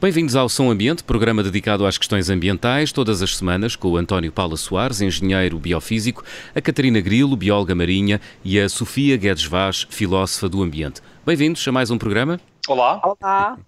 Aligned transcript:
Bem-vindos 0.00 0.36
ao 0.36 0.48
Som 0.48 0.70
Ambiente, 0.70 1.02
programa 1.02 1.42
dedicado 1.42 1.84
às 1.84 1.98
questões 1.98 2.30
ambientais, 2.30 2.92
todas 2.92 3.20
as 3.20 3.36
semanas, 3.36 3.74
com 3.74 3.88
o 3.88 3.96
António 3.96 4.30
Paula 4.30 4.56
Soares, 4.56 5.00
engenheiro 5.00 5.58
biofísico, 5.58 6.22
a 6.54 6.60
Catarina 6.60 7.00
Grilo, 7.00 7.36
bióloga 7.36 7.74
marinha, 7.74 8.20
e 8.44 8.60
a 8.60 8.68
Sofia 8.68 9.16
Guedes 9.16 9.44
Vaz, 9.44 9.88
filósofa 9.90 10.48
do 10.48 10.62
ambiente. 10.62 11.02
Bem-vindos 11.26 11.66
a 11.66 11.72
mais 11.72 11.90
um 11.90 11.98
programa. 11.98 12.40
Olá. 12.68 13.00
Olá. 13.02 13.58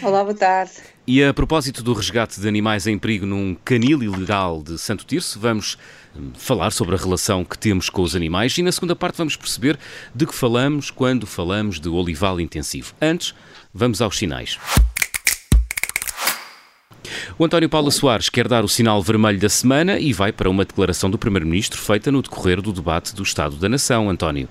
Olá, 0.00 0.22
boa 0.22 0.34
tarde. 0.34 0.74
E 1.08 1.24
a 1.24 1.34
propósito 1.34 1.82
do 1.82 1.92
resgate 1.92 2.40
de 2.40 2.46
animais 2.46 2.86
em 2.86 2.96
perigo 2.96 3.26
num 3.26 3.56
canil 3.64 4.00
ilegal 4.00 4.62
de 4.62 4.78
Santo 4.78 5.04
Tirso, 5.04 5.40
vamos 5.40 5.76
hum, 6.14 6.30
falar 6.34 6.70
sobre 6.70 6.94
a 6.94 6.98
relação 6.98 7.44
que 7.44 7.58
temos 7.58 7.90
com 7.90 8.02
os 8.02 8.14
animais 8.14 8.56
e 8.56 8.62
na 8.62 8.70
segunda 8.70 8.94
parte 8.94 9.18
vamos 9.18 9.34
perceber 9.34 9.76
de 10.14 10.24
que 10.24 10.34
falamos 10.36 10.88
quando 10.88 11.26
falamos 11.26 11.80
de 11.80 11.88
olival 11.88 12.40
intensivo. 12.40 12.94
Antes, 13.02 13.34
vamos 13.74 14.00
aos 14.00 14.16
sinais. 14.16 14.56
O 17.38 17.44
António 17.44 17.68
Paulo 17.68 17.90
Soares 17.90 18.28
quer 18.28 18.48
dar 18.48 18.64
o 18.64 18.68
sinal 18.68 19.02
vermelho 19.02 19.38
da 19.38 19.48
semana 19.48 19.98
e 19.98 20.12
vai 20.12 20.32
para 20.32 20.48
uma 20.48 20.64
declaração 20.64 21.10
do 21.10 21.18
Primeiro-Ministro 21.18 21.80
feita 21.80 22.10
no 22.10 22.22
decorrer 22.22 22.60
do 22.60 22.72
debate 22.72 23.14
do 23.14 23.22
Estado 23.22 23.56
da 23.56 23.68
Nação, 23.68 24.08
António. 24.10 24.48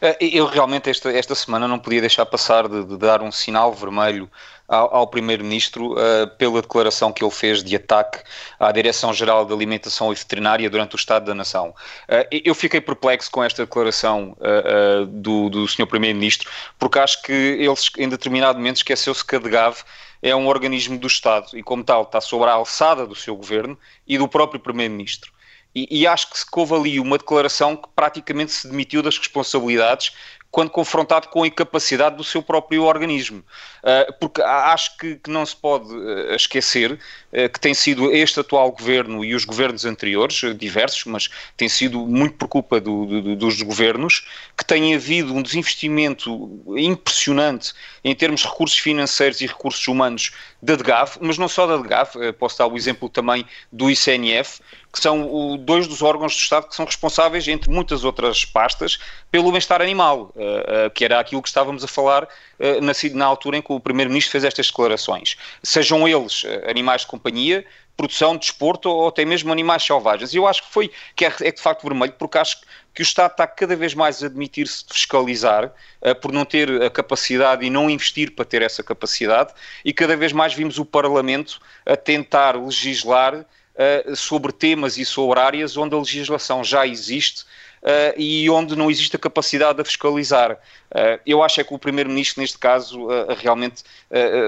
Eh, 0.00 0.16
eu 0.20 0.46
realmente 0.46 0.90
esta, 0.90 1.10
esta 1.10 1.34
semana 1.34 1.66
não 1.66 1.78
podia 1.78 2.00
deixar 2.00 2.26
passar 2.26 2.68
de, 2.68 2.84
de 2.84 2.96
dar 2.96 3.22
um 3.22 3.32
sinal 3.32 3.72
vermelho 3.72 4.30
ao, 4.68 4.94
ao 4.94 5.06
Primeiro-Ministro 5.06 5.92
uh, 5.92 6.26
pela 6.38 6.60
declaração 6.62 7.12
que 7.12 7.22
ele 7.22 7.30
fez 7.30 7.62
de 7.62 7.76
ataque 7.76 8.18
à 8.58 8.72
Direção-Geral 8.72 9.44
de 9.44 9.52
Alimentação 9.52 10.12
e 10.12 10.14
Veterinária 10.14 10.68
durante 10.70 10.94
o 10.94 10.96
Estado 10.96 11.26
da 11.26 11.34
Nação. 11.34 11.74
Uh, 12.08 12.40
eu 12.44 12.54
fiquei 12.54 12.80
perplexo 12.80 13.30
com 13.30 13.44
esta 13.44 13.64
declaração 13.64 14.36
uh, 14.38 15.06
do, 15.06 15.50
do 15.50 15.68
Sr. 15.68 15.86
Primeiro-Ministro, 15.86 16.50
porque 16.78 16.98
acho 16.98 17.22
que 17.22 17.32
ele 17.32 17.74
em 17.98 18.08
determinado 18.08 18.58
momento 18.58 18.76
esqueceu-se 18.76 19.24
que 19.24 19.36
a 19.36 19.38
DGAV 19.38 19.76
é 20.24 20.34
um 20.34 20.48
organismo 20.48 20.98
do 20.98 21.06
Estado 21.06 21.50
e, 21.52 21.62
como 21.62 21.84
tal, 21.84 22.04
está 22.04 22.18
sobre 22.18 22.48
a 22.48 22.54
alçada 22.54 23.06
do 23.06 23.14
seu 23.14 23.36
governo 23.36 23.78
e 24.08 24.16
do 24.16 24.26
próprio 24.26 24.58
Primeiro-Ministro. 24.58 25.30
E, 25.74 25.86
e, 25.90 26.06
acho 26.06 26.30
que 26.30 26.38
se 26.38 26.46
houve 26.50 26.74
ali 26.74 26.98
uma 26.98 27.18
declaração 27.18 27.76
que 27.76 27.86
praticamente 27.94 28.50
se 28.50 28.66
demitiu 28.66 29.02
das 29.02 29.18
responsabilidades 29.18 30.12
quando 30.54 30.70
confrontado 30.70 31.26
com 31.30 31.42
a 31.42 31.48
incapacidade 31.48 32.14
do 32.14 32.22
seu 32.22 32.40
próprio 32.40 32.84
organismo. 32.84 33.44
Uh, 33.82 34.12
porque 34.20 34.40
acho 34.40 34.96
que, 34.96 35.16
que, 35.16 35.28
não 35.28 35.44
se 35.44 35.56
pode 35.56 35.92
uh, 35.92 36.32
esquecer 36.32 36.92
uh, 36.92 37.48
que 37.52 37.58
tem 37.58 37.74
sido 37.74 38.12
este 38.12 38.38
atual 38.38 38.70
governo 38.70 39.24
e 39.24 39.34
os 39.34 39.44
governos 39.44 39.84
anteriores, 39.84 40.42
diversos, 40.56 41.06
mas 41.06 41.28
tem 41.56 41.68
sido 41.68 42.06
muito 42.06 42.36
por 42.36 42.46
culpa 42.46 42.80
do, 42.80 43.04
do, 43.04 43.34
dos 43.34 43.60
governos, 43.62 44.28
que 44.56 44.64
tem 44.64 44.94
havido 44.94 45.34
um 45.34 45.42
desinvestimento 45.42 46.62
impressionante 46.76 47.72
em 48.04 48.14
termos 48.14 48.42
de 48.42 48.46
recursos 48.46 48.78
financeiros 48.78 49.40
e 49.40 49.46
recursos 49.46 49.88
humanos 49.88 50.30
da 50.62 50.76
DGAF, 50.76 51.18
mas 51.20 51.36
não 51.36 51.48
só 51.48 51.66
da 51.66 51.78
DGAF, 51.78 52.32
posso 52.38 52.58
dar 52.58 52.68
o 52.68 52.76
exemplo 52.76 53.08
também 53.08 53.44
do 53.72 53.90
ICNF, 53.90 54.60
que 54.94 55.00
são 55.00 55.28
o, 55.28 55.58
dois 55.58 55.88
dos 55.88 56.02
órgãos 56.02 56.34
do 56.34 56.38
Estado 56.38 56.68
que 56.68 56.74
são 56.74 56.86
responsáveis, 56.86 57.48
entre 57.48 57.68
muitas 57.68 58.04
outras 58.04 58.44
pastas, 58.44 59.00
pelo 59.28 59.50
bem-estar 59.50 59.82
animal, 59.82 60.32
uh, 60.36 60.86
uh, 60.86 60.90
que 60.94 61.04
era 61.04 61.18
aquilo 61.18 61.42
que 61.42 61.48
estávamos 61.48 61.82
a 61.82 61.88
falar 61.88 62.22
uh, 62.22 62.80
na, 62.80 62.92
na, 63.12 63.26
altura 63.26 63.56
em 63.56 63.62
que 63.62 63.72
o 63.72 63.80
Primeiro-Ministro 63.80 64.30
fez 64.30 64.44
estas 64.44 64.68
declarações. 64.68 65.36
Sejam 65.64 66.06
eles 66.06 66.44
animais 66.68 67.00
de 67.00 67.08
companhia, 67.08 67.66
produção, 67.96 68.36
desporto 68.36 68.88
ou 68.88 69.08
até 69.08 69.24
mesmo 69.24 69.52
animais 69.52 69.82
selvagens. 69.82 70.32
E 70.32 70.36
eu 70.36 70.46
acho 70.46 70.62
que 70.62 70.72
foi, 70.72 70.90
que 71.16 71.24
é, 71.24 71.32
é 71.40 71.50
de 71.50 71.60
facto 71.60 71.82
vermelho, 71.82 72.14
porque 72.16 72.38
acho 72.38 72.60
que 72.94 73.02
o 73.02 73.02
Estado 73.02 73.32
está 73.32 73.46
cada 73.48 73.74
vez 73.74 73.94
mais 73.94 74.22
a 74.22 74.26
admitir-se 74.26 74.86
de 74.86 74.94
fiscalizar 74.94 75.72
por 76.20 76.30
não 76.30 76.44
ter 76.44 76.82
a 76.82 76.90
capacidade 76.90 77.64
e 77.64 77.70
não 77.70 77.90
investir 77.90 78.32
para 78.32 78.44
ter 78.44 78.62
essa 78.62 78.84
capacidade, 78.84 79.52
e 79.84 79.92
cada 79.92 80.16
vez 80.16 80.32
mais 80.32 80.54
vimos 80.54 80.78
o 80.78 80.84
Parlamento 80.84 81.60
a 81.84 81.96
tentar 81.96 82.56
legislar 82.56 83.44
uh, 83.74 84.16
sobre 84.16 84.52
temas 84.52 84.96
e 84.96 85.04
sobre 85.04 85.40
áreas 85.40 85.76
onde 85.76 85.94
a 85.94 85.98
legislação 85.98 86.62
já 86.62 86.86
existe 86.86 87.44
Uh, 87.84 88.16
e 88.16 88.48
onde 88.48 88.74
não 88.74 88.90
existe 88.90 89.14
a 89.14 89.18
capacidade 89.18 89.76
de 89.76 89.84
fiscalizar. 89.84 90.52
Uh, 90.52 91.20
eu 91.26 91.42
acho 91.42 91.60
é 91.60 91.64
que 91.64 91.74
o 91.74 91.78
Primeiro-Ministro, 91.78 92.40
neste 92.40 92.56
caso, 92.56 93.06
realmente 93.36 93.84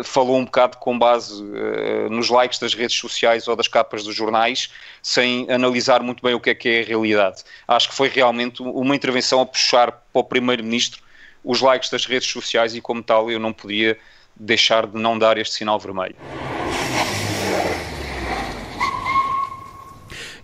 falou 0.05 0.39
um 0.39 0.47
bocado 0.47 0.79
com 0.79 0.99
base 0.99 1.45
nos 2.11 2.31
likes 2.31 2.59
das 2.59 2.73
redes 2.73 2.97
sociais 2.97 3.47
ou 3.47 3.55
das 3.55 3.69
capas 3.69 4.05
dos 4.05 4.15
jornais, 4.15 4.71
sem 5.03 5.47
analisar 5.51 6.03
muito 6.03 6.23
bem 6.23 6.33
o 6.33 6.41
que 6.41 6.49
é 6.49 6.55
que 6.55 6.67
é 6.67 6.81
a 6.81 6.85
realidade. 6.87 7.45
Acho 7.69 7.91
que 7.91 7.95
foi 7.95 8.09
realmente 8.09 8.63
uma 8.63 8.97
intervenção 8.97 9.43
a 9.43 9.45
puxar 9.45 9.93
para 9.93 10.21
o 10.21 10.25
Primeiro-Ministro 10.25 11.03
os 11.45 11.61
likes 11.61 11.91
das 11.91 12.07
redes 12.07 12.31
sociais 12.31 12.75
e, 12.75 12.81
como 12.81 13.03
tal, 13.03 13.31
eu 13.31 13.39
não 13.39 13.53
podia 13.53 13.99
deixar 14.35 14.87
de 14.87 14.99
não 14.99 15.19
dar 15.19 15.37
este 15.37 15.57
sinal 15.57 15.79
vermelho. 15.79 16.17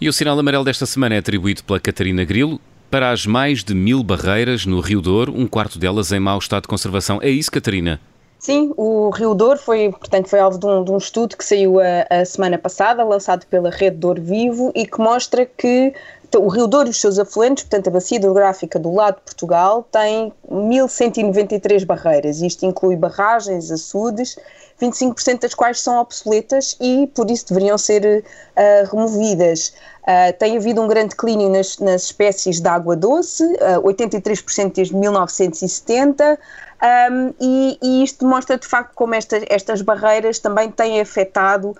E 0.03 0.09
o 0.09 0.13
sinal 0.13 0.37
amarelo 0.37 0.65
desta 0.65 0.85
semana 0.85 1.15
é 1.15 1.19
atribuído 1.19 1.63
pela 1.63 1.79
Catarina 1.79 2.25
Grilo 2.25 2.61
para 2.91 3.13
as 3.13 3.25
mais 3.25 3.63
de 3.63 3.73
mil 3.73 4.03
barreiras 4.03 4.67
no 4.67 4.81
Rio 4.81 5.01
Douro, 5.01 5.33
um 5.33 5.47
quarto 5.47 5.79
delas 5.79 6.11
em 6.11 6.19
mau 6.19 6.41
estado 6.41 6.63
de 6.63 6.69
conservação. 6.69 7.21
É 7.23 7.31
isso, 7.31 7.53
Catarina? 7.53 8.01
Sim, 8.37 8.73
o 8.77 9.11
Rio 9.11 9.33
Douro 9.33 9.61
foi, 9.61 9.91
portanto, 9.91 10.29
foi 10.29 10.41
alvo 10.41 10.59
de 10.59 10.67
um, 10.67 10.83
de 10.83 10.91
um 10.91 10.97
estudo 10.97 11.37
que 11.37 11.45
saiu 11.45 11.79
a, 11.79 12.05
a, 12.11 12.25
semana 12.25 12.59
passada, 12.59 13.05
lançado 13.05 13.47
pela 13.47 13.71
Rede 13.71 13.99
Douro 13.99 14.21
Vivo, 14.21 14.73
e 14.75 14.85
que 14.85 14.99
mostra 14.99 15.47
que 15.47 15.95
o 16.37 16.49
Rio 16.49 16.67
Douro 16.67 16.89
e 16.89 16.91
os 16.91 17.01
seus 17.01 17.21
afluentes, 17.21 17.63
portanto, 17.63 17.87
a 17.87 17.91
bacia 17.93 18.17
hidrográfica 18.17 18.81
do 18.81 18.93
lado 18.93 19.19
de 19.19 19.23
Portugal, 19.23 19.87
tem 19.93 20.33
1.193 20.51 21.84
barreiras. 21.84 22.43
Isto 22.43 22.67
inclui 22.67 22.97
barragens, 22.97 23.71
açudes 23.71 24.37
25% 24.83 25.41
das 25.41 25.55
quais 25.55 25.81
são 25.81 26.01
obsoletas 26.01 26.77
e 26.81 27.09
por 27.15 27.31
isso 27.31 27.47
deveriam 27.49 27.79
ser 27.79 28.25
uh, 28.25 28.91
removidas. 28.91 29.73
Uh, 30.03 30.37
tem 30.37 30.57
havido 30.57 30.83
um 30.83 30.89
grande 30.89 31.11
declínio 31.11 31.49
nas, 31.49 31.79
nas 31.79 32.05
espécies 32.05 32.61
de 32.61 32.69
água 32.69 32.97
doce, 32.97 33.45
uh, 33.45 33.83
83% 33.83 34.73
desde 34.75 34.97
1970, 34.97 36.39
um, 36.83 37.33
e, 37.41 37.79
e, 37.81 38.03
isto 38.03 38.25
demonstra 38.25 38.59
de 38.59 38.67
facto 38.67 38.93
como 38.97 39.15
esta, 39.15 39.41
estas 39.49 39.81
barreiras 39.81 40.41
também 40.41 40.69
têm 40.69 41.01
afetado 41.01 41.71
uh, 41.71 41.77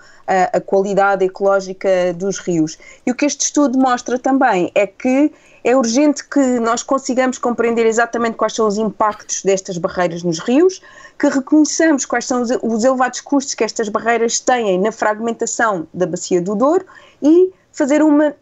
a 0.53 0.61
qualidade 0.61 1.25
ecológica 1.25 2.13
dos 2.15 2.39
rios. 2.39 2.77
E 3.05 3.11
o 3.11 3.15
que 3.15 3.25
este 3.25 3.41
estudo 3.41 3.77
mostra 3.77 4.17
também 4.17 4.71
é 4.73 4.87
que 4.87 5.29
é 5.61 5.75
urgente 5.75 6.23
que 6.23 6.39
nós 6.61 6.81
consigamos 6.81 7.37
compreender 7.37 7.85
exatamente 7.85 8.37
quais 8.37 8.53
são 8.53 8.65
os 8.65 8.77
impactos 8.77 9.43
destas 9.43 9.77
barreiras 9.77 10.23
nos 10.23 10.39
rios, 10.39 10.81
que 11.19 11.27
reconheçamos 11.27 12.05
quais 12.05 12.25
são 12.25 12.41
os, 12.41 12.51
os 12.61 12.85
elevados 12.85 13.19
custos 13.19 13.53
que 13.53 13.65
estas 13.65 13.89
barreiras 13.89 14.39
têm 14.39 14.79
na 14.79 14.93
fragmentação 14.93 15.85
da 15.93 16.05
bacia 16.05 16.41
do 16.41 16.55
Douro 16.55 16.85
e 17.21 17.51
fazer 17.73 18.01
uma 18.01 18.33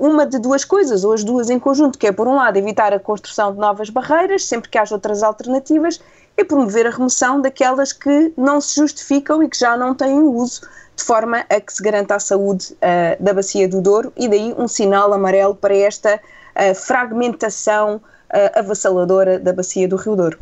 uma 0.00 0.26
de 0.26 0.38
duas 0.38 0.64
coisas, 0.64 1.04
ou 1.04 1.12
as 1.12 1.22
duas 1.22 1.48
em 1.48 1.58
conjunto, 1.58 1.96
que 1.96 2.08
é, 2.08 2.12
por 2.12 2.26
um 2.26 2.34
lado, 2.34 2.56
evitar 2.56 2.92
a 2.92 2.98
construção 2.98 3.52
de 3.52 3.58
novas 3.58 3.88
barreiras, 3.88 4.44
sempre 4.44 4.68
que 4.68 4.76
haja 4.76 4.94
outras 4.94 5.22
alternativas, 5.22 6.00
e 6.36 6.44
promover 6.44 6.86
a 6.86 6.90
remoção 6.90 7.40
daquelas 7.40 7.92
que 7.92 8.32
não 8.36 8.60
se 8.60 8.80
justificam 8.80 9.42
e 9.42 9.48
que 9.48 9.58
já 9.58 9.76
não 9.76 9.94
têm 9.94 10.18
uso, 10.18 10.62
de 10.96 11.04
forma 11.04 11.44
a 11.48 11.60
que 11.60 11.72
se 11.72 11.82
garanta 11.82 12.16
a 12.16 12.18
saúde 12.18 12.72
uh, 12.74 13.22
da 13.22 13.32
bacia 13.32 13.68
do 13.68 13.80
Douro, 13.80 14.12
e 14.16 14.28
daí 14.28 14.54
um 14.58 14.66
sinal 14.66 15.12
amarelo 15.12 15.54
para 15.54 15.76
esta 15.76 16.16
uh, 16.16 16.74
fragmentação 16.74 17.96
uh, 17.96 18.58
avassaladora 18.58 19.38
da 19.38 19.52
bacia 19.52 19.86
do 19.86 19.94
Rio 19.94 20.16
Douro. 20.16 20.38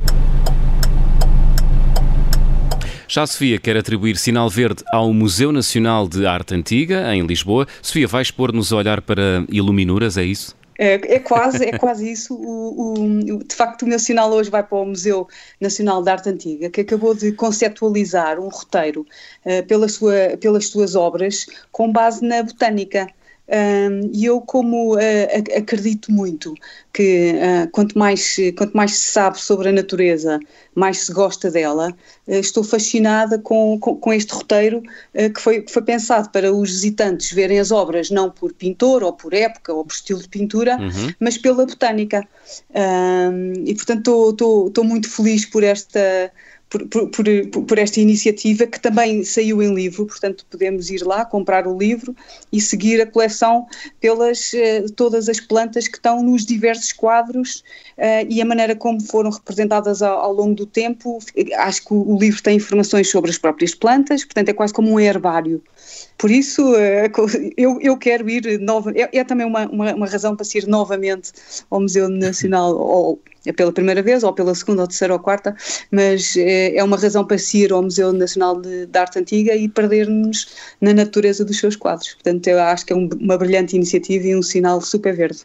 Já 3.10 3.22
a 3.22 3.26
Sofia 3.26 3.58
quer 3.58 3.74
atribuir 3.74 4.18
sinal 4.18 4.50
verde 4.50 4.84
ao 4.92 5.14
Museu 5.14 5.50
Nacional 5.50 6.06
de 6.06 6.26
Arte 6.26 6.54
Antiga, 6.54 7.14
em 7.14 7.26
Lisboa. 7.26 7.66
Sofia, 7.80 8.06
vai 8.06 8.20
expor-nos 8.20 8.70
a 8.70 8.76
olhar 8.76 9.00
para 9.00 9.46
iluminuras, 9.48 10.18
é 10.18 10.24
isso? 10.24 10.54
É, 10.78 11.14
é, 11.14 11.18
quase, 11.18 11.64
é 11.64 11.78
quase 11.78 12.12
isso. 12.12 12.34
O, 12.34 12.92
o, 12.92 13.42
de 13.42 13.54
facto, 13.54 13.82
o 13.82 13.86
meu 13.86 13.98
sinal 13.98 14.30
hoje 14.30 14.50
vai 14.50 14.62
para 14.62 14.76
o 14.76 14.84
Museu 14.84 15.26
Nacional 15.58 16.02
de 16.02 16.10
Arte 16.10 16.28
Antiga, 16.28 16.68
que 16.68 16.82
acabou 16.82 17.14
de 17.14 17.32
conceptualizar 17.32 18.38
um 18.38 18.48
roteiro 18.48 19.06
uh, 19.46 19.66
pela 19.66 19.88
sua, 19.88 20.36
pelas 20.38 20.68
suas 20.68 20.94
obras 20.94 21.46
com 21.72 21.90
base 21.90 22.22
na 22.22 22.42
botânica. 22.42 23.08
E 24.12 24.26
eu, 24.26 24.42
como 24.42 24.96
uh, 24.96 24.98
acredito 25.56 26.12
muito 26.12 26.54
que 26.92 27.32
uh, 27.32 27.70
quanto, 27.70 27.98
mais, 27.98 28.36
quanto 28.56 28.76
mais 28.76 28.92
se 28.92 29.12
sabe 29.12 29.40
sobre 29.40 29.70
a 29.70 29.72
natureza, 29.72 30.38
mais 30.74 30.98
se 30.98 31.12
gosta 31.12 31.50
dela, 31.50 31.88
uh, 32.26 32.32
estou 32.32 32.62
fascinada 32.62 33.38
com, 33.38 33.78
com, 33.80 33.96
com 33.96 34.12
este 34.12 34.34
roteiro 34.34 34.82
que, 35.34 35.40
foi, 35.40 35.62
que 35.62 35.72
foi 35.72 35.82
pensado 35.82 36.30
para 36.30 36.52
os 36.52 36.70
visitantes 36.70 37.32
verem 37.32 37.58
as 37.58 37.70
obras 37.70 38.10
não 38.10 38.30
por 38.30 38.52
pintor 38.52 39.02
ou 39.02 39.12
por 39.12 39.32
época 39.32 39.72
ou 39.72 39.84
por 39.84 39.94
estilo 39.94 40.20
de 40.20 40.28
pintura, 40.28 40.76
uhum. 40.76 41.12
mas 41.18 41.38
pela 41.38 41.64
botânica. 41.64 42.26
e 43.64 43.74
portanto 43.74 44.30
estou 44.30 44.84
muito 44.84 45.08
feliz 45.08 45.46
por 45.46 45.64
esta 45.64 46.30
por, 46.68 46.86
por, 46.86 47.24
por, 47.66 47.78
esta 47.78 48.00
iniciativa 48.00 48.66
que 48.66 48.78
também 48.78 49.24
saiu 49.24 49.62
em 49.62 49.74
livro, 49.74 50.06
portanto 50.06 50.44
podemos 50.50 50.90
ir 50.90 51.02
lá 51.02 51.24
comprar 51.24 51.66
o 51.66 51.76
livro 51.76 52.14
e 52.52 52.60
seguir 52.60 53.00
a 53.00 53.06
coleção 53.06 53.66
pelas 54.00 54.52
uh, 54.52 54.92
todas 54.94 55.28
as 55.28 55.40
plantas 55.40 55.88
que 55.88 55.96
estão 55.96 56.22
nos 56.22 56.44
diversos 56.44 56.92
quadros 56.92 57.64
uh, 57.96 58.26
e 58.28 58.42
a 58.42 58.44
maneira 58.44 58.76
como 58.76 59.00
foram 59.00 59.30
representadas 59.30 60.02
ao, 60.02 60.18
ao, 60.18 60.32
longo 60.32 60.54
do 60.54 60.66
tempo. 60.66 61.18
Acho 61.56 61.84
que 61.84 61.94
o, 61.94 62.18
livro 62.18 62.42
tem 62.42 62.56
informações 62.56 63.08
sobre 63.08 63.30
as 63.30 63.38
próprias 63.38 63.74
plantas, 63.74 64.24
portanto 64.24 64.50
é 64.50 64.52
quase 64.52 64.74
como 64.74 64.92
um 64.92 65.00
herbário. 65.00 65.62
Por 66.18 66.30
isso, 66.30 66.74
eh, 66.74 67.10
eu, 67.56 67.80
eu 67.80 67.96
quero 67.96 68.28
ir 68.28 68.58
nova, 68.60 68.92
é, 68.94 69.08
é 69.12 69.24
também 69.24 69.46
uma, 69.46 69.66
uma, 69.68 69.94
uma, 69.94 70.06
razão 70.06 70.34
para 70.34 70.44
ir 70.52 70.66
novamente 70.66 71.32
ao 71.70 71.80
Museu 71.80 72.08
Nacional, 72.08 72.76
ou 72.76 73.20
pela 73.56 73.72
primeira 73.72 74.02
vez, 74.02 74.22
ou 74.22 74.32
pela 74.32 74.54
segunda, 74.54 74.82
ou 74.82 74.88
terceira, 74.88 75.14
ou 75.14 75.20
quarta, 75.20 75.56
mas 75.90 76.36
é, 76.36 76.76
é 76.76 76.84
uma 76.84 76.96
razão 76.96 77.24
para 77.24 77.36
ir 77.54 77.72
ao 77.72 77.82
Museu 77.82 78.12
Nacional 78.12 78.60
de, 78.60 78.88
Arte 78.98 79.18
Antiga 79.18 79.54
e 79.54 79.68
perder-nos 79.68 80.48
na 80.80 80.92
natureza 80.92 81.44
dos 81.44 81.58
seus 81.58 81.76
quadros. 81.76 82.14
Portanto, 82.14 82.46
eu 82.48 82.60
acho 82.60 82.84
que 82.84 82.92
é 82.92 82.96
um, 82.96 83.08
uma 83.20 83.38
brilhante 83.38 83.76
iniciativa 83.76 84.26
e 84.26 84.36
um 84.36 84.42
sinal 84.42 84.80
super 84.80 85.14
verde. 85.14 85.40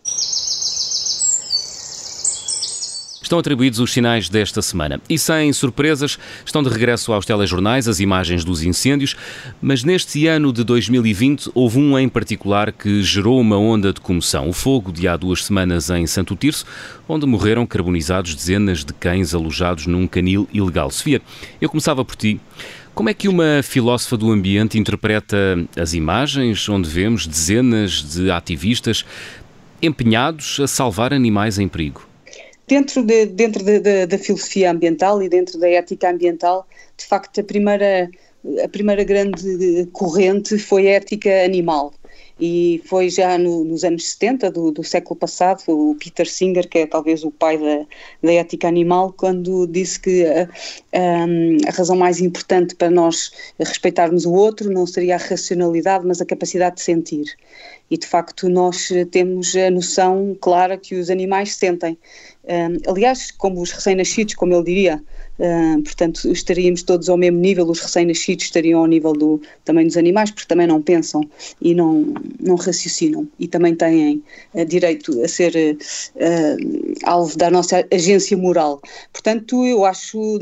Estão 3.34 3.40
atribuídos 3.40 3.80
os 3.80 3.92
sinais 3.92 4.30
desta 4.30 4.62
semana. 4.62 5.02
E 5.10 5.18
sem 5.18 5.52
surpresas, 5.52 6.20
estão 6.46 6.62
de 6.62 6.70
regresso 6.70 7.12
aos 7.12 7.26
telejornais 7.26 7.88
as 7.88 8.00
imagens 8.00 8.46
dos 8.46 8.62
incêndios, 8.62 9.16
mas 9.60 9.84
neste 9.84 10.28
ano 10.28 10.54
de 10.54 10.64
2020 10.64 11.50
houve 11.56 11.80
um 11.80 11.98
em 11.98 12.08
particular 12.08 12.72
que 12.72 13.02
gerou 13.02 13.40
uma 13.42 13.58
onda 13.58 13.92
de 13.92 14.00
comoção. 14.00 14.50
O 14.50 14.54
fogo 14.54 14.92
de 14.92 15.08
há 15.08 15.18
duas 15.18 15.44
semanas 15.44 15.90
em 15.90 16.06
Santo 16.06 16.36
Tirso, 16.36 16.64
onde 17.10 17.26
morreram 17.26 17.66
carbonizados 17.66 18.36
dezenas 18.36 18.86
de 18.86 18.94
cães 18.94 19.34
alojados 19.34 19.88
num 19.88 20.06
canil 20.06 20.48
ilegal. 20.54 20.92
Sofia, 20.92 21.20
eu 21.60 21.70
começava 21.70 22.06
por 22.06 22.16
ti. 22.16 22.40
Como 22.94 23.10
é 23.10 23.16
que 23.16 23.28
uma 23.28 23.64
filósofa 23.64 24.16
do 24.16 24.32
ambiente 24.32 24.78
interpreta 24.78 25.36
as 25.76 25.96
imagens 25.96 26.70
onde 26.70 26.88
vemos 26.88 27.26
dezenas 27.26 27.94
de 28.14 28.30
ativistas 28.30 29.04
empenhados 29.82 30.60
a 30.60 30.68
salvar 30.68 31.12
animais 31.12 31.58
em 31.58 31.68
perigo? 31.68 32.13
Dentro, 32.68 33.04
de, 33.04 33.26
dentro 33.26 33.64
de, 33.64 33.80
de, 33.80 34.06
da 34.06 34.18
filosofia 34.18 34.72
ambiental 34.72 35.22
e 35.22 35.30
dentro 35.30 35.60
da 35.60 35.70
ética 35.70 36.10
ambiental, 36.10 36.66
de 36.98 37.06
facto, 37.06 37.42
a 37.42 37.44
primeira, 37.44 38.10
a 38.64 38.70
primeira 38.70 39.04
grande 39.04 39.88
corrente 39.92 40.58
foi 40.58 40.88
a 40.88 40.94
ética 40.94 41.44
animal. 41.44 41.94
E 42.40 42.82
foi 42.86 43.10
já 43.10 43.38
no, 43.38 43.64
nos 43.64 43.84
anos 43.84 44.10
70 44.10 44.52
do, 44.52 44.72
do, 44.72 44.84
século 44.84 45.16
passado, 45.16 45.62
o 45.68 45.96
Peter 45.96 46.28
Singer, 46.28 46.68
que 46.68 46.80
é 46.80 46.88
talvez 46.88 47.24
o 47.24 47.32
pai 47.32 47.58
da, 47.58 47.86
da 48.22 48.34
ética 48.34 48.68
animal, 48.68 49.14
quando 49.14 49.68
disse 49.68 50.00
que 50.00 50.26
a, 50.26 50.50
a, 50.94 51.70
a 51.70 51.72
razão 51.72 51.96
mais 51.96 52.20
importante 52.20 52.76
para 52.76 52.90
nós 52.90 53.32
respeitarmos 53.60 54.26
o 54.26 54.34
outro 54.34 54.72
não 54.72 54.88
seria 54.88 55.16
a 55.16 55.20
racionalidade, 55.20 56.06
mas 56.06 56.22
a 56.22 56.26
capacidade 56.26 56.78
de 56.78 56.82
sentir. 56.82 57.36
E 57.90 57.98
de 57.98 58.08
facto, 58.08 58.50
nós 58.50 58.90
temos 59.12 59.56
a 59.56 59.70
noção 59.70 60.36
clara 60.40 60.78
que 60.78 60.96
os 60.96 61.10
animais 61.10 61.54
sentem 61.56 61.98
aliás, 62.88 63.32
como 63.32 63.62
os 63.62 63.72
recém-nascidos, 63.72 64.36
como 64.36 64.54
ele 64.54 64.64
diria, 64.64 65.04
uh, 65.40 65.82
portanto, 65.84 66.32
estaríamos 66.32 66.84
todos 66.84 67.10
ao 67.10 67.18
mesmo 67.18 67.40
nível, 67.40 67.68
os 67.68 67.80
recém-nascidos 67.80 68.46
estariam 68.46 68.80
ao 68.80 68.88
nível 68.88 69.14
do, 69.14 69.42
também 69.66 69.86
dos 69.86 69.98
animais, 69.98 70.32
porque 70.32 70.48
também 70.48 70.68
não 70.68 70.82
pensam 70.82 71.22
e 71.62 71.74
não, 71.74 72.14
não 72.40 72.56
raciocinam 72.56 73.28
e 73.40 73.48
também 73.48 73.76
têm 73.76 74.24
uh, 74.54 74.66
direito 74.66 75.22
a 75.22 75.28
ser 75.28 75.54
uh, 75.56 76.94
alvo 77.04 77.38
da 77.38 77.50
nossa 77.50 77.86
agência 77.92 78.38
moral. 78.38 78.82
Portanto, 79.12 79.66
eu 79.66 79.86
acho, 79.86 80.40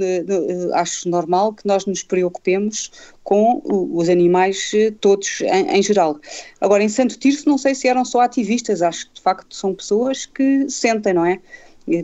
acho 0.73 1.09
normal 1.09 1.53
que 1.53 1.67
nós 1.67 1.85
nos 1.85 2.03
preocupemos 2.03 2.91
com 3.23 3.61
os 3.65 4.09
animais 4.09 4.71
todos 4.99 5.41
em, 5.41 5.77
em, 5.77 5.83
geral. 5.83 6.19
Agora, 6.59 6.83
em 6.83 6.89
Santo 6.89 7.17
Tirso, 7.17 7.47
não 7.47 7.57
sei 7.57 7.75
se 7.75 7.87
eram 7.87 8.03
só 8.03 8.21
ativistas, 8.21 8.81
acho 8.81 9.07
que 9.07 9.15
de 9.15 9.21
facto 9.21 9.55
são 9.55 9.73
pessoas 9.73 10.25
que 10.25 10.67
sentem, 10.69 11.13
não 11.13 11.25
é? 11.25 11.39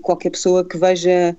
qualquer 0.02 0.32
pessoa 0.32 0.66
que 0.66 0.78
veja 0.78 1.38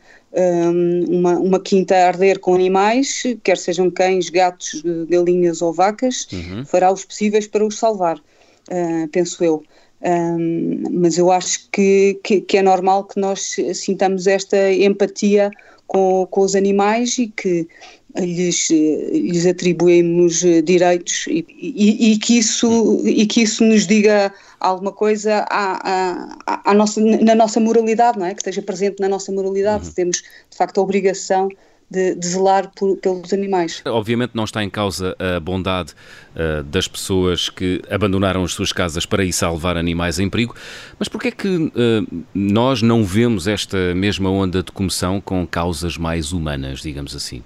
uma, 1.09 1.39
uma 1.39 1.61
quinta 1.61 1.95
a 1.95 2.09
arder 2.09 2.39
com 2.39 2.55
animais, 2.55 3.23
quer 3.43 3.57
sejam 3.57 3.91
cães, 3.91 4.29
gatos, 4.29 4.83
galinhas 5.09 5.63
ou 5.63 5.73
vacas, 5.73 6.29
uhum. 6.33 6.65
fará 6.65 6.93
os 6.93 7.05
possíveis 7.05 7.47
para 7.47 7.65
os 7.65 7.79
salvar, 7.79 8.19
uh, 8.19 9.09
penso 9.11 9.43
eu. 9.43 9.63
Um, 10.01 10.83
mas 10.93 11.19
eu 11.19 11.33
acho 11.33 11.69
que, 11.73 12.21
que, 12.23 12.41
que, 12.41 12.59
é 12.59 12.63
normal 12.63 13.05
que 13.05 13.19
nós 13.19 13.57
sintamos 13.75 14.29
esta 14.29 14.73
empatia 14.73 15.51
com, 15.89 16.25
com 16.31 16.43
os 16.43 16.55
animais 16.55 17.19
e 17.19 17.27
que 17.27 17.67
lhes, 18.17 18.71
lhes 18.71 19.47
atribuímos 19.47 20.41
direitos 20.65 21.27
e, 21.29 21.45
e, 21.59 22.13
e, 22.13 22.19
que 22.19 22.39
isso, 22.39 23.03
e 23.05 23.27
que 23.27 23.43
isso 23.43 23.65
nos 23.65 23.87
diga 23.87 24.33
alguma 24.59 24.93
coisa 24.93 25.47
à, 25.51 26.29
à, 26.47 26.71
à, 26.71 26.75
nossa, 26.75 27.01
na 27.01 27.35
nossa 27.35 27.61
moralidade, 27.61 28.19
não 28.19 28.27
é? 28.27 28.35
Que 28.35 28.41
esteja 28.41 28.63
presente 28.63 29.01
na 29.01 29.09
nossa 29.09 29.31
moralidade. 29.31 29.87
Uhum. 29.87 29.93
Temos, 29.93 30.17
de 30.19 30.57
facto, 30.57 30.79
a 30.79 30.83
obrigação 30.83 31.49
de, 31.91 32.15
de 32.15 32.27
zelar 32.27 32.71
por, 32.75 32.97
pelos 32.99 33.33
animais. 33.33 33.83
Obviamente 33.87 34.33
não 34.35 34.45
está 34.45 34.63
em 34.63 34.71
causa 34.71 35.17
a 35.19 35.41
bondade 35.41 35.95
uh, 36.35 36.63
das 36.65 36.87
pessoas 36.87 37.49
que 37.49 37.81
abandonaram 37.91 38.45
as 38.45 38.53
suas 38.53 38.73
casas 38.73 39.07
para 39.07 39.25
ir 39.25 39.33
salvar 39.33 39.77
animais 39.77 40.19
em 40.19 40.29
perigo, 40.29 40.55
mas 40.99 41.09
porquê 41.09 41.29
é 41.29 41.31
que 41.31 41.49
uh, 41.49 42.25
nós 42.35 42.83
não 42.83 43.05
vemos 43.05 43.47
esta 43.47 43.95
mesma 43.95 44.31
onda 44.31 44.63
de 44.63 44.71
comoção 44.71 45.21
com 45.21 45.47
causas 45.47 45.97
mais 45.97 46.33
humanas, 46.33 46.83
digamos 46.83 47.17
assim? 47.17 47.43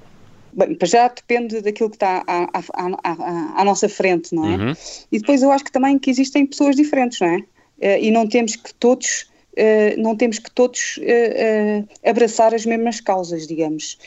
Bem, 0.52 0.76
já 0.84 1.08
depende 1.08 1.60
daquilo 1.62 1.88
que 1.88 1.96
está 1.96 2.22
à, 2.26 2.44
à, 2.44 2.62
à, 3.02 3.60
à 3.60 3.64
nossa 3.64 3.88
frente, 3.88 4.34
não 4.34 4.44
é? 4.44 4.56
Uhum. 4.56 4.72
E 5.10 5.19
depois 5.19 5.43
eu 5.43 5.50
acho 5.50 5.64
que 5.64 5.72
também 5.72 5.99
que 5.99 6.10
existem 6.10 6.44
pessoas 6.46 6.76
diferentes, 6.76 7.20
não 7.20 7.28
é? 7.28 7.38
Uh, 7.38 7.99
e 8.00 8.10
não 8.10 8.29
temos 8.29 8.56
que 8.56 8.72
todos 8.74 9.31
Uh, 9.53 10.00
não 10.00 10.17
temos 10.17 10.38
que 10.38 10.50
todos 10.50 10.96
uh, 10.96 11.03
uh, 11.03 12.08
abraçar 12.08 12.55
as 12.55 12.65
mesmas 12.65 13.00
causas, 13.00 13.46
digamos. 13.46 13.98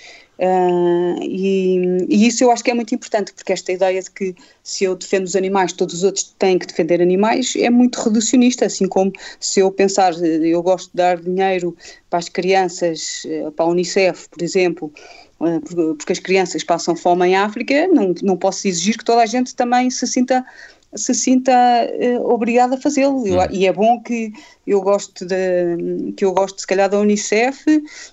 E, 1.21 1.77
e, 2.09 2.27
isso 2.27 2.43
eu 2.43 2.51
acho 2.51 2.61
que 2.61 2.69
é 2.69 2.73
muito 2.73 2.93
importante, 2.93 3.31
porque 3.31 3.53
esta 3.53 3.71
ideia 3.71 4.01
de 4.01 4.11
que 4.11 4.35
se 4.61 4.83
eu 4.83 4.93
defendo 4.95 5.23
os 5.23 5.35
animais, 5.35 5.71
todos 5.71 5.95
os 5.95 6.03
outros 6.03 6.35
têm 6.37 6.59
que 6.59 6.65
defender 6.65 7.01
animais, 7.01 7.53
é 7.55 7.69
muito 7.69 7.95
reducionista, 8.01 8.65
assim 8.65 8.85
como 8.85 9.13
se 9.39 9.61
eu 9.61 9.71
pensar, 9.71 10.13
eu 10.21 10.61
gosto 10.61 10.89
de 10.89 10.97
dar 10.97 11.21
dinheiro 11.21 11.73
para 12.09 12.19
as 12.19 12.27
crianças, 12.27 13.25
para 13.55 13.65
a 13.65 13.69
Unicef, 13.69 14.27
por 14.27 14.41
exemplo, 14.41 14.91
eh, 14.95 15.24
porque 15.37 16.13
as 16.13 16.19
crianças 16.19 16.63
passam 16.63 16.95
fome 16.95 17.27
em 17.27 17.35
África, 17.35 17.87
não, 17.87 18.13
não 18.23 18.37
posso 18.37 18.67
exigir 18.67 18.97
que 18.97 19.05
toda 19.05 19.21
a 19.21 19.25
gente 19.25 19.55
também 19.55 19.89
se 19.89 20.07
sinta 20.07 20.45
se 20.93 21.13
sinta 21.13 21.51
uh, 21.51 22.29
obrigada 22.29 22.75
a 22.75 22.81
fazê-lo. 22.81 23.21
Hum. 23.23 23.47
E 23.51 23.67
é 23.67 23.73
bom 23.73 24.01
que 24.01 24.31
eu 24.65 24.81
gosto 24.81 25.25
de, 25.25 26.11
que 26.15 26.25
eu 26.25 26.33
gosto 26.33 26.59
se 26.61 26.67
calhar 26.67 26.89
da 26.89 26.99
Unicef 26.99 27.63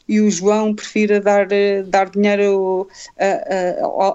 e 0.08 0.20
o 0.20 0.30
João 0.30 0.74
prefira 0.74 1.20
dar, 1.20 1.46
uh, 1.46 1.86
dar 1.86 2.10
dinheiro 2.10 2.88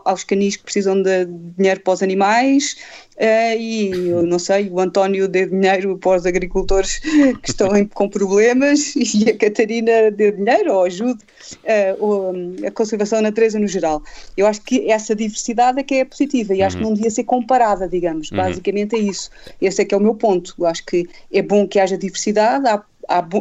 aos 0.05 0.23
canis 0.23 0.55
que 0.55 0.63
precisam 0.63 1.01
de 1.01 1.25
dinheiro 1.57 1.81
para 1.81 1.93
os 1.93 2.03
animais 2.03 2.75
e 3.19 3.89
eu 3.89 4.23
não 4.23 4.37
sei, 4.37 4.69
o 4.69 4.79
António 4.79 5.27
dê 5.27 5.47
dinheiro 5.47 5.97
para 5.97 6.17
os 6.17 6.25
agricultores 6.25 6.99
que 7.41 7.49
estão 7.49 7.69
com 7.87 8.07
problemas 8.07 8.93
e 8.95 9.29
a 9.29 9.37
Catarina 9.37 10.11
dê 10.11 10.31
dinheiro 10.31 10.73
ou 10.73 10.83
ajude 10.83 11.19
uh, 11.63 12.67
a 12.67 12.71
conservação 12.71 13.17
da 13.19 13.23
natureza 13.23 13.59
no 13.59 13.67
geral. 13.67 14.03
Eu 14.35 14.45
acho 14.45 14.61
que 14.61 14.89
essa 14.91 15.15
diversidade 15.15 15.79
é 15.79 15.83
que 15.83 15.95
é 15.95 16.05
positiva 16.05 16.53
e 16.53 16.61
acho 16.61 16.77
que 16.77 16.83
uhum. 16.83 16.89
não 16.89 16.95
devia 16.95 17.09
ser 17.09 17.23
comparada, 17.23 17.87
digamos. 17.87 18.29
Uhum. 18.29 18.37
Basicamente 18.37 18.95
é 18.95 18.99
isso. 18.99 19.31
Esse 19.59 19.81
é 19.81 19.85
que 19.85 19.95
é 19.95 19.97
o 19.97 20.01
meu 20.01 20.13
ponto. 20.13 20.53
Eu 20.59 20.67
acho 20.67 20.85
que 20.85 21.07
é 21.33 21.41
bom 21.41 21.67
que 21.67 21.79
haja 21.79 21.97
diversidade, 21.97 22.26
há 22.35 22.83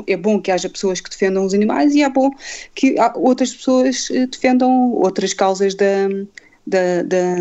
é 0.06 0.16
bom 0.16 0.40
que 0.40 0.50
haja 0.50 0.68
pessoas 0.68 1.00
que 1.00 1.10
defendam 1.10 1.44
os 1.44 1.52
animais 1.52 1.94
e 1.94 2.02
é 2.02 2.08
bom 2.08 2.30
que 2.74 2.94
outras 3.16 3.52
pessoas 3.52 4.08
eh, 4.12 4.26
defendam 4.26 4.92
outras 4.92 5.34
causas 5.34 5.74
da, 5.74 6.08
da, 6.66 7.02
da, 7.02 7.36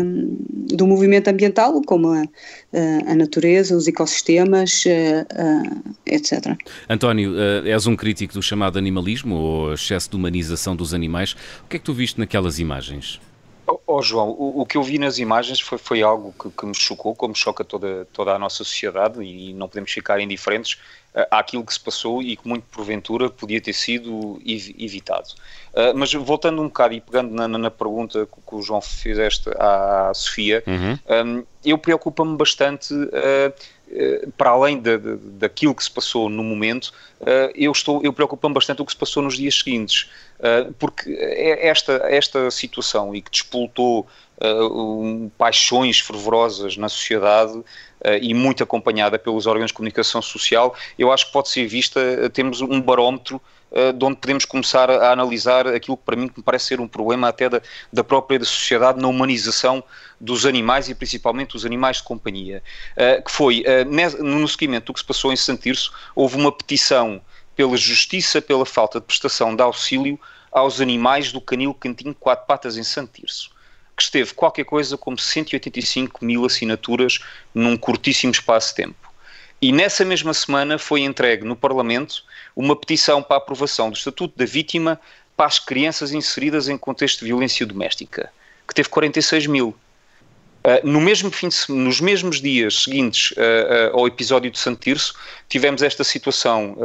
do 0.74 0.86
movimento 0.86 1.28
ambiental, 1.28 1.80
como 1.82 2.08
a, 2.08 2.24
a 3.06 3.14
natureza, 3.14 3.76
os 3.76 3.88
ecossistemas, 3.88 4.84
etc. 6.06 6.56
António, 6.88 7.34
eh, 7.38 7.70
és 7.70 7.86
um 7.86 7.96
crítico 7.96 8.34
do 8.34 8.42
chamado 8.42 8.78
animalismo 8.78 9.34
ou 9.34 9.74
excesso 9.74 10.10
de 10.10 10.16
humanização 10.16 10.76
dos 10.76 10.94
animais. 10.94 11.32
O 11.64 11.68
que 11.68 11.76
é 11.76 11.78
que 11.78 11.84
tu 11.84 11.92
viste 11.92 12.18
naquelas 12.18 12.58
imagens? 12.58 13.20
Oh, 13.66 13.80
oh 13.86 14.02
João, 14.02 14.30
o, 14.30 14.60
o, 14.60 14.66
que 14.66 14.76
eu 14.76 14.82
vi 14.82 14.98
nas 14.98 15.18
imagens 15.18 15.60
foi, 15.60 15.76
foi 15.76 16.02
algo 16.02 16.32
que, 16.40 16.50
que, 16.50 16.66
me 16.66 16.74
chocou, 16.74 17.14
como 17.14 17.34
choca 17.34 17.64
toda, 17.64 18.06
toda 18.12 18.32
a 18.32 18.38
nossa 18.38 18.58
sociedade 18.58 19.22
e 19.22 19.52
não 19.52 19.68
podemos 19.68 19.90
ficar 19.90 20.20
indiferentes 20.20 20.74
uh, 21.14 21.26
àquilo 21.30 21.64
que 21.64 21.72
se 21.72 21.80
passou 21.80 22.22
e 22.22 22.36
que 22.36 22.46
muito 22.46 22.64
porventura 22.70 23.28
podia 23.28 23.60
ter 23.60 23.72
sido 23.72 24.40
evitado. 24.44 25.30
Uh, 25.72 25.96
mas 25.96 26.12
voltando 26.12 26.62
um 26.62 26.66
bocado 26.66 26.94
e 26.94 27.00
pegando 27.00 27.34
na, 27.34 27.48
na 27.48 27.70
pergunta 27.70 28.26
que, 28.26 28.40
que, 28.40 28.54
o 28.54 28.62
João 28.62 28.80
fizeste 28.80 29.50
à, 29.58 30.12
Sofia, 30.14 30.62
uhum. 30.66 30.98
um, 31.38 31.44
eu 31.64 31.76
preocupa-me 31.76 32.36
bastante 32.36 32.94
uh, 32.94 33.10
eh, 33.12 33.52
para 34.36 34.50
além 34.50 34.78
de, 34.78 34.98
de, 34.98 35.16
daquilo 35.16 35.74
que 35.74 35.82
se 35.82 35.90
passou 35.90 36.28
no 36.28 36.42
momento, 36.42 36.92
uh, 37.20 37.52
eu, 37.54 37.70
estou, 37.72 38.02
eu 38.02 38.12
preocupo-me 38.12 38.54
bastante 38.54 38.82
o 38.82 38.84
que 38.84 38.92
se 38.92 38.98
passou 38.98 39.22
nos 39.22 39.36
dias 39.36 39.58
seguintes, 39.58 40.10
uh, 40.40 40.72
porque 40.74 41.10
é 41.10 41.68
esta, 41.68 41.92
esta 42.08 42.50
situação 42.50 43.14
e 43.14 43.22
que 43.22 43.30
despoltou 43.30 44.06
um, 44.38 45.30
paixões 45.38 45.98
fervorosas 45.98 46.76
na 46.76 46.90
sociedade 46.90 47.58
e 48.20 48.34
muito 48.34 48.62
acompanhada 48.62 49.18
pelos 49.18 49.46
órgãos 49.46 49.68
de 49.68 49.72
comunicação 49.72 50.20
social, 50.20 50.76
eu 50.98 51.10
acho 51.10 51.28
que 51.28 51.32
pode 51.32 51.48
ser 51.48 51.66
vista, 51.66 52.28
temos 52.28 52.60
um 52.60 52.78
barómetro 52.78 53.40
eh, 53.40 53.55
de 53.94 54.04
onde 54.04 54.16
podemos 54.16 54.44
começar 54.44 54.90
a 54.90 55.12
analisar 55.12 55.66
aquilo 55.66 55.96
que 55.96 56.04
para 56.04 56.16
mim 56.16 56.30
me 56.34 56.42
parece 56.42 56.66
ser 56.66 56.80
um 56.80 56.88
problema 56.88 57.28
até 57.28 57.48
da, 57.48 57.60
da 57.92 58.02
própria 58.02 58.38
sociedade 58.40 59.00
na 59.00 59.08
humanização 59.08 59.82
dos 60.20 60.46
animais 60.46 60.88
e 60.88 60.94
principalmente 60.94 61.52
dos 61.52 61.66
animais 61.66 61.98
de 61.98 62.04
companhia, 62.04 62.62
uh, 62.96 63.22
que 63.22 63.30
foi, 63.30 63.62
uh, 63.62 64.24
no 64.24 64.48
seguimento 64.48 64.86
do 64.86 64.94
que 64.94 65.00
se 65.00 65.06
passou 65.06 65.32
em 65.32 65.36
Santirso, 65.36 65.92
houve 66.14 66.36
uma 66.36 66.50
petição 66.50 67.20
pela 67.54 67.76
justiça 67.76 68.40
pela 68.40 68.64
falta 68.64 69.00
de 69.00 69.06
prestação 69.06 69.54
de 69.54 69.62
auxílio 69.62 70.18
aos 70.50 70.80
animais 70.80 71.32
do 71.32 71.40
canil 71.40 71.74
cantinho 71.74 72.14
quatro 72.14 72.46
patas 72.46 72.76
em 72.76 72.82
Santirso 72.82 73.54
que 73.96 74.02
esteve 74.02 74.34
qualquer 74.34 74.64
coisa 74.64 74.96
como 74.98 75.18
185 75.18 76.22
mil 76.22 76.44
assinaturas 76.44 77.18
num 77.54 77.76
curtíssimo 77.76 78.30
espaço 78.30 78.68
de 78.68 78.74
tempo. 78.74 79.10
E 79.60 79.72
nessa 79.72 80.04
mesma 80.04 80.34
semana 80.34 80.78
foi 80.78 81.00
entregue 81.00 81.44
no 81.44 81.56
Parlamento 81.56 82.22
uma 82.56 82.74
petição 82.74 83.22
para 83.22 83.36
aprovação 83.36 83.90
do 83.90 83.96
Estatuto 83.96 84.36
da 84.36 84.46
Vítima 84.46 84.98
para 85.36 85.46
as 85.46 85.58
crianças 85.58 86.12
inseridas 86.12 86.68
em 86.68 86.78
contexto 86.78 87.20
de 87.20 87.26
violência 87.26 87.66
doméstica, 87.66 88.32
que 88.66 88.74
teve 88.74 88.88
46 88.88 89.46
mil. 89.46 89.76
Uh, 90.66 90.84
no 90.84 91.00
mesmo 91.00 91.30
fim 91.30 91.48
de, 91.48 91.56
nos 91.68 92.00
mesmos 92.00 92.40
dias 92.40 92.82
seguintes 92.82 93.30
uh, 93.32 93.34
uh, 93.92 93.98
ao 94.00 94.06
episódio 94.08 94.50
de 94.50 94.58
Santo 94.58 94.80
Tirso, 94.80 95.14
tivemos 95.48 95.80
esta 95.80 96.02
situação 96.02 96.76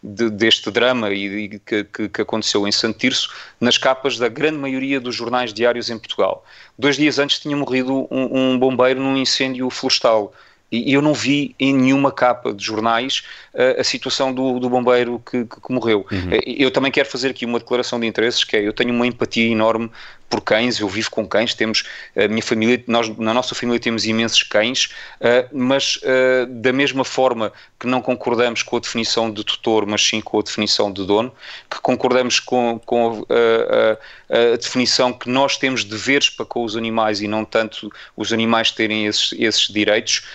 de, 0.00 0.30
deste 0.30 0.70
drama 0.70 1.10
e, 1.10 1.58
que, 1.66 1.82
que, 1.82 2.08
que, 2.08 2.22
aconteceu 2.22 2.68
em 2.68 2.70
Santo 2.70 3.00
Tirso 3.00 3.34
nas 3.60 3.76
capas 3.76 4.16
da 4.16 4.28
grande 4.28 4.58
maioria 4.58 5.00
dos 5.00 5.16
jornais 5.16 5.52
diários 5.52 5.90
em 5.90 5.98
Portugal. 5.98 6.44
Dois 6.78 6.96
dias 6.96 7.18
antes 7.18 7.40
tinha 7.40 7.56
morrido 7.56 8.06
um, 8.12 8.52
um 8.52 8.58
bombeiro 8.58 9.00
num 9.00 9.16
incêndio 9.16 9.68
florestal 9.70 10.32
e 10.70 10.92
eu 10.92 11.00
não 11.00 11.14
vi 11.14 11.54
em 11.58 11.74
nenhuma 11.74 12.12
capa 12.12 12.52
de 12.52 12.64
jornais 12.64 13.22
uh, 13.54 13.80
a 13.80 13.84
situação 13.84 14.32
do, 14.32 14.58
do 14.58 14.68
bombeiro 14.68 15.22
que, 15.24 15.44
que, 15.44 15.60
que 15.60 15.72
morreu. 15.72 16.06
Uhum. 16.10 16.28
Uh, 16.28 16.40
eu 16.44 16.70
também 16.70 16.92
quero 16.92 17.08
fazer 17.08 17.30
aqui 17.30 17.46
uma 17.46 17.58
declaração 17.58 17.98
de 17.98 18.06
interesses, 18.06 18.44
que 18.44 18.56
é, 18.56 18.66
eu 18.66 18.72
tenho 18.72 18.92
uma 18.92 19.06
empatia 19.06 19.50
enorme 19.50 19.90
por 20.28 20.40
cães, 20.42 20.78
eu 20.78 20.88
vivo 20.88 21.10
com 21.10 21.26
cães, 21.26 21.54
temos 21.54 21.84
a 22.16 22.28
minha 22.28 22.42
família, 22.42 22.82
nós 22.86 23.08
na 23.16 23.32
nossa 23.32 23.54
família 23.54 23.80
temos 23.80 24.04
imensos 24.04 24.42
cães, 24.42 24.90
uh, 25.20 25.48
mas 25.52 25.96
uh, 25.96 26.46
da 26.46 26.72
mesma 26.72 27.04
forma 27.04 27.52
que 27.78 27.86
não 27.86 28.02
concordamos 28.02 28.62
com 28.62 28.76
a 28.76 28.80
definição 28.80 29.30
de 29.30 29.44
tutor, 29.44 29.86
mas 29.86 30.04
sim 30.04 30.20
com 30.20 30.38
a 30.38 30.42
definição 30.42 30.92
de 30.92 31.06
dono, 31.06 31.32
que 31.70 31.80
concordamos 31.80 32.40
com, 32.40 32.80
com 32.84 33.24
a, 33.28 34.34
a, 34.34 34.52
a, 34.52 34.56
definição 34.56 35.12
que 35.12 35.30
nós 35.30 35.56
temos 35.56 35.84
deveres 35.84 36.28
para 36.28 36.44
com 36.44 36.64
os 36.64 36.76
animais 36.76 37.20
e 37.20 37.28
não 37.28 37.44
tanto 37.44 37.90
os 38.16 38.32
animais 38.32 38.72
terem 38.72 39.06
esses, 39.06 39.32
esses 39.38 39.68
direitos, 39.68 40.26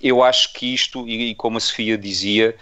eu 0.00 0.22
acho 0.22 0.52
que 0.52 0.72
isto, 0.72 1.08
e 1.08 1.34
como 1.34 1.56
a 1.56 1.60
Sofia 1.60 1.98
dizia, 1.98 2.54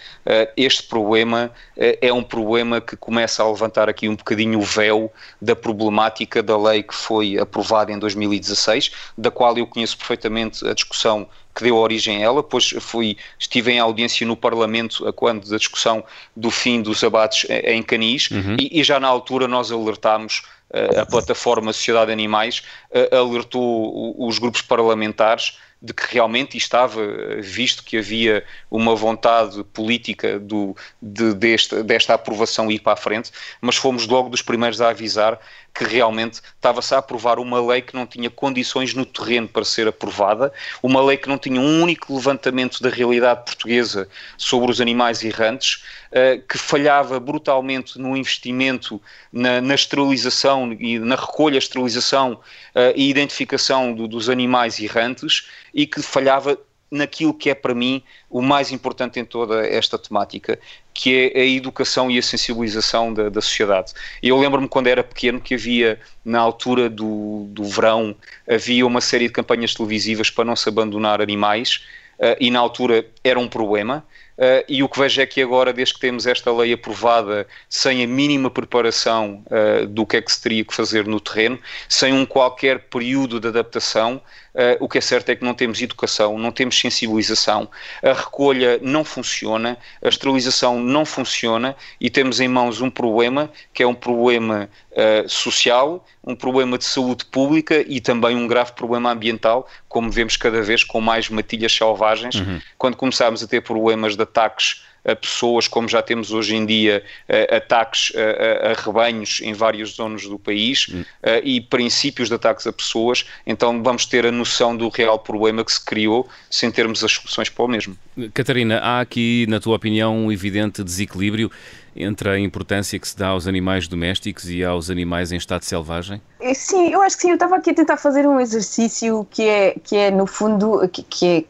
este 0.57 0.83
problema 0.85 1.53
é 1.77 2.11
um 2.11 2.23
problema 2.23 2.81
que 2.81 2.97
começa 2.97 3.43
a 3.43 3.51
levantar 3.51 3.87
aqui 3.87 4.09
um 4.09 4.17
bocadinho 4.17 4.59
o 4.59 4.63
véu 4.63 5.13
da 5.41 5.55
problemática 5.55 6.43
da 6.43 6.56
lei 6.57 6.83
que 6.83 6.95
foi 6.95 7.39
aprovada 7.39 7.93
em 7.93 7.99
2016, 7.99 8.91
da 9.17 9.31
qual 9.31 9.57
eu 9.57 9.67
conheço 9.67 9.97
perfeitamente 9.97 10.67
a 10.67 10.75
discussão 10.75 11.29
que 11.55 11.65
deu 11.65 11.77
origem 11.77 12.19
a 12.19 12.27
ela, 12.27 12.43
pois 12.43 12.75
fui, 12.81 13.17
estive 13.39 13.73
em 13.73 13.79
audiência 13.79 14.27
no 14.27 14.37
Parlamento 14.37 15.09
a 15.09 15.13
quando 15.13 15.49
da 15.49 15.57
discussão 15.57 16.05
do 16.37 16.51
fim 16.51 16.83
dos 16.83 17.03
abates 17.03 17.47
em 17.49 17.83
Canis 17.83 18.31
uhum. 18.31 18.57
e, 18.61 18.79
e, 18.79 18.85
já 18.85 19.01
na 19.01 19.09
altura 19.09 19.49
nós 19.49 19.73
alertámos 19.73 20.43
uh, 20.71 21.01
a 21.01 21.07
plataforma 21.07 21.73
Sociedade 21.73 22.13
Animais, 22.13 22.63
uh, 22.91 23.17
alertou 23.17 24.15
os 24.19 24.39
grupos 24.39 24.61
parlamentares 24.61 25.57
de 25.81 25.93
que 25.93 26.15
realmente 26.15 26.57
estava 26.57 27.01
visto 27.41 27.85
que 27.85 27.99
havia 27.99 28.43
uma 28.71 28.95
vontade 28.95 29.63
política 29.65 30.39
do, 30.39 30.75
de, 31.01 31.35
desta, 31.35 31.85
desta 31.85 32.15
aprovação 32.15 32.71
ir 32.71 32.81
para 32.81 32.95
a 32.95 32.97
frente, 32.97 33.31
mas 33.61 33.77
fomos 33.77 34.07
logo 34.07 34.29
dos 34.29 34.43
primeiros 34.43 34.81
a 34.81 34.89
avisar 34.89 35.39
que 35.77 35.85
realmente 35.85 36.41
estava-se 36.55 36.95
a 36.95 36.99
aprovar 36.99 37.39
uma 37.39 37.61
lei 37.61 37.83
que 37.83 37.95
não 37.95 38.07
tinha 38.07 38.31
condições 38.31 38.95
no 38.95 39.05
terreno 39.05 39.47
para 39.47 39.65
ser 39.65 39.87
aprovada, 39.87 40.53
uma 40.83 41.03
lei 41.03 41.17
que 41.17 41.29
não 41.29 41.37
tinha 41.37 41.61
um 41.61 41.83
único 41.83 42.15
levantamento 42.15 42.83
da 42.83 42.89
realidade 42.89 43.45
portuguesa 43.45 44.09
sobre 44.39 44.71
os 44.71 44.81
animais 44.81 45.23
errantes, 45.23 45.85
uh, 46.11 46.41
que 46.49 46.57
falhava 46.57 47.21
brutalmente 47.21 47.99
no 47.99 48.17
investimento 48.17 49.01
na, 49.31 49.61
na 49.61 49.75
esterilização 49.75 50.73
e 50.73 50.99
na 50.99 51.15
recolha, 51.15 51.59
esterilização 51.59 52.33
uh, 52.33 52.93
e 52.95 53.11
identificação 53.11 53.93
do, 53.93 54.09
dos 54.09 54.31
animais 54.31 54.81
errantes 54.81 55.49
e 55.75 55.87
que 55.87 56.01
falhava 56.01 56.59
naquilo 56.91 57.35
que 57.35 57.51
é 57.51 57.55
para 57.55 57.75
mim 57.75 58.03
o 58.31 58.41
mais 58.41 58.71
importante 58.71 59.19
em 59.19 59.25
toda 59.25 59.67
esta 59.67 59.99
temática, 59.99 60.59
que 60.97 61.31
é 61.35 61.41
a 61.41 61.45
educação 61.45 62.11
e 62.11 62.19
a 62.19 62.23
sensibilização 62.23 63.13
da, 63.13 63.29
da 63.29 63.41
sociedade. 63.43 63.93
Eu 64.23 64.39
lembro-me 64.39 64.67
quando 64.67 64.87
era 64.87 65.05
pequeno 65.05 65.39
que 65.39 65.55
havia, 65.55 66.01
na 66.25 66.41
altura 66.41 66.89
do, 66.89 67.47
do 67.51 67.65
verão, 67.65 68.17
havia 68.49 68.87
uma 68.87 69.03
série 69.03 69.27
de 69.27 69.33
campanhas 69.33 69.75
televisivas 69.75 70.31
para 70.31 70.47
não 70.47 70.57
se 70.57 70.69
abandonar 70.69 71.21
animais, 71.21 71.85
uh, 72.19 72.37
e 72.41 72.51
na 72.51 72.61
altura 72.61 73.07
era 73.23 73.39
um 73.39 73.47
problema. 73.47 74.05
Uh, 74.39 74.65
e 74.69 74.83
o 74.83 74.89
que 74.89 74.99
vejo 74.99 75.21
é 75.21 75.27
que 75.27 75.41
agora, 75.41 75.73
desde 75.73 75.95
que 75.95 76.01
temos 76.01 76.27
esta 76.27 76.51
lei 76.53 76.73
aprovada, 76.73 77.47
sem 77.69 78.03
a 78.03 78.07
mínima 78.07 78.51
preparação 78.51 79.43
uh, 79.47 79.87
do 79.87 80.07
que 80.07 80.17
é 80.17 80.23
que 80.23 80.33
se 80.33 80.43
teria 80.43 80.65
que 80.65 80.75
fazer 80.75 81.07
no 81.07 81.21
terreno, 81.21 81.59
sem 81.89 82.13
um 82.13 82.25
qualquer 82.25 82.81
período 82.89 83.39
de 83.39 83.49
adaptação, 83.49 84.21
Uh, 84.57 84.83
o 84.83 84.89
que 84.89 84.97
é 84.97 85.03
certo 85.03 85.29
é 85.29 85.37
que 85.37 85.45
não 85.45 85.53
temos 85.53 85.83
educação, 85.83 86.39
não 86.39 86.51
temos 86.51 86.81
sensibilização, 86.81 87.69
a 88.03 88.15
recolha 88.15 88.79
não 88.81 89.05
funciona, 89.05 89.77
a 90.03 90.09
esterilização 90.09 90.81
não 90.81 91.05
funciona 91.05 91.77
e 92.01 92.09
temos 92.09 92.41
em 92.41 92.49
mãos 92.49 92.81
um 92.81 92.89
problema 92.89 93.51
que 93.75 93.83
é 93.83 93.87
um 93.87 93.93
problema 93.93 94.71
uh, 94.93 95.29
social, 95.29 96.03
um 96.25 96.35
problema 96.35 96.79
de 96.79 96.87
saúde 96.87 97.27
pública 97.27 97.85
e 97.87 98.01
também 98.01 98.35
um 98.35 98.47
grave 98.47 98.73
problema 98.73 99.13
ambiental, 99.13 99.69
como 99.91 100.11
vemos 100.11 100.39
cada 100.39 100.63
vez 100.63 100.83
com 100.83 101.03
mais 101.03 101.29
matilhas 101.29 101.75
selvagens. 101.75 102.37
Uhum. 102.37 102.59
Quando 102.79 102.97
começarmos 102.97 103.43
a 103.43 103.47
ter 103.47 103.61
problemas 103.61 104.17
de 104.17 104.23
ataques 104.23 104.86
a 105.07 105.15
pessoas, 105.15 105.69
como 105.69 105.89
já 105.89 106.03
temos 106.03 106.33
hoje 106.33 106.57
em 106.57 106.67
dia 106.67 107.05
ataques 107.51 108.13
a, 108.17 108.71
a, 108.71 108.73
rebanhos 108.75 109.41
em 109.43 109.53
várias 109.53 109.91
zonas 109.91 110.23
do 110.23 110.39
país 110.39 110.89
hum. 110.93 111.05
e 111.43 111.61
princípios 111.61 112.29
de 112.29 112.35
ataques 112.35 112.67
a 112.67 112.73
pessoas, 112.73 113.27
então 113.47 113.83
vamos 113.83 114.07
ter 114.07 114.27
a 114.27 114.33
noção 114.33 114.77
do 114.77 114.89
real 114.89 115.19
problema 115.19 115.65
que 115.65 115.73
se 115.73 115.85
criou 115.85 116.29
sem 116.51 116.71
termos 116.71 117.05
as 117.05 117.13
soluções 117.13 117.49
para 117.49 117.65
o 117.65 117.69
mesmo. 117.69 117.97
Catarina, 118.33 118.79
há 118.79 119.01
aqui, 119.01 119.47
na 119.49 119.61
tua 119.61 119.77
opinião, 119.77 120.17
um 120.17 120.33
evidente 120.33 120.83
desequilíbrio 120.83 121.51
entre 121.97 122.29
a 122.29 122.39
importância 122.39 122.99
que 122.99 123.09
se 123.09 123.17
dá 123.17 123.29
aos 123.29 123.47
animais 123.47 123.89
domésticos 123.89 124.51
e 124.51 124.63
aos 124.63 124.91
animais 124.91 125.33
em 125.33 125.37
estado 125.37 125.63
selvagem? 125.63 126.21
É, 126.41 126.53
sim, 126.53 126.93
eu 126.93 127.01
acho 127.01 127.17
que 127.17 127.23
sim. 127.23 127.31
Eu 127.31 127.35
estava 127.35 127.57
aqui 127.57 127.71
a 127.71 127.75
tentar 127.75 127.97
fazer 127.97 128.27
um 128.27 128.39
exercício 128.39 129.27
que 129.31 129.43
é, 129.43 129.77
que 129.83 129.97
é 129.97 130.11
no 130.11 130.27
fundo, 130.27 130.87
que, 130.89 131.03
que 131.03 131.27
é 131.27 131.45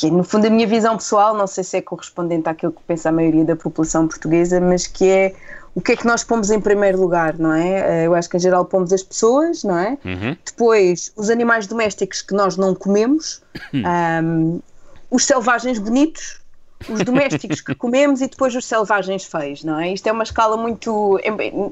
que 0.00 0.10
no 0.10 0.24
fundo 0.24 0.46
a 0.46 0.50
minha 0.50 0.66
visão 0.66 0.96
pessoal, 0.96 1.34
não 1.34 1.46
sei 1.46 1.62
se 1.62 1.76
é 1.76 1.82
correspondente 1.82 2.48
àquilo 2.48 2.72
que 2.72 2.80
pensa 2.86 3.10
a 3.10 3.12
maioria 3.12 3.44
da 3.44 3.54
população 3.54 4.08
portuguesa, 4.08 4.58
mas 4.58 4.86
que 4.86 5.06
é 5.06 5.34
o 5.74 5.80
que 5.80 5.92
é 5.92 5.96
que 5.96 6.06
nós 6.06 6.24
pomos 6.24 6.50
em 6.50 6.60
primeiro 6.60 7.00
lugar, 7.00 7.38
não 7.38 7.52
é? 7.52 8.02
Eh, 8.02 8.06
eu 8.06 8.14
acho 8.14 8.28
que 8.28 8.36
em 8.36 8.40
geral 8.40 8.64
pomos 8.64 8.92
as 8.92 9.02
pessoas, 9.02 9.62
não 9.62 9.78
é? 9.78 9.98
Uhum. 10.04 10.36
Depois 10.44 11.12
os 11.14 11.30
animais 11.30 11.66
domésticos 11.66 12.22
que 12.22 12.34
nós 12.34 12.56
não 12.56 12.74
comemos, 12.74 13.40
um, 13.72 14.60
os 15.10 15.24
selvagens 15.24 15.78
bonitos, 15.78 16.40
os 16.88 17.04
domésticos 17.04 17.60
que 17.60 17.74
comemos 17.74 18.20
e 18.20 18.26
depois 18.26 18.56
os 18.56 18.64
selvagens 18.64 19.24
feios, 19.24 19.62
não 19.62 19.78
é? 19.78 19.92
Isto 19.92 20.08
é 20.08 20.12
uma 20.12 20.24
escala 20.24 20.56
muito. 20.56 21.20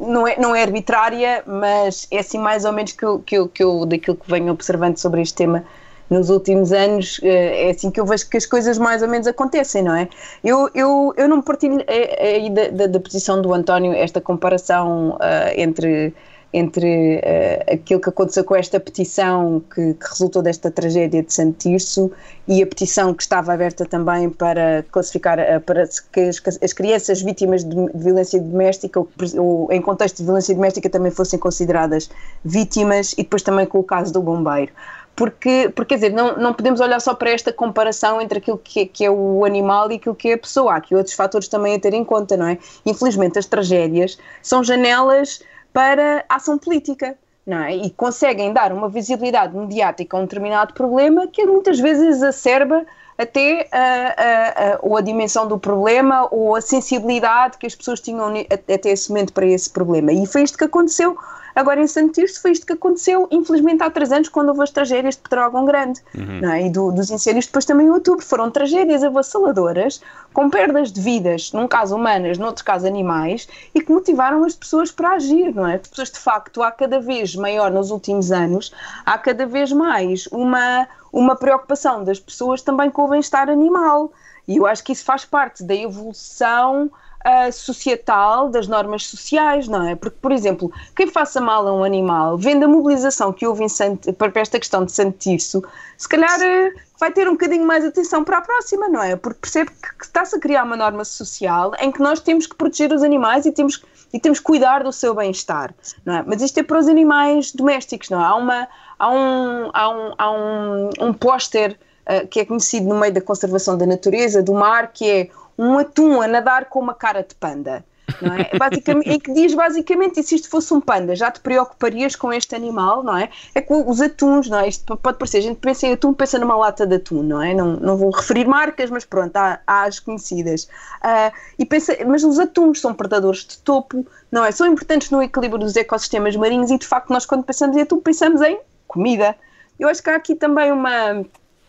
não 0.06 0.28
é, 0.28 0.38
não 0.38 0.54
é 0.54 0.62
arbitrária, 0.62 1.42
mas 1.46 2.06
é 2.10 2.18
assim 2.18 2.38
mais 2.38 2.64
ou 2.64 2.72
menos 2.72 2.92
que 2.92 3.04
eu, 3.04 3.18
que 3.18 3.36
eu, 3.36 3.48
que 3.48 3.64
eu 3.64 3.86
daquilo 3.86 4.16
que 4.16 4.30
venho 4.30 4.52
observando 4.52 4.98
sobre 4.98 5.22
este 5.22 5.34
tema 5.34 5.64
nos 6.10 6.30
últimos 6.30 6.72
anos 6.72 7.20
eh, 7.22 7.68
é 7.68 7.70
assim 7.70 7.90
que 7.90 8.00
eu 8.00 8.06
vejo 8.06 8.28
que 8.28 8.36
as 8.36 8.46
coisas 8.46 8.78
mais 8.78 9.02
ou 9.02 9.08
menos 9.08 9.26
acontecem, 9.26 9.82
não 9.82 9.94
é? 9.94 10.08
Eu, 10.42 10.70
eu, 10.74 11.14
eu 11.16 11.28
não 11.28 11.42
partilho 11.42 11.84
aí 11.88 12.50
da, 12.50 12.68
da, 12.68 12.86
da, 12.86 13.00
posição 13.00 13.40
do 13.42 13.52
António 13.52 13.92
esta 13.92 14.20
comparação 14.20 15.10
uh, 15.16 15.52
entre 15.56 16.14
entre 16.52 17.18
uh, 17.18 17.74
aquilo 17.74 18.00
que 18.00 18.08
aconteceu 18.08 18.42
com 18.42 18.56
esta 18.56 18.80
petição 18.80 19.62
que, 19.74 19.92
que, 19.94 20.08
resultou 20.08 20.40
desta 20.40 20.70
tragédia 20.70 21.22
de 21.22 21.32
Santo 21.32 21.58
Tirso 21.58 22.10
e 22.46 22.62
a 22.62 22.66
petição 22.66 23.12
que 23.12 23.22
estava 23.22 23.52
aberta 23.52 23.84
também 23.84 24.30
para 24.30 24.82
classificar, 24.90 25.38
uh, 25.38 25.60
para 25.60 25.86
que 26.10 26.20
as, 26.20 26.40
as, 26.62 26.72
crianças 26.72 27.20
vítimas 27.20 27.64
de 27.64 27.76
violência 27.94 28.40
doméstica 28.40 28.98
ou, 28.98 29.08
ou, 29.36 29.68
em 29.70 29.82
contexto 29.82 30.18
de 30.18 30.24
violência 30.24 30.54
doméstica 30.54 30.88
também 30.88 31.10
fossem 31.10 31.38
consideradas 31.38 32.10
vítimas 32.42 33.12
e 33.12 33.22
depois 33.22 33.42
também 33.42 33.66
com 33.66 33.78
o 33.78 33.84
caso 33.84 34.12
do 34.12 34.22
bombeiro 34.22 34.72
porque, 35.18 35.72
porque 35.74 35.88
quer 35.88 35.94
dizer, 35.96 36.12
não, 36.12 36.36
não 36.36 36.54
podemos 36.54 36.78
olhar 36.78 37.00
só 37.00 37.12
para 37.12 37.30
esta 37.30 37.52
comparação 37.52 38.20
entre 38.20 38.38
aquilo 38.38 38.56
que 38.56 38.86
que 38.86 39.04
é 39.04 39.10
o 39.10 39.44
animal 39.44 39.90
e 39.90 39.96
aquilo 39.96 40.14
que 40.14 40.28
é 40.28 40.34
a 40.34 40.38
pessoa. 40.38 40.74
Há 40.74 40.76
aqui 40.76 40.94
outros 40.94 41.16
fatores 41.16 41.48
também 41.48 41.74
a 41.74 41.80
ter 41.80 41.92
em 41.92 42.04
conta, 42.04 42.36
não 42.36 42.46
é? 42.46 42.56
Infelizmente, 42.86 43.36
as 43.36 43.44
tragédias 43.44 44.16
são 44.40 44.62
janelas 44.62 45.42
para 45.72 46.24
ação 46.28 46.56
política. 46.56 47.18
Não 47.44 47.62
é? 47.62 47.74
E 47.74 47.88
conseguem 47.88 48.52
dar 48.52 48.74
uma 48.74 48.90
visibilidade 48.90 49.56
mediática 49.56 50.14
a 50.14 50.20
um 50.20 50.24
determinado 50.24 50.74
problema 50.74 51.26
que 51.26 51.46
muitas 51.46 51.80
vezes 51.80 52.16
exacerba 52.16 52.84
até 53.16 53.66
a, 53.72 53.78
a, 53.78 54.74
a, 54.74 54.78
ou 54.82 54.98
a 54.98 55.00
dimensão 55.00 55.48
do 55.48 55.58
problema 55.58 56.28
ou 56.30 56.54
a 56.54 56.60
sensibilidade 56.60 57.56
que 57.56 57.66
as 57.66 57.74
pessoas 57.74 58.00
tinham 58.00 58.34
até 58.50 58.90
esse 58.90 59.08
momento 59.08 59.32
para 59.32 59.46
esse 59.46 59.70
problema. 59.70 60.12
E 60.12 60.26
foi 60.26 60.42
isto 60.42 60.58
que 60.58 60.64
aconteceu 60.64 61.16
Agora, 61.58 61.82
em 61.82 61.88
Santo 61.88 62.12
Tirso 62.12 62.40
foi 62.40 62.52
isto 62.52 62.64
que 62.64 62.72
aconteceu, 62.72 63.26
infelizmente, 63.32 63.82
há 63.82 63.90
três 63.90 64.12
anos, 64.12 64.28
quando 64.28 64.50
houve 64.50 64.62
as 64.62 64.70
tragédias 64.70 65.16
de 65.16 65.22
Pedrógão 65.22 65.64
Grande 65.64 66.00
uhum. 66.16 66.48
é? 66.48 66.66
e 66.66 66.70
do, 66.70 66.92
dos 66.92 67.10
incêndios 67.10 67.46
depois 67.46 67.64
também 67.64 67.88
em 67.88 67.90
outubro. 67.90 68.24
Foram 68.24 68.48
tragédias 68.48 69.02
avassaladoras, 69.02 70.00
com 70.32 70.48
perdas 70.48 70.92
de 70.92 71.00
vidas, 71.00 71.50
num 71.50 71.66
caso 71.66 71.96
humanas, 71.96 72.38
noutro 72.38 72.64
caso 72.64 72.86
animais, 72.86 73.48
e 73.74 73.80
que 73.80 73.90
motivaram 73.90 74.44
as 74.44 74.54
pessoas 74.54 74.92
para 74.92 75.14
agir, 75.14 75.52
não 75.52 75.66
é? 75.66 75.74
As 75.74 75.88
pessoas, 75.88 76.12
de 76.12 76.20
facto, 76.20 76.62
há 76.62 76.70
cada 76.70 77.00
vez 77.00 77.34
maior 77.34 77.72
nos 77.72 77.90
últimos 77.90 78.30
anos, 78.30 78.72
há 79.04 79.18
cada 79.18 79.44
vez 79.44 79.72
mais 79.72 80.28
uma, 80.28 80.86
uma 81.12 81.34
preocupação 81.34 82.04
das 82.04 82.20
pessoas 82.20 82.62
também 82.62 82.88
com 82.88 83.02
o 83.02 83.08
bem-estar 83.08 83.50
animal. 83.50 84.12
E 84.46 84.58
eu 84.58 84.64
acho 84.64 84.84
que 84.84 84.92
isso 84.92 85.04
faz 85.04 85.24
parte 85.24 85.64
da 85.64 85.74
evolução 85.74 86.88
uh, 87.28 87.52
societal, 87.52 88.48
das 88.48 88.66
normas 88.66 89.06
sociais, 89.06 89.68
não 89.68 89.86
é? 89.86 89.94
Porque, 89.94 90.16
por 90.20 90.32
exemplo, 90.32 90.72
quem 90.96 91.06
faça 91.06 91.40
mal 91.40 91.66
a 91.68 91.72
um 91.72 91.84
animal, 91.84 92.38
vendo 92.38 92.64
a 92.64 92.68
mobilização 92.68 93.32
que 93.32 93.46
houve 93.46 93.64
em 93.64 93.68
para 94.14 94.40
esta 94.40 94.58
questão 94.58 94.84
de 94.84 94.92
Santo 94.92 95.18
Tirso, 95.18 95.62
se 95.96 96.08
calhar 96.08 96.38
uh, 96.40 96.78
vai 96.98 97.12
ter 97.12 97.28
um 97.28 97.32
bocadinho 97.32 97.66
mais 97.66 97.84
atenção 97.84 98.24
para 98.24 98.38
a 98.38 98.40
próxima, 98.40 98.88
não 98.88 99.02
é? 99.02 99.14
Porque 99.16 99.40
percebe 99.40 99.70
que, 99.70 99.98
que 99.98 100.04
está-se 100.04 100.36
a 100.36 100.40
criar 100.40 100.64
uma 100.64 100.76
norma 100.76 101.04
social 101.04 101.72
em 101.80 101.92
que 101.92 102.00
nós 102.00 102.20
temos 102.20 102.46
que 102.46 102.56
proteger 102.56 102.92
os 102.92 103.02
animais 103.02 103.46
e 103.46 103.52
temos, 103.52 103.82
e 104.12 104.18
temos 104.18 104.38
que 104.38 104.44
cuidar 104.44 104.82
do 104.82 104.92
seu 104.92 105.14
bem-estar, 105.14 105.74
não 106.04 106.16
é? 106.16 106.24
Mas 106.26 106.42
isto 106.42 106.58
é 106.58 106.62
para 106.62 106.78
os 106.78 106.88
animais 106.88 107.52
domésticos, 107.52 108.10
não 108.10 108.20
é? 108.20 108.24
Há, 108.24 108.34
uma, 108.34 108.68
há 108.98 109.10
um, 109.10 109.70
há 109.72 109.88
um, 109.90 110.14
há 110.18 110.30
um, 110.32 110.90
um 111.00 111.12
póster 111.12 111.78
uh, 112.06 112.26
que 112.26 112.40
é 112.40 112.44
conhecido 112.44 112.88
no 112.88 112.98
meio 112.98 113.12
da 113.12 113.20
conservação 113.20 113.76
da 113.76 113.86
natureza, 113.86 114.42
do 114.42 114.54
mar, 114.54 114.92
que 114.92 115.08
é 115.08 115.30
um 115.58 115.78
atum 115.78 116.22
a 116.22 116.28
nadar 116.28 116.66
com 116.66 116.78
uma 116.78 116.94
cara 116.94 117.22
de 117.22 117.34
panda. 117.34 117.84
Não 118.22 118.32
é? 118.32 118.50
Basicamente, 118.56 119.10
e 119.10 119.20
que 119.20 119.32
diz 119.34 119.54
basicamente, 119.54 120.20
e 120.20 120.22
se 120.22 120.36
isto 120.36 120.48
fosse 120.48 120.72
um 120.72 120.80
panda, 120.80 121.14
já 121.14 121.30
te 121.30 121.40
preocuparias 121.40 122.16
com 122.16 122.32
este 122.32 122.54
animal, 122.54 123.02
não 123.02 123.16
é? 123.16 123.28
É 123.54 123.60
que 123.60 123.72
os 123.72 124.00
atuns, 124.00 124.48
não 124.48 124.60
é? 124.60 124.68
Isto 124.68 124.96
pode 124.96 125.18
parecer, 125.18 125.38
a 125.38 125.42
gente 125.42 125.58
pensa 125.58 125.86
em 125.86 125.92
atum, 125.92 126.14
pensa 126.14 126.38
numa 126.38 126.56
lata 126.56 126.86
de 126.86 126.96
atum, 126.96 127.22
não 127.22 127.42
é? 127.42 127.54
Não, 127.54 127.76
não 127.76 127.96
vou 127.96 128.10
referir 128.10 128.46
marcas, 128.46 128.90
mas 128.90 129.04
pronto, 129.04 129.36
há, 129.36 129.60
há 129.66 129.82
as 129.84 130.00
conhecidas. 130.00 130.64
Uh, 130.64 131.32
e 131.58 131.66
pensa, 131.66 131.96
mas 132.06 132.24
os 132.24 132.38
atuns 132.38 132.80
são 132.80 132.94
predadores 132.94 133.44
de 133.44 133.58
topo, 133.58 134.06
não 134.32 134.44
é? 134.44 134.50
São 134.52 134.66
importantes 134.66 135.10
no 135.10 135.22
equilíbrio 135.22 135.58
dos 135.58 135.76
ecossistemas 135.76 136.34
marinhos 136.34 136.70
e 136.70 136.78
de 136.78 136.86
facto 136.86 137.10
nós 137.10 137.26
quando 137.26 137.44
pensamos 137.44 137.76
em 137.76 137.82
atum 137.82 138.00
pensamos 138.00 138.40
em 138.40 138.58
comida. 138.86 139.36
Eu 139.78 139.88
acho 139.88 140.02
que 140.02 140.10
há 140.10 140.16
aqui 140.16 140.34
também 140.34 140.72
uma, 140.72 141.24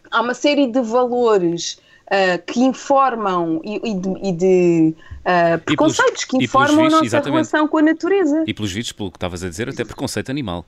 há 0.10 0.22
uma 0.22 0.34
série 0.34 0.68
de 0.68 0.82
valores 0.82 1.80
uh, 2.10 2.44
que 2.46 2.60
informam 2.60 3.62
e, 3.64 3.92
e 3.92 3.94
de, 3.94 4.10
e 4.24 4.32
de 4.32 4.96
uh, 5.20 5.60
preconceitos 5.60 6.26
que 6.26 6.38
informam 6.38 6.86
a 6.86 6.90
nossa 6.90 7.06
exatamente. 7.06 7.34
relação 7.34 7.68
com 7.68 7.78
a 7.78 7.82
natureza. 7.82 8.44
E 8.48 8.54
pelos 8.54 8.72
vistos, 8.72 8.92
pelo 8.92 9.12
que 9.12 9.18
estavas 9.18 9.44
a 9.44 9.50
dizer, 9.50 9.70
até 9.70 9.86
preconceito 9.86 10.30
animal. 10.30 10.66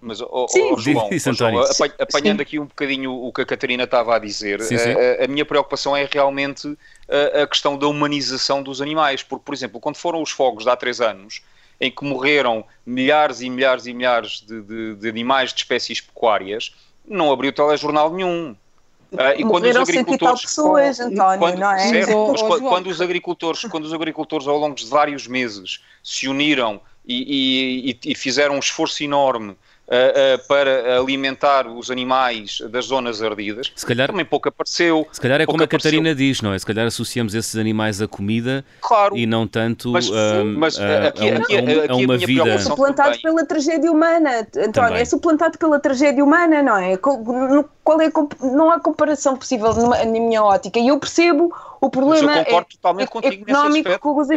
Mas, 0.00 0.20
oh, 0.20 0.46
sim. 0.48 0.70
Oh, 0.70 0.78
João, 0.78 1.08
oh, 1.10 1.32
João 1.32 1.64
apanhando 1.98 2.36
sim. 2.38 2.42
aqui 2.42 2.58
um 2.58 2.66
bocadinho 2.66 3.10
o 3.10 3.32
que 3.32 3.40
a 3.40 3.46
Catarina 3.46 3.84
estava 3.84 4.14
a 4.14 4.18
dizer, 4.18 4.60
sim, 4.60 4.76
sim. 4.76 4.90
A, 4.90 5.24
a, 5.24 5.26
minha 5.26 5.46
preocupação 5.46 5.96
é 5.96 6.06
realmente 6.10 6.76
a, 7.08 7.42
a, 7.42 7.46
questão 7.46 7.78
da 7.78 7.88
humanização 7.88 8.62
dos 8.62 8.82
animais. 8.82 9.22
Porque, 9.22 9.42
por 9.42 9.54
exemplo, 9.54 9.80
quando 9.80 9.96
foram 9.96 10.20
os 10.20 10.30
fogos 10.30 10.64
de 10.64 10.70
há 10.70 10.76
três 10.76 11.00
anos, 11.00 11.42
em 11.80 11.90
que 11.90 12.04
morreram 12.04 12.66
milhares 12.84 13.40
e 13.40 13.48
milhares 13.48 13.86
e 13.86 13.94
milhares 13.94 14.44
de, 14.46 14.60
de, 14.60 14.94
de 14.96 15.08
animais 15.08 15.54
de 15.54 15.60
espécies 15.60 16.02
pecuárias, 16.02 16.74
não 17.08 17.32
abriu 17.32 17.50
telejornal 17.50 18.12
nenhum. 18.12 18.54
Uh, 19.14 19.40
e 19.40 19.44
quando 19.44 19.64
os 19.64 19.76
agricultores 19.76 20.42
pessoas, 20.42 21.00
António, 21.00 21.38
quando, 21.38 21.58
não 21.58 21.70
é? 21.72 21.78
Certo, 21.78 22.12
quando, 22.12 22.60
quando, 22.68 22.86
os 22.88 23.00
agricultores, 23.00 23.64
quando 23.64 23.84
os 23.84 23.92
agricultores 23.92 24.46
ao 24.48 24.58
longo 24.58 24.74
de 24.74 24.86
vários 24.86 25.26
meses 25.28 25.80
se 26.02 26.28
uniram 26.28 26.80
e, 27.06 27.90
e, 28.04 28.10
e 28.10 28.14
fizeram 28.14 28.56
um 28.56 28.58
esforço 28.58 29.04
enorme 29.04 29.56
Uh, 29.86 29.92
uh, 29.92 30.48
para 30.48 30.98
alimentar 30.98 31.66
os 31.66 31.90
animais 31.90 32.58
das 32.70 32.86
zonas 32.86 33.20
ardidas, 33.20 33.70
se 33.76 33.84
calhar, 33.84 34.08
também 34.08 34.24
pouco 34.24 34.48
apareceu. 34.48 35.06
Se 35.12 35.20
calhar 35.20 35.42
é 35.42 35.44
como 35.44 35.60
a 35.60 35.64
apareceu. 35.64 35.90
Catarina 35.90 36.14
diz, 36.14 36.40
não 36.40 36.54
é? 36.54 36.58
Se 36.58 36.64
calhar 36.64 36.86
associamos 36.86 37.34
esses 37.34 37.54
animais 37.56 38.00
à 38.00 38.08
comida 38.08 38.64
claro, 38.80 39.14
e 39.14 39.26
não 39.26 39.46
tanto 39.46 39.90
mas, 39.90 40.08
uh, 40.08 40.44
mas, 40.56 40.78
aqui, 40.78 41.28
a, 41.28 41.36
aqui, 41.36 41.56
a, 41.56 41.92
a, 41.92 41.96
uma 41.96 42.16
vida. 42.16 42.48
É 42.48 42.58
suplantado 42.58 43.20
pela 43.20 43.44
tragédia 43.44 43.92
humana, 43.92 44.38
António, 44.40 44.72
também. 44.72 45.02
é 45.02 45.04
suplantado 45.04 45.58
pela 45.58 45.78
tragédia 45.78 46.24
humana, 46.24 46.62
não 46.62 46.78
é? 46.78 46.96
Qual 46.96 48.00
é 48.00 48.10
não 48.40 48.70
há 48.70 48.80
comparação 48.80 49.36
possível 49.36 49.74
na 49.74 50.06
minha 50.06 50.42
ótica 50.42 50.78
e 50.78 50.88
eu 50.88 50.98
percebo 50.98 51.54
o 51.86 51.90
problema 51.90 52.38
é, 52.38 52.40
económico 52.40 53.20
com 53.98 54.20
os 54.20 54.28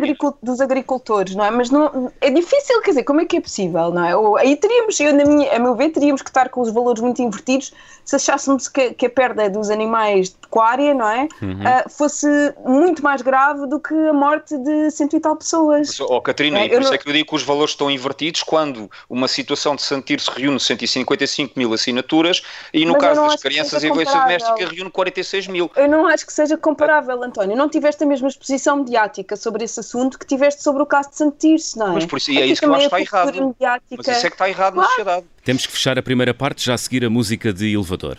dos 0.42 0.62
agricultores, 0.62 1.36
não 1.36 1.46
é? 1.46 1.52
Mas 1.52 1.70
não, 1.70 2.12
é 2.20 2.30
difícil, 2.30 2.82
quer 2.82 2.92
dizer, 2.92 3.04
como 3.04 3.22
é 3.22 3.26
que 3.26 3.38
é 3.38 3.42
possível, 3.42 3.92
não 3.92 4.04
é? 4.04 4.16
Ou, 4.16 4.38
aí 4.38 4.56
teríamos, 4.56 5.00
eu, 5.00 5.14
na 5.14 5.24
minha, 5.24 5.56
a 5.56 5.60
meu 5.60 5.76
ver, 5.76 5.90
teríamos 5.90 6.22
que 6.22 6.30
estar 6.30 6.50
com 6.50 6.62
os 6.62 6.72
valores 6.72 7.02
muito 7.02 7.22
invertidos 7.22 7.72
se 8.08 8.16
achássemos 8.16 8.70
que, 8.70 8.94
que 8.94 9.06
a 9.06 9.10
perda 9.10 9.50
dos 9.50 9.70
animais 9.70 10.30
de 10.30 10.36
pecuária, 10.38 10.94
não 10.94 11.10
é? 11.10 11.28
Uhum. 11.42 11.60
Uh, 11.60 11.90
fosse 11.90 12.26
muito 12.66 13.04
mais 13.04 13.22
grave 13.22 13.68
do 13.68 13.82
que 13.82 13.94
a 13.94 14.14
morte 14.14 14.58
de 14.58 14.90
cento 14.92 15.18
e 15.18 15.20
tal 15.20 15.36
pessoas. 15.36 16.00
Oh, 16.00 16.22
Catarina, 16.22 16.60
é, 16.60 16.70
por 16.70 16.80
isso 16.80 16.90
não... 16.90 16.96
é 16.96 16.98
que 16.98 17.10
eu 17.10 17.12
digo 17.12 17.28
que 17.28 17.36
os 17.36 17.44
valores 17.44 17.72
estão 17.72 17.92
invertidos 17.92 18.44
quando 18.44 18.90
uma 19.10 19.28
situação 19.28 19.76
de 19.76 19.82
sentir 19.82 20.22
se 20.22 20.32
reúne 20.32 20.58
155 20.58 21.54
mil 21.58 21.74
assinaturas 21.74 22.42
e 22.74 22.86
no 22.86 22.94
Mas 22.94 23.02
caso 23.02 23.22
das 23.28 23.42
crianças 23.42 23.84
em 23.84 23.88
violência 23.88 24.18
doméstica 24.18 24.70
reúne 24.70 24.90
46 24.90 25.48
mil. 25.48 25.70
Eu 25.76 25.90
não 25.90 26.08
acho 26.08 26.26
que 26.26 26.32
seja 26.32 26.56
comparável, 26.56 27.22
António. 27.22 27.37
Não 27.46 27.70
tiveste 27.70 28.04
a 28.04 28.08
mesma 28.08 28.28
exposição 28.28 28.78
mediática 28.78 29.36
sobre 29.36 29.64
esse 29.64 29.80
assunto 29.80 30.18
que 30.18 30.26
tiveste 30.26 30.64
sobre 30.64 30.82
o 30.82 30.86
caso 30.86 31.10
de 31.10 31.18
Santirce, 31.18 31.78
não 31.78 31.90
é? 31.90 31.94
Mas 31.94 32.06
por 32.06 32.18
isso, 32.18 32.32
é 32.32 32.46
isso 32.46 32.62
que 32.62 32.68
eu 32.68 32.74
acho 32.74 32.90
que 32.90 32.96
está 32.96 33.20
errado. 33.20 33.48
Mediática... 33.48 33.96
Mas 33.98 34.08
isso 34.08 34.26
é 34.26 34.30
que 34.30 34.36
está 34.36 34.50
errado 34.50 34.74
claro. 34.74 34.88
na 34.88 34.88
sociedade. 34.88 35.26
Temos 35.44 35.66
que 35.66 35.72
fechar 35.72 36.00
a 36.00 36.02
primeira 36.02 36.34
parte, 36.34 36.66
já 36.66 36.74
a 36.74 36.78
seguir 36.78 37.06
a 37.06 37.10
música 37.10 37.54
de 37.54 37.74
elevador. 37.74 38.18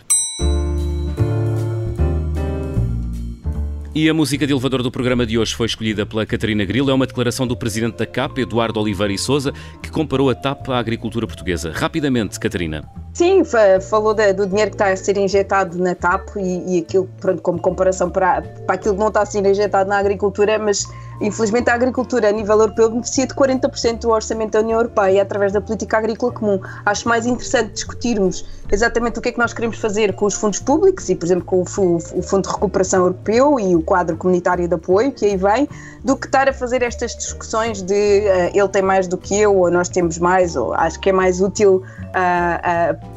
E 3.93 4.07
a 4.07 4.13
música 4.13 4.45
de 4.45 4.53
elevador 4.53 4.83
do 4.83 4.91
programa 4.91 5.25
de 5.25 5.37
hoje 5.37 5.53
foi 5.55 5.65
escolhida 5.65 6.05
pela 6.05 6.25
Catarina 6.25 6.63
Grilo. 6.63 6.91
É 6.91 6.93
uma 6.93 7.07
declaração 7.07 7.47
do 7.47 7.57
presidente 7.57 7.97
da 7.97 8.05
CAP, 8.05 8.39
Eduardo 8.39 8.79
Oliveira 8.79 9.11
e 9.11 9.17
Souza, 9.17 9.51
que 9.81 9.89
comparou 9.89 10.29
a 10.29 10.35
TAP 10.35 10.69
à 10.69 10.77
agricultura 10.77 11.25
portuguesa. 11.25 11.71
Rapidamente, 11.73 12.39
Catarina. 12.39 12.87
Sim, 13.13 13.43
falou 13.89 14.13
do 14.13 14.45
dinheiro 14.45 14.71
que 14.71 14.75
está 14.75 14.91
a 14.91 14.95
ser 14.95 15.17
injetado 15.17 15.77
na 15.77 15.95
TAP 15.95 16.37
e, 16.37 16.75
e 16.75 16.79
aquilo, 16.79 17.09
pronto, 17.19 17.41
como 17.41 17.59
comparação 17.59 18.09
para, 18.09 18.41
para 18.41 18.75
aquilo 18.75 18.93
que 18.93 18.99
não 18.99 19.07
está 19.07 19.21
a 19.23 19.25
ser 19.25 19.45
injetado 19.45 19.89
na 19.89 19.97
agricultura, 19.97 20.57
mas 20.59 20.85
infelizmente 21.19 21.69
a 21.69 21.73
agricultura 21.73 22.29
a 22.29 22.31
nível 22.31 22.59
europeu 22.59 22.89
beneficia 22.89 23.27
de 23.27 23.33
40% 23.33 23.99
do 23.99 24.09
orçamento 24.09 24.51
da 24.51 24.59
União 24.59 24.79
Europeia 24.79 25.21
através 25.21 25.51
da 25.51 25.59
política 25.59 25.97
agrícola 25.97 26.31
comum. 26.31 26.59
Acho 26.85 27.09
mais 27.09 27.25
interessante 27.25 27.73
discutirmos 27.73 28.45
exatamente 28.71 29.19
o 29.19 29.21
que 29.21 29.29
é 29.29 29.31
que 29.31 29.39
nós 29.39 29.53
queremos 29.53 29.79
fazer 29.79 30.13
com 30.13 30.25
os 30.25 30.35
fundos 30.35 30.59
públicos 30.59 31.09
e, 31.09 31.15
por 31.15 31.25
exemplo, 31.25 31.45
com 31.45 31.57
o, 31.57 31.95
o 31.97 32.21
Fundo 32.21 32.47
de 32.47 32.53
Recuperação 32.53 33.01
Europeu 33.01 33.59
e 33.59 33.75
o 33.75 33.81
quadro 33.81 34.15
comunitário 34.15 34.67
de 34.67 34.73
apoio 34.73 35.11
que 35.11 35.25
aí 35.25 35.35
vem, 35.35 35.67
do 36.03 36.15
que 36.15 36.27
estar 36.27 36.47
a 36.47 36.53
fazer 36.53 36.81
estas 36.83 37.15
discussões 37.15 37.81
de 37.81 37.93
uh, 37.93 38.57
ele 38.57 38.69
tem 38.69 38.81
mais 38.81 39.07
do 39.07 39.17
que 39.17 39.37
eu 39.37 39.55
ou 39.55 39.71
nós 39.71 39.89
temos 39.89 40.17
mais, 40.19 40.55
ou 40.55 40.73
acho 40.73 40.99
que 40.99 41.09
é 41.09 41.13
mais 41.13 41.41
útil 41.41 41.83
uh, 42.15 42.95
uh, 42.95 43.08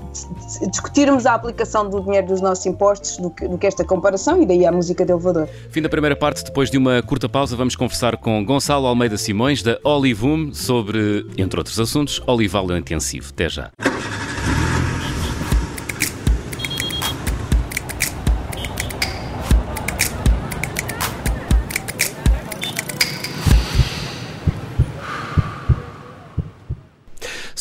discutirmos 0.70 1.26
a 1.26 1.34
aplicação 1.34 1.88
do 1.88 2.00
dinheiro 2.00 2.26
dos 2.26 2.40
nossos 2.40 2.64
impostos 2.66 3.16
do 3.16 3.30
que, 3.30 3.48
do 3.48 3.58
que, 3.58 3.66
esta 3.66 3.84
comparação 3.84 4.42
e 4.42 4.46
daí 4.46 4.66
a 4.66 4.72
música 4.72 5.04
de 5.04 5.12
elevador. 5.12 5.48
Fim 5.70 5.82
da 5.82 5.88
primeira 5.88 6.16
parte, 6.16 6.44
depois 6.44 6.70
de 6.70 6.78
uma 6.78 7.02
curta 7.02 7.28
pausa, 7.28 7.56
vamos 7.56 7.76
conversar 7.76 8.16
com 8.16 8.44
Gonçalo 8.44 8.86
Almeida 8.86 9.16
Simões, 9.16 9.62
da 9.62 9.78
Olivum, 9.84 10.52
sobre, 10.52 11.26
entre 11.36 11.58
outros 11.58 11.78
assuntos, 11.80 12.20
olival 12.26 12.70
intensivo. 12.76 13.30
Até 13.32 13.48
já. 13.48 13.70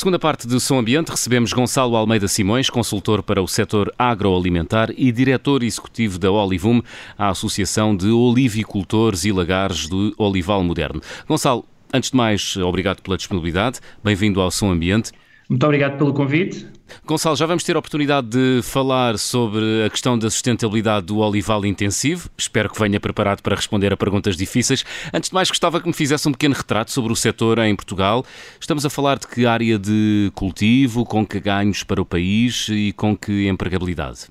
Segunda 0.02 0.18
parte 0.18 0.48
do 0.48 0.60
Som 0.60 0.80
Ambiente, 0.80 1.10
recebemos 1.10 1.54
Gonçalo 1.54 1.96
Almeida 1.96 2.28
Simões, 2.28 2.72
consultor 2.72 3.22
para 3.22 3.40
o 3.40 3.48
setor 3.48 3.94
agroalimentar 4.00 4.90
e 4.98 5.12
diretor 5.12 5.62
executivo 5.62 6.18
da 6.18 6.32
Olivum, 6.32 6.82
a 7.16 7.30
Associação 7.30 7.96
de 7.96 8.08
Olivicultores 8.08 9.26
e 9.26 9.32
Lagares 9.32 9.88
do 9.88 10.12
Olival 10.18 10.64
Moderno. 10.64 11.04
Gonçalo, 11.28 11.64
antes 11.94 12.10
de 12.10 12.18
mais, 12.18 12.58
obrigado 12.58 13.04
pela 13.04 13.16
disponibilidade, 13.16 13.80
bem-vindo 14.04 14.42
ao 14.42 14.50
Som 14.50 14.72
Ambiente. 14.72 15.12
Muito 15.52 15.66
obrigado 15.66 15.98
pelo 15.98 16.14
convite. 16.14 16.66
Gonçalo, 17.06 17.36
já 17.36 17.46
vamos 17.46 17.66
ter 17.66 17.76
a 17.76 17.80
oportunidade 17.80 18.26
de 18.30 18.62
falar 18.64 19.18
sobre 19.18 19.84
a 19.86 19.90
questão 19.90 20.18
da 20.18 20.30
sustentabilidade 20.30 21.08
do 21.08 21.18
olival 21.18 21.66
intensivo. 21.66 22.30
Espero 22.38 22.70
que 22.70 22.80
venha 22.80 23.02
preparado 23.02 23.42
para 23.42 23.54
responder 23.54 23.92
a 23.92 23.98
perguntas 23.98 24.38
difíceis. 24.38 24.86
Antes 25.14 25.30
de 25.30 25.34
mais, 25.34 25.50
gostava 25.50 25.82
que 25.82 25.88
me 25.88 25.94
fizesse 25.94 26.26
um 26.26 26.32
pequeno 26.32 26.56
retrato 26.56 26.90
sobre 26.92 27.12
o 27.12 27.18
setor 27.18 27.60
em 27.60 27.76
Portugal. 27.76 28.26
Estamos 28.62 28.86
a 28.86 28.90
falar 28.90 29.20
de 29.20 29.28
que 29.28 29.46
área 29.46 29.78
de 29.78 30.32
cultivo, 30.36 31.04
com 31.04 31.26
que 31.26 31.38
ganhos 31.38 31.84
para 31.84 32.02
o 32.02 32.06
país 32.06 32.70
e 32.70 32.94
com 32.94 33.14
que 33.14 33.50
empregabilidade? 33.50 34.28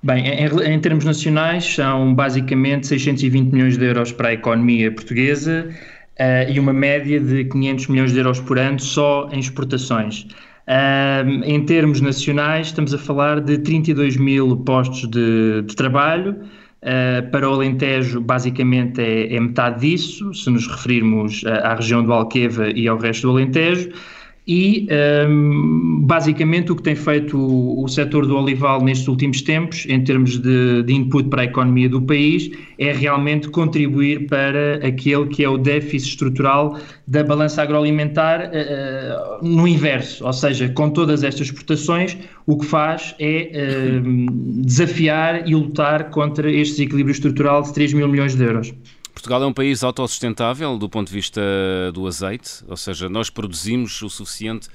Bem, 0.00 0.24
em, 0.24 0.72
em 0.72 0.78
termos 0.78 1.04
nacionais, 1.04 1.64
são 1.64 2.14
basicamente 2.14 2.86
620 2.86 3.50
milhões 3.50 3.76
de 3.76 3.84
euros 3.84 4.12
para 4.12 4.28
a 4.28 4.34
economia 4.34 4.92
portuguesa 4.92 5.68
uh, 5.68 6.48
e 6.48 6.60
uma 6.60 6.72
média 6.72 7.18
de 7.18 7.46
500 7.46 7.88
milhões 7.88 8.12
de 8.12 8.18
euros 8.18 8.38
por 8.38 8.56
ano 8.56 8.78
só 8.78 9.28
em 9.32 9.40
exportações. 9.40 10.28
Um, 10.70 11.42
em 11.42 11.64
termos 11.64 12.00
nacionais, 12.00 12.68
estamos 12.68 12.94
a 12.94 12.98
falar 12.98 13.40
de 13.40 13.58
32 13.58 14.16
mil 14.16 14.56
postos 14.58 15.08
de, 15.10 15.62
de 15.62 15.74
trabalho. 15.74 16.36
Uh, 16.80 17.28
para 17.32 17.50
o 17.50 17.54
Alentejo, 17.54 18.20
basicamente, 18.20 19.00
é, 19.00 19.34
é, 19.34 19.40
metade 19.40 19.80
disso, 19.80 20.32
se 20.32 20.48
nos 20.48 20.68
referirmos 20.68 21.42
à, 21.44 21.72
à 21.72 21.74
região 21.74 22.04
do 22.04 22.12
Alqueva 22.12 22.70
e 22.70 22.86
ao 22.86 22.96
resto 22.96 23.26
do 23.26 23.32
Alentejo 23.32 23.90
e 24.50 24.88
um, 25.28 26.00
basicamente 26.00 26.72
o 26.72 26.74
que 26.74 26.82
tem 26.82 26.96
feito 26.96 27.38
o, 27.38 27.84
o 27.84 27.86
setor 27.86 28.26
do 28.26 28.36
olival 28.36 28.82
nestes 28.82 29.06
últimos 29.06 29.42
tempos, 29.42 29.86
em 29.88 30.02
termos 30.02 30.40
de, 30.40 30.82
de, 30.82 30.92
input 30.92 31.28
para 31.28 31.42
a 31.42 31.44
economia 31.44 31.88
do 31.88 32.02
país, 32.02 32.50
é 32.76 32.90
realmente 32.90 33.48
contribuir 33.48 34.26
para 34.26 34.84
aquele 34.84 35.28
que 35.28 35.44
é 35.44 35.48
o 35.48 35.56
déficit 35.56 36.10
estrutural 36.10 36.76
da 37.06 37.22
balança 37.22 37.62
agroalimentar 37.62 38.50
uh, 38.50 39.46
no 39.46 39.68
inverso, 39.68 40.26
ou 40.26 40.32
seja, 40.32 40.68
com 40.70 40.90
todas 40.90 41.22
estas 41.22 41.46
exportações, 41.46 42.18
o 42.44 42.58
que 42.58 42.66
faz 42.66 43.14
é 43.20 43.52
uh, 44.02 44.62
desafiar 44.64 45.48
e 45.48 45.54
lutar 45.54 46.10
contra 46.10 46.50
este 46.50 46.78
desequilíbrio 46.78 47.12
estrutural 47.12 47.62
de 47.62 47.72
3 47.72 47.92
mil 47.92 48.08
milhões 48.08 48.34
de 48.34 48.42
euros. 48.42 48.74
Portugal 49.12 49.42
é 49.42 49.46
um 49.46 49.52
país 49.52 49.82
autossustentável 49.82 50.78
do 50.78 50.88
ponto 50.88 51.08
de 51.08 51.14
vista 51.14 51.40
do 51.92 52.06
azeite, 52.06 52.64
ou 52.68 52.76
seja, 52.76 53.08
nós 53.08 53.30
produzimos 53.30 54.00
o 54.02 54.08
suficiente 54.08 54.68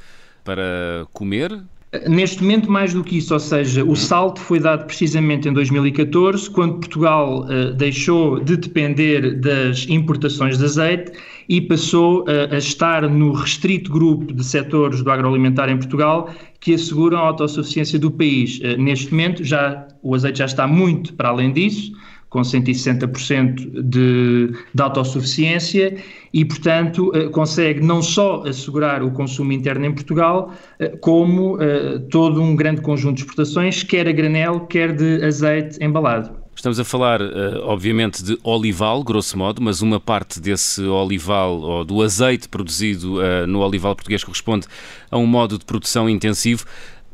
para 0.44 1.08
comer, 1.12 1.64
Neste 2.08 2.42
momento, 2.42 2.70
mais 2.70 2.94
do 2.94 3.04
que 3.04 3.18
isso, 3.18 3.34
ou 3.34 3.40
seja, 3.40 3.84
o 3.84 3.96
salto 3.96 4.40
foi 4.42 4.60
dado 4.60 4.86
precisamente 4.86 5.48
em 5.48 5.54
2014, 5.54 6.50
quando 6.50 6.80
Portugal 6.80 7.46
uh, 7.46 7.74
deixou 7.74 8.40
de 8.40 8.58
depender 8.58 9.40
das 9.40 9.88
importações 9.88 10.58
de 10.58 10.66
azeite 10.66 11.14
e 11.48 11.62
passou 11.62 12.24
uh, 12.24 12.54
a 12.54 12.58
estar 12.58 13.08
no 13.10 13.32
restrito 13.32 13.92
grupo 13.92 14.34
de 14.34 14.44
setores 14.44 15.02
do 15.02 15.10
agroalimentar 15.10 15.70
em 15.70 15.78
Portugal 15.78 16.30
que 16.60 16.74
asseguram 16.74 17.20
a 17.20 17.22
autossuficiência 17.22 17.98
do 17.98 18.12
país. 18.12 18.60
Uh, 18.60 18.82
neste 18.82 19.12
momento, 19.12 19.44
já, 19.44 19.88
o 20.02 20.14
azeite 20.16 20.40
já 20.40 20.46
está 20.46 20.68
muito 20.68 21.14
para 21.14 21.30
além 21.30 21.54
disso 21.54 21.94
com 22.36 22.42
160% 22.42 23.82
de, 23.82 24.54
de 24.74 24.82
autossuficiência 24.82 25.96
e, 26.34 26.44
portanto, 26.44 27.10
eh, 27.16 27.30
consegue 27.30 27.80
não 27.80 28.02
só 28.02 28.44
assegurar 28.46 29.02
o 29.02 29.10
consumo 29.10 29.54
interno 29.54 29.86
em 29.86 29.94
Portugal, 29.94 30.54
eh, 30.78 30.90
como 31.00 31.58
eh, 31.62 32.00
todo 32.12 32.42
um 32.42 32.54
grande 32.54 32.82
conjunto 32.82 33.16
de 33.16 33.22
exportações, 33.22 33.84
quer 33.84 34.06
a 34.06 34.12
granel, 34.12 34.60
quer 34.68 34.94
de 34.94 35.24
azeite 35.24 35.82
embalado. 35.82 36.44
Estamos 36.54 36.78
a 36.78 36.84
falar, 36.84 37.20
obviamente, 37.64 38.24
de 38.24 38.40
olival, 38.42 39.04
grosso 39.04 39.38
modo, 39.38 39.62
mas 39.62 39.82
uma 39.82 40.00
parte 40.00 40.40
desse 40.40 40.82
olival, 40.82 41.60
ou 41.60 41.86
do 41.86 42.02
azeite 42.02 42.48
produzido 42.48 43.18
no 43.46 43.60
olival 43.60 43.94
português, 43.94 44.24
corresponde 44.24 44.66
a 45.12 45.18
um 45.18 45.26
modo 45.26 45.60
de 45.60 45.66
produção 45.66 46.10
intensivo. 46.10 46.66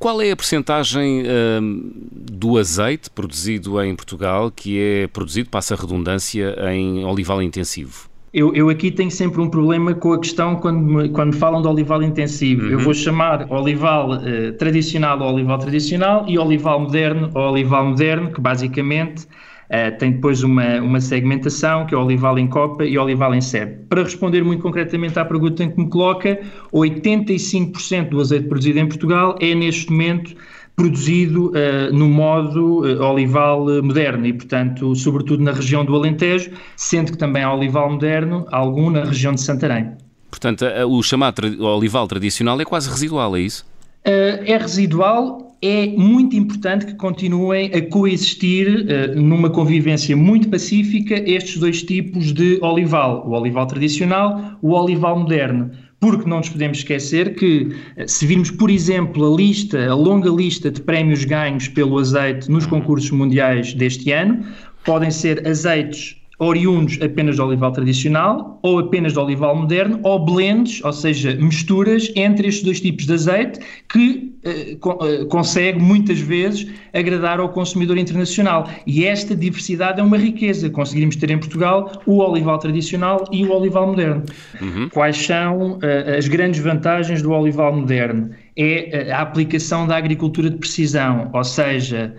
Qual 0.02 0.20
é 0.20 0.32
a 0.32 0.36
percentagem 0.36 1.22
hum, 1.62 1.92
do 2.12 2.58
azeite 2.58 3.08
produzido 3.08 3.80
em 3.84 3.96
Portugal 3.96 4.50
que 4.50 4.82
é 4.82 5.06
produzido, 5.06 5.48
passa 5.48 5.76
a 5.76 5.78
redundância, 5.78 6.56
em 6.74 7.06
olival 7.06 7.40
intensivo? 7.40 8.10
Eu, 8.34 8.52
eu, 8.56 8.70
aqui 8.70 8.90
tenho 8.90 9.12
sempre 9.12 9.40
um 9.40 9.48
problema 9.48 9.94
com 9.94 10.14
a 10.14 10.20
questão 10.20 10.56
quando 10.56 10.80
me, 10.80 11.10
quando 11.10 11.36
falam 11.36 11.62
de 11.62 11.68
olival 11.68 12.02
intensivo. 12.02 12.64
Uhum. 12.64 12.72
Eu 12.72 12.80
vou 12.80 12.96
chamar 12.96 13.46
olival 13.52 14.14
uh, 14.14 14.54
tradicional 14.58 15.22
ao 15.22 15.36
olival 15.36 15.60
tradicional 15.60 16.26
e 16.28 16.36
olival 16.40 16.80
moderno 16.80 17.30
ao 17.36 17.52
olival 17.52 17.86
moderno, 17.86 18.32
que 18.32 18.42
basicamente 18.42 19.28
Uh, 19.72 19.98
tem 19.98 20.12
depois 20.12 20.44
uma, 20.44 20.82
uma 20.82 21.00
segmentação, 21.00 21.86
que 21.86 21.96
é 21.96 21.98
o 21.98 22.04
olival 22.04 22.38
em 22.38 22.46
copa 22.46 22.84
e 22.84 22.98
olival 22.98 23.34
em 23.34 23.40
sebe. 23.40 23.86
Para 23.88 24.04
responder 24.04 24.44
muito 24.44 24.62
concretamente 24.62 25.18
à 25.18 25.24
pergunta 25.24 25.66
que 25.66 25.80
me 25.80 25.88
coloca, 25.88 26.38
85% 26.74 28.10
do 28.10 28.20
azeite 28.20 28.50
produzido 28.50 28.80
em 28.80 28.88
Portugal 28.88 29.38
é 29.40 29.56
neste 29.56 29.90
momento 29.90 30.36
produzido 30.76 31.52
uh, 31.52 31.94
no 31.94 32.10
modo 32.10 32.82
uh, 32.82 33.02
olival 33.02 33.66
moderno 33.82 34.26
e, 34.26 34.34
portanto, 34.34 34.94
sobretudo 34.94 35.42
na 35.42 35.54
região 35.54 35.86
do 35.86 35.96
Alentejo, 35.96 36.52
sendo 36.76 37.14
que 37.14 37.18
também 37.18 37.42
há 37.42 37.54
olival 37.54 37.90
moderno, 37.90 38.46
algum 38.52 38.90
na 38.90 39.06
região 39.06 39.34
de 39.34 39.40
Santarém. 39.40 39.92
Portanto, 40.30 40.66
o 40.90 41.02
chamado 41.02 41.36
tra 41.36 41.48
olival 41.48 42.08
tradicional 42.08 42.60
é 42.60 42.66
quase 42.66 42.90
residual, 42.90 43.38
é 43.38 43.42
isso? 43.42 43.66
é 44.04 44.58
residual 44.58 45.51
é 45.62 45.88
muito 45.88 46.36
importante 46.36 46.88
que 46.88 46.96
continuem 46.96 47.72
a 47.74 47.82
coexistir 47.90 48.68
uh, 48.68 49.22
numa 49.22 49.50
convivência 49.50 50.18
muito 50.18 50.50
pacífica 50.50 51.14
estes 51.30 51.58
dois 51.58 51.84
tipos 51.84 52.34
de 52.34 52.58
olival, 52.62 53.28
o 53.28 53.32
olival 53.32 53.68
tradicional, 53.68 54.58
o 54.62 54.72
olival 54.74 55.20
moderno. 55.20 55.70
Porque 56.00 56.28
não 56.28 56.38
nos 56.38 56.50
podemos 56.50 56.80
esquecer 56.80 57.36
que, 57.36 57.76
eh, 57.96 58.08
se 58.08 58.26
virmos, 58.26 58.50
por 58.50 58.72
exemplo, 58.72 59.32
a 59.32 59.38
lista, 59.38 59.86
a 59.86 59.94
longa 59.94 60.32
lista 60.32 60.72
de 60.72 60.82
prémios 60.82 61.24
ganhos 61.26 61.68
pelo 61.68 62.00
azeite 62.00 62.50
nos 62.50 62.66
concursos 62.66 63.12
mundiais 63.12 63.76
deste 63.76 64.12
ano, 64.12 64.44
podem 64.84 65.12
ser 65.12 65.48
azeites 65.48 66.21
oriundos 66.42 67.00
apenas 67.00 67.38
do 67.38 67.46
olival 67.46 67.72
tradicional 67.72 68.60
ou 68.64 68.80
apenas 68.80 69.14
do 69.14 69.22
olival 69.22 69.56
moderno, 69.56 70.00
ou 70.02 70.26
blends, 70.26 70.84
ou 70.84 70.92
seja, 70.92 71.36
misturas 71.36 72.12
entre 72.16 72.48
estes 72.48 72.64
dois 72.64 72.82
tipos 72.82 73.06
de 73.06 73.14
azeite 73.14 73.60
que 73.88 74.34
eh, 74.44 74.72
eh, 74.72 75.26
consegue 75.26 75.80
muitas 75.80 76.20
vezes 76.20 76.68
agradar 76.94 77.40
ao 77.40 77.50
consumidor 77.50 77.96
internacional. 77.96 78.68
E 78.88 79.06
esta 79.06 79.36
diversidade 79.36 80.00
é 80.00 80.04
uma 80.04 80.18
riqueza. 80.18 80.68
Conseguimos 80.68 81.16
ter 81.16 81.30
em 81.30 81.38
Portugal 81.38 81.92
o 82.08 82.18
olival 82.18 82.58
tradicional 82.58 83.24
e 83.32 83.46
o 83.46 83.52
olival 83.52 83.86
moderno. 83.88 84.24
Uhum. 84.60 84.90
Quais 84.90 85.18
são 85.18 85.74
uh, 85.74 86.18
as 86.18 86.28
grandes 86.28 86.60
vantagens 86.60 87.22
do 87.22 87.32
olival 87.32 87.76
moderno? 87.76 88.32
É 88.58 89.12
a 89.12 89.22
aplicação 89.22 89.86
da 89.86 89.96
agricultura 89.96 90.50
de 90.50 90.58
precisão, 90.58 91.30
ou 91.34 91.44
seja, 91.44 92.14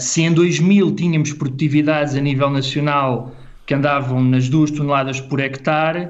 se 0.00 0.22
em 0.22 0.32
2000 0.32 0.96
tínhamos 0.96 1.32
produtividades 1.32 2.16
a 2.16 2.20
nível 2.20 2.50
nacional 2.50 3.32
que 3.70 3.74
andavam 3.74 4.20
nas 4.20 4.48
2 4.48 4.72
toneladas 4.72 5.20
por 5.20 5.38
hectare. 5.38 6.08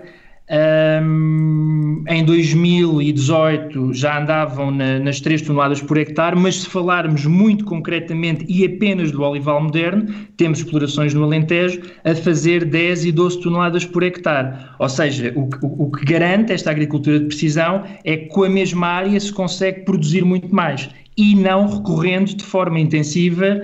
Um, 0.50 2.02
em 2.08 2.24
2018 2.24 3.92
já 3.92 4.18
andavam 4.18 4.70
na, 4.70 4.98
nas 4.98 5.20
3 5.20 5.42
toneladas 5.42 5.82
por 5.82 5.98
hectare, 5.98 6.34
mas 6.34 6.62
se 6.62 6.66
falarmos 6.66 7.26
muito 7.26 7.66
concretamente 7.66 8.46
e 8.48 8.64
apenas 8.64 9.12
do 9.12 9.22
olival 9.22 9.62
moderno, 9.62 10.06
temos 10.38 10.60
explorações 10.60 11.12
no 11.12 11.22
Alentejo 11.22 11.82
a 12.02 12.14
fazer 12.14 12.64
10 12.64 13.04
e 13.04 13.12
12 13.12 13.42
toneladas 13.42 13.84
por 13.84 14.02
hectare. 14.02 14.56
Ou 14.78 14.88
seja, 14.88 15.30
o, 15.36 15.42
o, 15.62 15.84
o 15.84 15.90
que 15.90 16.06
garante 16.06 16.54
esta 16.54 16.70
agricultura 16.70 17.20
de 17.20 17.26
precisão 17.26 17.84
é 18.04 18.16
que 18.16 18.28
com 18.28 18.44
a 18.44 18.48
mesma 18.48 18.86
área 18.86 19.20
se 19.20 19.30
consegue 19.30 19.84
produzir 19.84 20.24
muito 20.24 20.52
mais 20.52 20.88
e 21.20 21.34
não 21.34 21.68
recorrendo 21.68 22.34
de 22.34 22.42
forma 22.42 22.80
intensiva 22.80 23.60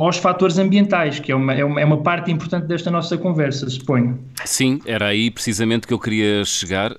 aos 0.00 0.16
fatores 0.16 0.56
ambientais, 0.56 1.20
que 1.20 1.30
é 1.30 1.36
uma, 1.36 1.52
é 1.52 1.62
uma, 1.62 1.80
é, 1.82 1.84
uma, 1.84 1.98
parte 1.98 2.32
importante 2.32 2.66
desta 2.66 2.90
nossa 2.90 3.18
conversa, 3.18 3.68
suponho. 3.68 4.18
Sim, 4.42 4.80
era 4.86 5.08
aí 5.08 5.30
precisamente 5.30 5.86
que 5.86 5.92
eu 5.92 5.98
queria 5.98 6.42
chegar. 6.46 6.96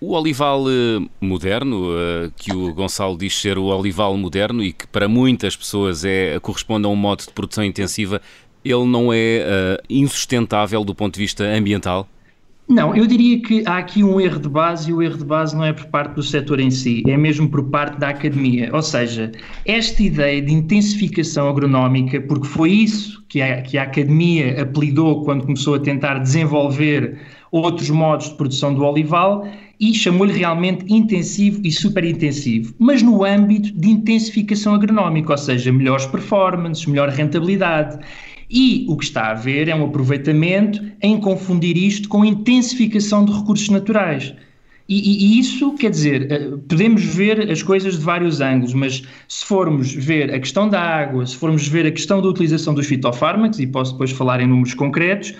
O 0.00 0.12
olival 0.12 0.62
uh, 0.62 1.10
moderno, 1.20 1.88
uh, 1.88 2.30
que 2.36 2.52
o 2.52 2.72
Gonçalo 2.72 3.18
diz 3.18 3.40
ser 3.40 3.58
o 3.58 3.64
olival 3.64 4.16
moderno 4.16 4.62
e 4.62 4.72
que 4.72 4.86
para 4.86 5.08
muitas 5.08 5.56
pessoas 5.56 6.04
é, 6.04 6.38
corresponde 6.38 6.86
a 6.86 6.88
um 6.90 6.94
modo 6.94 7.24
de 7.24 7.32
produção 7.32 7.64
intensiva, 7.64 8.20
ele 8.64 8.84
não 8.86 9.12
é 9.12 9.44
uh, 9.44 9.82
insustentável 9.90 10.84
do 10.84 10.94
ponto 10.94 11.14
de 11.14 11.20
vista 11.20 11.42
ambiental? 11.44 12.08
Não, 12.66 12.96
eu 12.96 13.06
diria 13.06 13.42
que 13.42 13.62
há 13.66 13.76
aqui 13.76 14.02
um 14.02 14.18
erro 14.18 14.40
de 14.40 14.48
base 14.48 14.90
e 14.90 14.92
o 14.94 15.02
erro 15.02 15.18
de 15.18 15.24
base 15.24 15.54
não 15.54 15.64
é 15.64 15.72
por 15.72 15.84
parte 15.86 16.14
do 16.14 16.22
setor 16.22 16.58
em 16.58 16.70
si, 16.70 17.02
é 17.06 17.16
mesmo 17.16 17.46
por 17.48 17.64
parte 17.68 17.98
da 17.98 18.08
academia. 18.08 18.70
Ou 18.72 18.80
seja, 18.80 19.30
esta 19.66 20.02
ideia 20.02 20.40
de 20.40 20.52
intensificação 20.52 21.48
agronómica, 21.48 22.20
porque 22.22 22.46
foi 22.46 22.70
isso 22.70 23.22
que 23.28 23.42
a, 23.42 23.60
que 23.60 23.76
a 23.76 23.82
academia 23.82 24.62
apelidou 24.62 25.24
quando 25.24 25.44
começou 25.44 25.74
a 25.74 25.78
tentar 25.78 26.18
desenvolver 26.18 27.18
outros 27.50 27.90
modos 27.90 28.30
de 28.30 28.34
produção 28.36 28.74
do 28.74 28.82
olival, 28.82 29.46
e 29.78 29.92
chamou-lhe 29.92 30.32
realmente 30.32 30.84
intensivo 30.88 31.60
e 31.64 31.70
super 31.70 32.04
intensivo, 32.04 32.74
mas 32.78 33.02
no 33.02 33.24
âmbito 33.24 33.72
de 33.72 33.90
intensificação 33.90 34.74
agronómica, 34.74 35.32
ou 35.32 35.38
seja, 35.38 35.72
melhores 35.72 36.06
performances, 36.06 36.86
melhor 36.86 37.08
rentabilidade. 37.08 37.98
E 38.56 38.86
o 38.88 38.96
que 38.96 39.04
está 39.04 39.22
a 39.22 39.30
haver 39.32 39.68
é 39.68 39.74
um 39.74 39.84
aproveitamento 39.84 40.80
em 41.02 41.18
confundir 41.18 41.76
isto 41.76 42.08
com 42.08 42.24
intensificação 42.24 43.24
de 43.24 43.32
recursos 43.32 43.68
naturais. 43.68 44.32
E, 44.88 45.34
e, 45.34 45.40
isso, 45.40 45.74
quer 45.74 45.90
dizer, 45.90 46.30
eh, 46.30 46.50
podemos 46.68 47.02
ver 47.04 47.50
as 47.50 47.64
coisas 47.64 47.98
de 47.98 48.04
vários 48.04 48.40
ângulos, 48.40 48.72
mas 48.72 49.02
se 49.26 49.44
formos 49.44 49.92
ver 49.92 50.32
a 50.32 50.38
questão 50.38 50.68
da 50.68 50.80
água, 50.80 51.26
se 51.26 51.34
formos 51.34 51.66
ver 51.66 51.84
a 51.86 51.90
questão 51.90 52.22
da 52.22 52.28
utilização 52.28 52.74
dos 52.74 52.86
fitofármacos, 52.86 53.58
e 53.58 53.66
posso 53.66 53.92
depois 53.92 54.12
falar 54.12 54.40
em 54.40 54.46
números 54.46 54.74
concretos, 54.74 55.34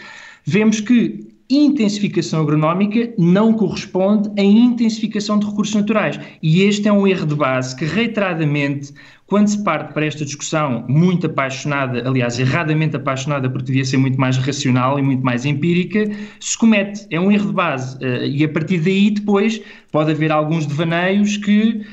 vemos 0.44 0.80
que 0.80 1.33
intensificação 1.48 2.42
agronómica 2.42 3.12
não 3.18 3.52
corresponde 3.52 4.30
à 4.38 4.42
intensificação 4.42 5.38
de 5.38 5.46
recursos 5.46 5.74
naturais. 5.74 6.18
E 6.42 6.62
este 6.62 6.88
é 6.88 6.92
um 6.92 7.06
erro 7.06 7.26
de 7.26 7.34
base 7.34 7.76
que, 7.76 7.84
reiteradamente, 7.84 8.92
quando 9.26 9.48
se 9.48 9.62
parte 9.62 9.92
para 9.92 10.06
esta 10.06 10.24
discussão 10.24 10.84
muito 10.88 11.26
apaixonada, 11.26 12.06
aliás, 12.06 12.38
erradamente 12.38 12.96
apaixonada, 12.96 13.48
porque 13.48 13.66
devia 13.66 13.84
ser 13.84 13.96
muito 13.96 14.18
mais 14.18 14.36
racional 14.36 14.98
e 14.98 15.02
muito 15.02 15.24
mais 15.24 15.44
empírica, 15.44 16.10
se 16.40 16.56
comete. 16.56 17.06
É 17.10 17.20
um 17.20 17.30
erro 17.30 17.46
de 17.46 17.52
base. 17.52 17.98
Eh, 18.00 18.28
e 18.28 18.44
a 18.44 18.48
partir 18.48 18.78
daí, 18.78 19.10
depois, 19.10 19.60
pode 19.92 20.10
haver 20.10 20.32
alguns 20.32 20.66
devaneios 20.66 21.36
que 21.36 21.84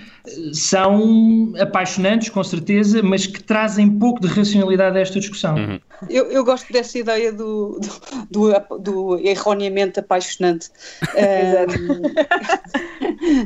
são 0.54 1.54
apaixonantes, 1.60 2.30
com 2.30 2.44
certeza, 2.44 3.02
mas 3.02 3.26
que 3.26 3.42
trazem 3.42 3.90
pouco 3.98 4.22
de 4.22 4.28
racionalidade 4.28 4.98
a 4.98 5.02
esta 5.02 5.20
discussão. 5.20 5.56
Uhum. 5.56 5.80
Eu, 6.10 6.32
eu, 6.32 6.44
gosto 6.44 6.72
dessa 6.72 6.98
ideia 6.98 7.32
do, 7.32 7.80
do, 7.80 8.52
do, 8.52 8.78
do 8.80 9.20
erroneamente 9.20 10.00
apaixonante. 10.00 10.70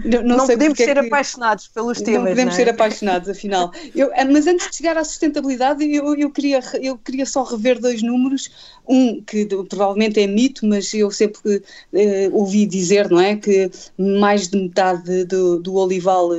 não, 0.06 0.22
não, 0.22 0.38
não 0.38 0.48
podemos 0.48 0.78
ser 0.78 0.94
que, 1.00 1.08
apaixonados 1.08 1.68
pelos 1.68 2.02
temas. 2.02 2.22
Não 2.24 2.30
podemos 2.30 2.54
não 2.56 2.62
é? 2.62 2.66
ser 2.66 2.70
apaixonados, 2.72 3.30
afinal. 3.30 3.72
Eu, 3.94 4.12
eh, 4.14 4.26
mas 4.26 4.48
antes 4.48 4.70
de 4.70 4.78
chegar 4.78 4.98
à 4.98 5.04
sustentabilidade, 5.04 5.84
eu, 5.84 6.16
eu, 6.16 6.30
queria, 6.30 6.62
eu 6.82 6.98
queria 6.98 7.26
só 7.26 7.44
rever 7.44 7.80
dois 7.80 8.02
números. 8.02 8.50
Um 8.88 9.22
que 9.22 9.46
provavelmente 9.46 10.20
é 10.20 10.28
mito, 10.28 10.66
mas 10.66 10.94
eu 10.94 11.10
sempre 11.12 11.62
eh, 11.94 12.30
ouvi 12.32 12.66
dizer, 12.66 13.10
não 13.10 13.20
é? 13.20 13.36
Que 13.36 13.70
mais 13.98 14.48
de 14.48 14.58
metade 14.58 15.26
do, 15.26 15.60
do 15.60 15.76
olival, 15.76 16.30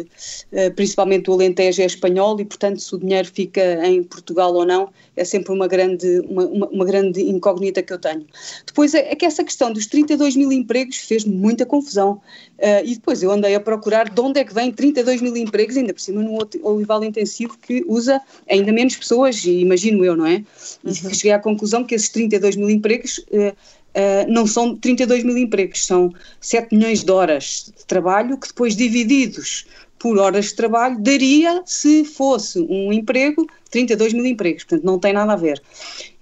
eh, 0.52 0.70
principalmente 0.70 1.30
o 1.30 1.35
Alentejo, 1.35 1.82
é 1.82 1.87
espanhol 1.87 2.40
e, 2.40 2.44
portanto, 2.44 2.80
se 2.80 2.94
o 2.94 2.98
dinheiro 2.98 3.28
fica 3.32 3.87
em 3.87 4.02
Portugal 4.02 4.54
ou 4.54 4.64
não, 4.66 4.90
é 5.16 5.24
sempre 5.24 5.52
uma 5.52 5.66
grande, 5.66 6.20
uma, 6.29 6.44
uma, 6.46 6.68
uma 6.68 6.85
grande 6.85 7.22
incógnita 7.22 7.83
que 7.83 7.92
eu 7.92 7.98
tenho. 7.98 8.26
Depois 8.66 8.94
é, 8.94 9.12
é, 9.12 9.16
que 9.16 9.24
essa 9.24 9.42
questão 9.42 9.72
dos 9.72 9.87
32 9.87 10.37
mil 10.37 10.52
empregos 10.52 10.96
fez-me 10.98 11.35
muita 11.35 11.64
confusão. 11.64 12.20
Uh, 12.59 12.85
e 12.85 12.94
depois 12.94 13.22
eu 13.22 13.31
andei 13.31 13.55
a 13.55 13.61
procurar 13.61 14.09
de 14.09 14.20
onde 14.20 14.40
é 14.40 14.44
que 14.44 14.52
vem 14.55 14.70
32 14.70 15.22
mil 15.22 15.37
empregos, 15.37 15.76
ainda 15.76 15.92
por 15.92 16.00
cima 16.00 16.22
num 16.22 16.38
olival 16.62 17.02
intensivo 17.02 17.57
que 17.59 17.85
usa 17.88 18.20
ainda 18.48 18.72
menos 18.72 18.96
pessoas, 18.96 19.44
e 19.44 19.61
imagino 19.61 20.05
eu, 20.05 20.16
não 20.16 20.26
é? 20.26 20.44
E 20.85 20.88
uhum. 20.88 21.14
cheguei 21.14 21.33
à 21.33 21.38
conclusão 21.38 21.85
que 21.85 21.94
esses 21.94 22.09
32 22.11 22.57
mil 22.57 22.68
empregos 22.68 23.18
uh, 23.18 23.48
uh, 23.96 24.31
não 24.31 24.46
são 24.46 24.76
32 24.76 25.24
mil 25.24 25.37
empregos, 25.37 25.87
são 25.87 26.12
7 26.40 26.74
milhões 26.74 27.02
de 27.02 27.11
horas 27.11 27.72
de 27.76 27.87
trabalho 27.87 28.38
que 28.38 28.48
depois 28.48 28.76
divididos 28.76 29.66
por 29.98 30.18
horas 30.18 30.46
de 30.46 30.54
trabalho 30.54 31.00
daria, 31.00 31.62
se 31.64 32.04
fosse 32.04 32.61
um 32.61 32.92
emprego, 32.92 33.46
32 33.70 34.12
mil 34.12 34.26
empregos. 34.26 34.64
Portanto, 34.64 34.85
não 34.85 34.98
tem 34.98 35.12
nada 35.12 35.32
a 35.32 35.37
ver. 35.37 35.61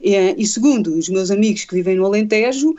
E, 0.00 0.14
e 0.36 0.46
segundo 0.46 0.96
os 0.96 1.08
meus 1.08 1.30
amigos 1.30 1.64
que 1.64 1.74
vivem 1.74 1.96
no 1.96 2.06
Alentejo, 2.06 2.74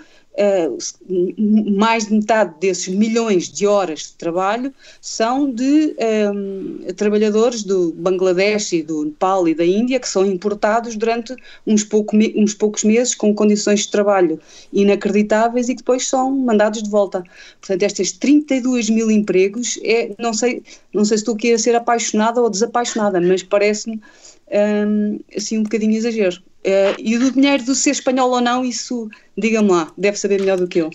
mais 1.78 2.08
de 2.08 2.13
metade 2.13 2.56
desses 2.60 2.88
milhões 2.88 3.50
de 3.50 3.65
horas 3.65 4.00
de 4.00 4.13
trabalho 4.13 4.74
são 5.00 5.50
de 5.50 5.95
um, 6.34 6.80
ehm, 6.88 6.93
trabalhadores 6.95 7.63
do 7.63 7.93
Bangladesh 7.93 8.74
e 8.74 8.84
do 8.84 9.06
Nepal 9.06 9.48
e 9.48 9.56
da 9.56 9.65
Índia 9.65 10.00
que 10.00 10.10
são 10.10 10.26
importados 10.26 10.95
durante 10.95 11.36
uns, 11.65 11.84
pouco, 11.84 12.17
uns 12.36 12.54
poucos 12.54 12.84
meses 12.84 13.15
com 13.15 13.34
condições 13.34 13.82
de 13.82 13.91
trabalho 13.91 14.39
inacreditáveis 14.74 15.69
e 15.69 15.74
que 15.74 15.82
depois 15.82 16.08
são 16.08 16.32
mandados 16.32 16.84
de 16.84 16.89
volta. 16.89 17.24
Portanto, 17.62 17.84
estas 17.84 18.12
32 18.12 18.89
mil 18.89 19.10
empregos, 19.10 19.80
é, 19.84 20.12
não, 20.19 20.34
sei, 20.34 20.63
não 20.93 21.06
sei 21.06 21.17
se 21.17 21.21
estou 21.21 21.36
aqui 21.36 21.54
a 21.54 21.60
ser 21.60 21.76
apaixonada 21.76 22.41
ou 22.41 22.50
desapaixonada, 22.50 23.21
mas 23.21 23.41
parece-me 23.41 24.02
um, 24.51 25.19
assim 25.36 25.58
um 25.58 25.63
bocadinho 25.63 25.93
exagero. 25.93 26.41
Uh, 26.65 26.95
e 26.97 27.17
do 27.17 27.31
dinheiro 27.31 27.63
do 27.63 27.75
ser 27.75 27.91
espanhol 27.91 28.31
ou 28.31 28.41
não, 28.41 28.65
isso, 28.65 29.10
diga-me 29.38 29.69
lá, 29.69 29.91
deve 29.97 30.17
saber 30.17 30.39
melhor 30.39 30.58
do 30.58 30.67
que 30.67 30.79
eu. 30.79 30.89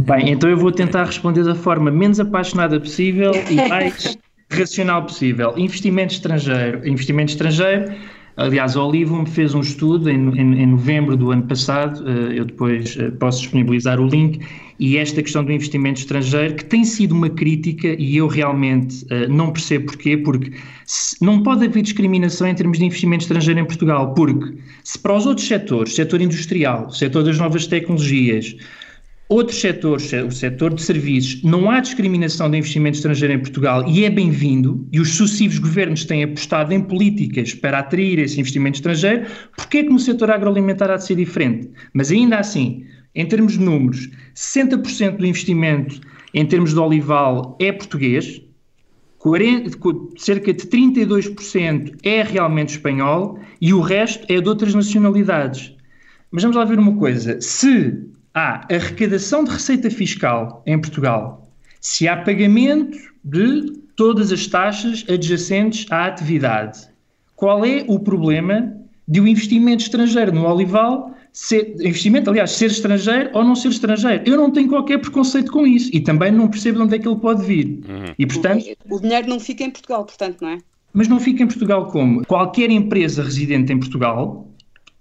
Bem, 0.00 0.30
então 0.30 0.48
eu 0.48 0.56
vou 0.56 0.70
tentar 0.70 1.04
responder 1.04 1.42
da 1.42 1.54
forma 1.54 1.90
menos 1.90 2.20
apaixonada 2.20 2.78
possível 2.78 3.32
e 3.50 3.68
mais 3.68 4.18
racional 4.50 5.02
possível. 5.04 5.54
Investimento 5.56 6.12
estrangeiro. 6.12 6.86
Investimento 6.86 7.32
estrangeiro 7.32 7.94
Aliás, 8.38 8.76
o 8.76 8.86
Olivo 8.86 9.16
me 9.16 9.26
fez 9.26 9.52
um 9.52 9.60
estudo 9.60 10.08
em, 10.08 10.28
em, 10.38 10.62
em 10.62 10.66
novembro 10.66 11.16
do 11.16 11.32
ano 11.32 11.42
passado, 11.42 12.08
eh, 12.08 12.38
eu 12.38 12.44
depois 12.44 12.96
eh, 12.96 13.10
posso 13.10 13.40
disponibilizar 13.40 13.98
o 13.98 14.06
link, 14.06 14.38
e 14.78 14.96
esta 14.96 15.20
questão 15.20 15.44
do 15.44 15.50
investimento 15.50 15.98
estrangeiro, 15.98 16.54
que 16.54 16.64
tem 16.64 16.84
sido 16.84 17.16
uma 17.16 17.28
crítica, 17.28 17.96
e 17.98 18.16
eu 18.16 18.28
realmente 18.28 19.04
eh, 19.10 19.26
não 19.26 19.52
percebo 19.52 19.86
porquê, 19.86 20.16
porque 20.16 20.52
não 21.20 21.42
pode 21.42 21.66
haver 21.66 21.82
discriminação 21.82 22.46
em 22.46 22.54
termos 22.54 22.78
de 22.78 22.84
investimento 22.84 23.22
estrangeiro 23.22 23.58
em 23.58 23.64
Portugal, 23.64 24.14
porque 24.14 24.56
se 24.84 24.96
para 25.00 25.16
os 25.16 25.26
outros 25.26 25.48
setores, 25.48 25.96
setor 25.96 26.20
industrial, 26.20 26.92
setor 26.92 27.24
das 27.24 27.38
novas 27.38 27.66
tecnologias, 27.66 28.54
Outros 29.30 29.60
setores, 29.60 30.10
o 30.10 30.30
setor 30.30 30.72
de 30.72 30.80
serviços, 30.80 31.42
não 31.42 31.70
há 31.70 31.80
discriminação 31.80 32.50
de 32.50 32.56
investimento 32.56 32.96
estrangeiro 32.96 33.34
em 33.34 33.38
Portugal 33.38 33.86
e 33.86 34.06
é 34.06 34.08
bem-vindo, 34.08 34.88
e 34.90 34.98
os 34.98 35.16
sucessivos 35.16 35.58
governos 35.58 36.06
têm 36.06 36.24
apostado 36.24 36.72
em 36.72 36.80
políticas 36.80 37.52
para 37.52 37.80
atrair 37.80 38.18
esse 38.18 38.40
investimento 38.40 38.76
estrangeiro, 38.76 39.26
porque 39.54 39.78
é 39.78 39.82
que 39.82 39.90
no 39.90 39.98
setor 39.98 40.30
agroalimentar 40.30 40.90
há 40.90 40.96
de 40.96 41.04
ser 41.04 41.16
diferente? 41.16 41.68
Mas 41.92 42.10
ainda 42.10 42.38
assim, 42.38 42.86
em 43.14 43.26
termos 43.26 43.52
de 43.52 43.60
números, 43.60 44.08
60% 44.34 45.18
do 45.18 45.26
investimento 45.26 46.00
em 46.32 46.46
termos 46.46 46.72
de 46.72 46.80
olival 46.80 47.54
é 47.60 47.70
português, 47.70 48.40
40, 49.18 49.78
cerca 50.16 50.54
de 50.54 50.64
32% 50.64 51.98
é 52.02 52.22
realmente 52.22 52.70
espanhol 52.70 53.38
e 53.60 53.74
o 53.74 53.82
resto 53.82 54.24
é 54.32 54.40
de 54.40 54.48
outras 54.48 54.74
nacionalidades. 54.74 55.76
Mas 56.30 56.42
vamos 56.42 56.56
lá 56.56 56.64
ver 56.64 56.78
uma 56.78 56.96
coisa: 56.96 57.38
se 57.42 58.08
há 58.38 58.66
arrecadação 58.70 59.42
de 59.42 59.50
receita 59.50 59.90
fiscal 59.90 60.62
em 60.64 60.80
Portugal, 60.80 61.50
se 61.80 62.06
há 62.06 62.16
pagamento 62.16 62.96
de 63.24 63.72
todas 63.96 64.30
as 64.30 64.46
taxas 64.46 65.04
adjacentes 65.08 65.90
à 65.90 66.06
atividade, 66.06 66.88
qual 67.34 67.64
é 67.64 67.84
o 67.88 67.98
problema 67.98 68.72
de 69.06 69.20
o 69.20 69.24
um 69.24 69.26
investimento 69.26 69.82
estrangeiro 69.82 70.32
no 70.32 70.46
olival 70.46 71.14
ser, 71.32 71.74
investimento, 71.80 72.30
aliás, 72.30 72.52
ser 72.52 72.66
estrangeiro 72.66 73.30
ou 73.32 73.44
não 73.44 73.56
ser 73.56 73.68
estrangeiro. 73.68 74.22
Eu 74.26 74.36
não 74.36 74.50
tenho 74.50 74.68
qualquer 74.68 74.98
preconceito 74.98 75.50
com 75.50 75.66
isso 75.66 75.90
e 75.92 76.00
também 76.00 76.30
não 76.30 76.48
percebo 76.48 76.78
de 76.78 76.84
onde 76.84 76.96
é 76.96 76.98
que 76.98 77.08
ele 77.08 77.16
pode 77.16 77.44
vir. 77.44 77.80
Uhum. 77.88 78.14
E, 78.18 78.26
portanto, 78.26 78.64
o 78.88 79.00
dinheiro 79.00 79.28
não 79.28 79.40
fica 79.40 79.64
em 79.64 79.70
Portugal, 79.70 80.04
portanto, 80.04 80.38
não 80.42 80.50
é? 80.50 80.58
Mas 80.92 81.08
não 81.08 81.20
fica 81.20 81.42
em 81.42 81.46
Portugal 81.46 81.86
como? 81.86 82.24
Qualquer 82.26 82.70
empresa 82.70 83.22
residente 83.22 83.72
em 83.72 83.78
Portugal 83.78 84.48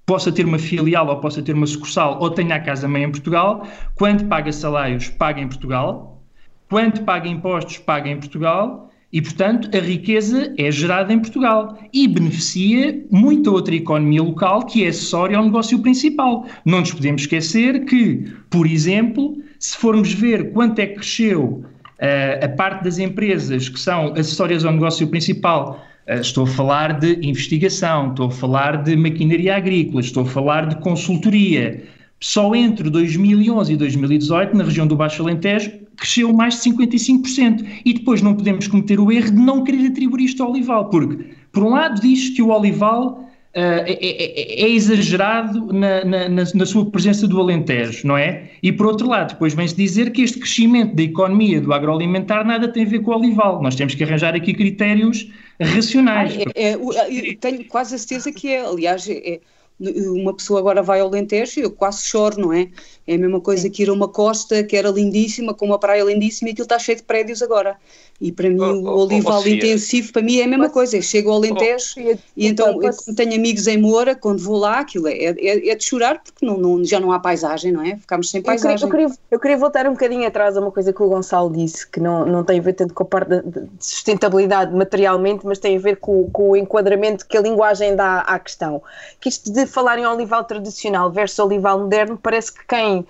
possa 0.07 0.31
ter 0.31 0.45
uma 0.45 0.57
filial 0.57 1.05
ou 1.09 1.17
possa 1.17 1.41
ter 1.41 1.53
uma 1.53 1.67
sucursal 1.67 2.17
ou 2.21 2.31
tenha 2.31 2.55
a 2.55 2.59
casa-mãe 2.61 3.03
em 3.03 3.11
Portugal, 3.11 3.67
quando 3.93 4.25
paga 4.25 4.53
salários, 4.53 5.09
paga 5.09 5.41
em 5.41 5.47
Portugal, 5.49 6.23
quando 6.69 7.03
paga 7.03 7.27
impostos, 7.27 7.77
paga 7.77 8.09
em 8.09 8.17
Portugal 8.17 8.89
e, 9.11 9.21
portanto, 9.21 9.69
a 9.75 9.81
riqueza 9.81 10.53
é 10.57 10.71
gerada 10.71 11.11
em 11.11 11.19
Portugal 11.19 11.77
e 11.93 12.07
beneficia 12.07 13.05
muita 13.11 13.51
outra 13.51 13.75
economia 13.75 14.23
local 14.23 14.65
que 14.65 14.85
é 14.85 14.87
acessória 14.87 15.37
ao 15.37 15.43
negócio 15.43 15.79
principal. 15.81 16.45
Não 16.65 16.79
nos 16.79 16.93
podemos 16.93 17.23
esquecer 17.23 17.83
que, 17.83 18.31
por 18.49 18.65
exemplo, 18.65 19.37
se 19.59 19.77
formos 19.77 20.13
ver 20.13 20.53
quanto 20.53 20.79
é 20.79 20.87
que 20.87 20.95
cresceu 20.95 21.43
uh, 21.43 22.45
a 22.45 22.49
parte 22.49 22.85
das 22.85 22.97
empresas 22.97 23.67
que 23.67 23.79
são 23.79 24.13
acessórias 24.13 24.63
ao 24.63 24.71
negócio 24.71 25.05
principal 25.09 25.81
estou 26.09 26.45
a 26.45 26.47
falar 26.47 26.99
de 26.99 27.19
investigação, 27.27 28.09
estou 28.09 28.27
a 28.27 28.31
falar 28.31 28.83
de 28.83 28.95
maquinaria 28.95 29.55
agrícola, 29.55 30.01
estou 30.01 30.23
a 30.23 30.25
falar 30.25 30.67
de 30.67 30.75
consultoria. 30.77 31.83
Só 32.19 32.55
entre 32.55 32.89
2011 32.89 33.73
e 33.73 33.77
2018, 33.77 34.55
na 34.55 34.63
região 34.63 34.87
do 34.87 34.95
Baixo 34.95 35.21
Alentejo, 35.21 35.71
cresceu 35.97 36.31
mais 36.33 36.61
de 36.61 36.71
55%. 36.71 37.65
E 37.85 37.93
depois 37.93 38.21
não 38.21 38.33
podemos 38.33 38.67
cometer 38.67 38.99
o 38.99 39.11
erro 39.11 39.31
de 39.31 39.37
não 39.37 39.63
querer 39.63 39.87
atribuir 39.87 40.25
isto 40.25 40.41
ao 40.41 40.51
olival, 40.51 40.89
porque, 40.89 41.25
por 41.51 41.63
um 41.63 41.69
lado, 41.69 42.01
diz 42.01 42.29
que 42.29 42.41
o 42.41 42.49
olival 42.49 43.23
Uh, 43.55 43.81
é, 43.87 43.93
é, 43.93 44.65
é, 44.65 44.69
exagerado 44.69 45.73
na, 45.73 46.05
na, 46.05 46.29
na, 46.29 46.65
sua 46.65 46.85
presença 46.91 47.27
do 47.27 47.41
Alentejo, 47.41 48.05
não 48.05 48.15
é? 48.15 48.51
E 48.61 48.71
por 48.71 48.85
outro 48.85 49.07
lado, 49.07 49.29
depois 49.29 49.55
vem-se 49.55 49.75
dizer 49.75 50.11
que 50.11 50.21
este 50.21 50.37
crescimento 50.37 50.95
da 50.95 51.01
economia 51.01 51.59
do 51.59 51.73
agroalimentar 51.73 52.45
nada 52.45 52.67
tem 52.67 52.85
a 52.85 52.87
ver 52.87 52.99
com 52.99 53.09
o 53.09 53.15
olival. 53.15 53.59
Nós 53.63 53.73
temos 53.73 53.95
que 53.95 54.03
arranjar 54.03 54.35
aqui 54.35 54.53
critérios 54.53 55.27
racionais. 55.59 56.37
Ah, 56.37 56.51
é, 56.55 56.71
é, 56.71 57.35
tenho 57.35 57.65
quase 57.65 57.95
a 57.95 57.97
certeza 57.97 58.31
que 58.31 58.49
é, 58.49 58.61
aliás, 58.61 59.07
é, 59.09 59.39
uma 59.79 60.35
pessoa 60.35 60.59
agora 60.59 60.81
vai 60.81 60.99
ao 60.99 61.07
Alentejo 61.07 61.59
e 61.59 61.63
eu 61.63 61.71
quase 61.71 62.03
choro, 62.03 62.39
não 62.39 62.53
é? 62.53 62.69
É 63.05 63.15
a 63.15 63.17
mesma 63.17 63.39
coisa 63.39 63.69
que 63.69 63.83
ir 63.83 63.89
a 63.89 63.93
uma 63.93 64.07
costa 64.07 64.63
que 64.63 64.75
era 64.75 64.89
lindíssima, 64.89 65.53
com 65.53 65.65
uma 65.65 65.79
praia 65.79 66.03
lindíssima 66.03 66.49
e 66.49 66.51
aquilo 66.51 66.65
está 66.65 66.79
cheio 66.79 66.97
de 66.97 67.03
prédios 67.03 67.41
agora. 67.41 67.77
E 68.19 68.31
para 68.31 68.49
mim 68.49 68.59
oh, 68.59 68.73
o 68.73 68.85
oh, 68.85 69.03
olival 69.03 69.43
oh, 69.43 69.47
intensivo, 69.47 70.11
para 70.11 70.23
mim 70.23 70.39
é 70.39 70.45
a 70.45 70.47
mesma 70.47 70.69
coisa. 70.69 70.97
Eu 70.97 71.03
chego 71.03 71.29
ao 71.29 71.37
Alentejo 71.37 71.93
oh, 71.97 72.17
e 72.35 72.47
então 72.47 72.81
eu 72.81 73.15
tenho 73.15 73.35
amigos 73.35 73.67
em 73.67 73.77
Moura, 73.77 74.15
quando 74.15 74.41
vou 74.41 74.57
lá, 74.57 74.79
aquilo 74.79 75.07
é, 75.07 75.13
é, 75.13 75.69
é 75.69 75.75
de 75.75 75.83
chorar 75.83 76.19
porque 76.23 76.43
não, 76.43 76.57
não, 76.57 76.83
já 76.83 76.99
não 76.99 77.11
há 77.11 77.19
paisagem, 77.19 77.71
não 77.71 77.83
é? 77.83 77.95
Ficamos 77.97 78.31
sem 78.31 78.41
paisagem. 78.41 78.83
Eu 78.83 78.89
queria, 78.89 79.05
eu, 79.05 79.09
queria, 79.09 79.23
eu 79.31 79.39
queria, 79.39 79.57
voltar 79.57 79.85
um 79.85 79.91
bocadinho 79.91 80.27
atrás 80.27 80.57
a 80.57 80.59
uma 80.59 80.71
coisa 80.71 80.91
que 80.91 81.01
o 81.01 81.07
Gonçalo 81.07 81.51
disse, 81.51 81.87
que 81.87 81.99
não, 81.99 82.25
não 82.25 82.43
tem 82.43 82.59
a 82.59 82.61
ver 82.61 82.73
tanto 82.73 82.93
com 82.93 83.03
a 83.03 83.05
parte 83.05 83.39
de 83.41 83.67
sustentabilidade 83.79 84.75
materialmente, 84.75 85.45
mas 85.45 85.59
tem 85.59 85.77
a 85.77 85.79
ver 85.79 85.97
com, 85.97 86.27
com 86.31 86.51
o 86.51 86.57
enquadramento 86.57 87.27
que 87.27 87.37
a 87.37 87.41
linguagem 87.41 87.95
dá 87.95 88.21
à 88.21 88.39
questão. 88.39 88.81
Que 89.21 89.29
isto 89.29 89.51
de 89.51 89.67
falar 89.67 89.99
em 89.99 90.07
olival 90.07 90.43
tradicional 90.43 91.11
versus 91.11 91.37
olival 91.37 91.79
moderno, 91.81 92.19
parece 92.21 92.51
que 92.51 92.65
quem 92.67 92.99
uh, 93.01 93.05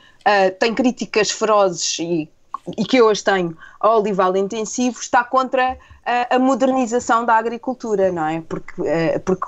tem 0.59 0.75
críticas 0.75 1.31
ferozes 1.31 1.97
e 1.99 2.29
e 2.77 2.85
que 2.85 3.01
hoje 3.01 3.23
tenho 3.23 3.55
ao 3.79 3.99
olival 3.99 4.35
intensivo, 4.35 4.99
está 4.99 5.23
contra 5.23 5.77
a, 6.05 6.35
a 6.35 6.39
modernização 6.39 7.25
da 7.25 7.35
agricultura, 7.35 8.11
não 8.11 8.25
é? 8.25 8.41
Porque, 8.41 8.81
uh, 8.81 9.19
porque 9.23 9.47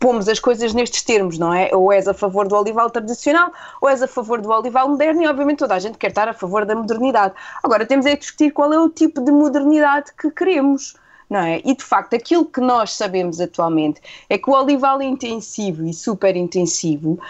pomos 0.00 0.28
as 0.28 0.40
coisas 0.40 0.72
nestes 0.72 1.02
termos, 1.02 1.38
não 1.38 1.52
é? 1.52 1.70
Ou 1.74 1.92
és 1.92 2.08
a 2.08 2.14
favor 2.14 2.48
do 2.48 2.56
olival 2.56 2.90
tradicional, 2.90 3.52
ou 3.80 3.88
és 3.88 4.02
a 4.02 4.08
favor 4.08 4.40
do 4.40 4.48
olival 4.48 4.88
moderno, 4.88 5.22
e 5.22 5.26
obviamente 5.26 5.58
toda 5.58 5.74
a 5.74 5.78
gente 5.78 5.98
quer 5.98 6.08
estar 6.08 6.26
a 6.26 6.32
favor 6.32 6.64
da 6.64 6.74
modernidade. 6.74 7.34
Agora 7.62 7.84
temos 7.84 8.06
é 8.06 8.16
discutir 8.16 8.50
qual 8.50 8.72
é 8.72 8.80
o 8.80 8.88
tipo 8.88 9.20
de 9.20 9.30
modernidade 9.30 10.12
que 10.18 10.30
queremos. 10.30 10.94
Não 11.28 11.38
é? 11.38 11.60
E 11.64 11.76
de 11.76 11.84
facto, 11.84 12.14
aquilo 12.14 12.44
que 12.44 12.60
nós 12.60 12.92
sabemos 12.92 13.40
atualmente 13.40 14.00
é 14.28 14.36
que 14.36 14.50
o 14.50 14.52
olival 14.52 15.00
intensivo 15.00 15.84
e 15.84 15.94
super 15.94 16.34
intensivo 16.34 17.20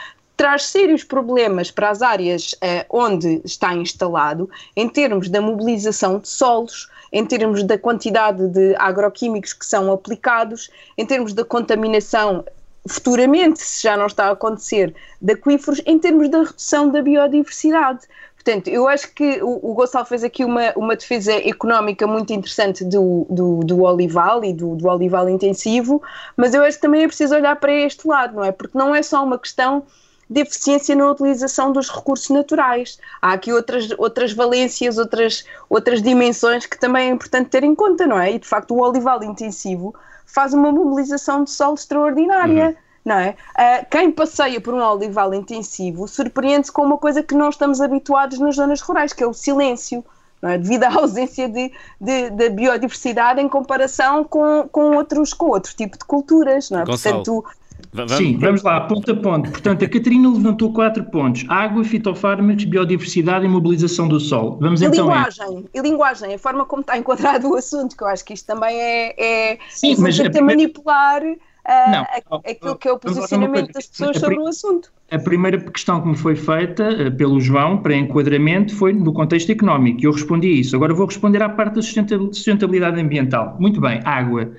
traz 0.40 0.64
sérios 0.64 1.05
problemas 1.05 1.70
para 1.70 1.90
as 1.90 2.00
áreas 2.00 2.55
uh, 2.55 2.87
onde 2.88 3.42
está 3.44 3.74
instalado, 3.74 4.48
em 4.74 4.88
termos 4.88 5.29
da 5.29 5.38
mobilização 5.38 6.18
de 6.18 6.29
solos, 6.29 6.88
em 7.12 7.26
termos 7.26 7.62
da 7.62 7.76
quantidade 7.76 8.48
de 8.48 8.74
agroquímicos 8.76 9.53
que 9.53 9.66
são 9.66 9.92
aplicados, 9.92 10.70
em 10.96 11.05
termos 11.05 11.35
da 11.35 11.44
contaminação 11.44 12.42
futuramente, 12.88 13.61
se 13.61 13.83
já 13.83 13.98
não 13.98 14.07
está 14.07 14.29
a 14.29 14.31
acontecer, 14.31 14.94
de 15.20 15.35
aquíferos, 15.35 15.83
em 15.85 15.98
termos 15.98 16.31
da 16.31 16.38
redução 16.38 16.88
da 16.88 17.03
biodiversidade. 17.03 18.00
Portanto, 18.35 18.68
eu 18.68 18.88
acho 18.88 19.12
que 19.12 19.42
o, 19.42 19.61
o 19.62 19.74
Gonçalo 19.74 20.07
fez 20.07 20.24
aqui 20.24 20.42
uma, 20.42 20.72
uma 20.74 20.96
defesa 20.96 21.35
económica 21.35 22.07
muito 22.07 22.33
interessante 22.33 22.83
do, 22.83 23.26
do, 23.29 23.61
do 23.61 23.83
olival 23.83 24.42
e 24.42 24.55
do, 24.55 24.74
do 24.74 24.88
olival 24.88 25.29
intensivo, 25.29 26.03
mas 26.35 26.55
eu 26.55 26.62
acho 26.62 26.79
que 26.79 26.83
também 26.83 27.03
é 27.03 27.07
preciso 27.07 27.35
olhar 27.35 27.57
para 27.57 27.74
este 27.74 28.09
lado, 28.09 28.37
não 28.37 28.44
é? 28.44 28.50
Porque 28.50 28.79
não 28.79 28.94
é 28.94 29.03
só 29.03 29.22
uma 29.22 29.38
questão 29.38 29.85
de 30.31 30.43
eficiência 30.43 30.95
na 30.95 31.11
utilização 31.11 31.73
dos 31.73 31.90
recursos 31.90 32.31
naturais. 32.31 33.01
Há 33.21 33.33
aqui 33.33 33.53
outras, 33.53 33.88
outras 33.99 34.33
valências, 34.33 34.97
outras, 34.97 35.45
outras 35.69 36.01
dimensões 36.01 36.66
que 36.66 36.79
também 36.79 37.09
é 37.09 37.12
importante 37.12 37.51
ter 37.51 37.64
em 37.64 37.75
conta, 37.75 38.07
não 38.07 38.19
é? 38.19 38.33
E 38.33 38.38
de 38.38 38.47
facto 38.47 38.73
o 38.73 38.81
olival 38.81 39.25
intensivo 39.25 39.93
faz 40.25 40.55
uma 40.55 40.71
mobilização 40.71 41.43
de 41.43 41.51
solo 41.51 41.75
extraordinária. 41.75 42.69
Uhum. 42.69 42.90
Não 43.03 43.14
é? 43.16 43.31
Uh, 43.31 43.87
quem 43.90 44.12
passeia 44.12 44.61
por 44.61 44.75
um 44.75 44.83
olival 44.83 45.33
intensivo 45.33 46.07
surpreende-se 46.07 46.71
com 46.71 46.83
uma 46.83 46.99
coisa 46.99 47.23
que 47.23 47.35
não 47.35 47.49
estamos 47.49 47.81
habituados 47.81 48.38
nas 48.38 48.57
zonas 48.57 48.83
rurais, 48.83 49.12
que 49.12 49.25
é 49.25 49.27
o 49.27 49.33
silêncio. 49.33 50.05
É? 50.43 50.57
devido 50.57 50.85
à 50.85 50.95
ausência 50.97 51.49
de, 51.49 51.71
de, 52.01 52.31
de, 52.31 52.49
biodiversidade 52.49 53.43
em 53.43 53.49
comparação 53.49 54.25
com, 54.25 54.66
com, 54.73 54.97
outros, 54.97 55.35
com 55.35 55.47
outro 55.47 55.75
tipo 55.75 55.99
de 55.99 56.05
culturas. 56.05 56.71
Não 56.71 56.81
é? 56.81 56.85
Portanto, 56.85 57.45
Vamos, 57.92 58.12
Sim, 58.12 58.38
vamos 58.38 58.62
lá, 58.62 58.81
ponto 58.83 59.11
a 59.11 59.16
ponto. 59.16 59.50
Portanto, 59.50 59.85
a 59.85 59.88
Catarina 59.88 60.31
levantou 60.33 60.72
quatro 60.72 61.03
pontos: 61.05 61.44
água, 61.48 61.83
fitofármacos, 61.83 62.64
biodiversidade 62.64 63.44
e 63.44 63.48
mobilização 63.48 64.07
do 64.07 64.20
sol. 64.20 64.59
Vamos 64.61 64.81
e 64.81 64.87
então. 64.87 65.07
Linguagem, 65.07 65.64
e 65.74 65.81
linguagem, 65.81 66.35
a 66.35 66.38
forma 66.38 66.64
como 66.64 66.83
está 66.83 66.96
enquadrado 66.96 67.50
o 67.50 67.57
assunto, 67.57 67.96
que 67.96 68.05
eu 68.05 68.07
acho 68.07 68.24
que 68.24 68.35
isto 68.35 68.46
também 68.46 68.76
é, 68.76 69.14
é, 69.18 69.59
Sim, 69.68 69.94
é 69.94 69.96
mas 69.98 70.20
a 70.20 70.31
primeira... 70.31 70.44
manipular 70.44 71.22
uh, 71.24 71.90
não, 71.90 72.07
aquilo 72.44 72.76
que 72.76 72.88
é 72.88 72.92
o 72.92 72.98
posicionamento 72.98 73.72
das 73.72 73.88
pessoas 73.88 74.18
sobre 74.18 74.38
o 74.38 74.46
assunto. 74.46 74.92
A 75.11 75.18
primeira 75.18 75.59
questão 75.59 76.00
que 76.00 76.07
me 76.07 76.16
foi 76.16 76.37
feita 76.37 76.88
uh, 76.90 77.16
pelo 77.16 77.40
João 77.40 77.79
para 77.79 77.96
enquadramento 77.96 78.72
foi 78.76 78.92
no 78.92 79.12
contexto 79.12 79.50
económico, 79.50 80.00
e 80.00 80.05
eu 80.05 80.12
respondi 80.12 80.46
a 80.46 80.53
isso. 80.53 80.76
Agora 80.76 80.94
vou 80.94 81.07
responder 81.07 81.42
à 81.42 81.48
parte 81.48 81.74
da 81.74 81.83
sustentabilidade 81.83 83.00
ambiental. 83.00 83.57
Muito 83.59 83.81
bem, 83.81 84.00
água. 84.05 84.53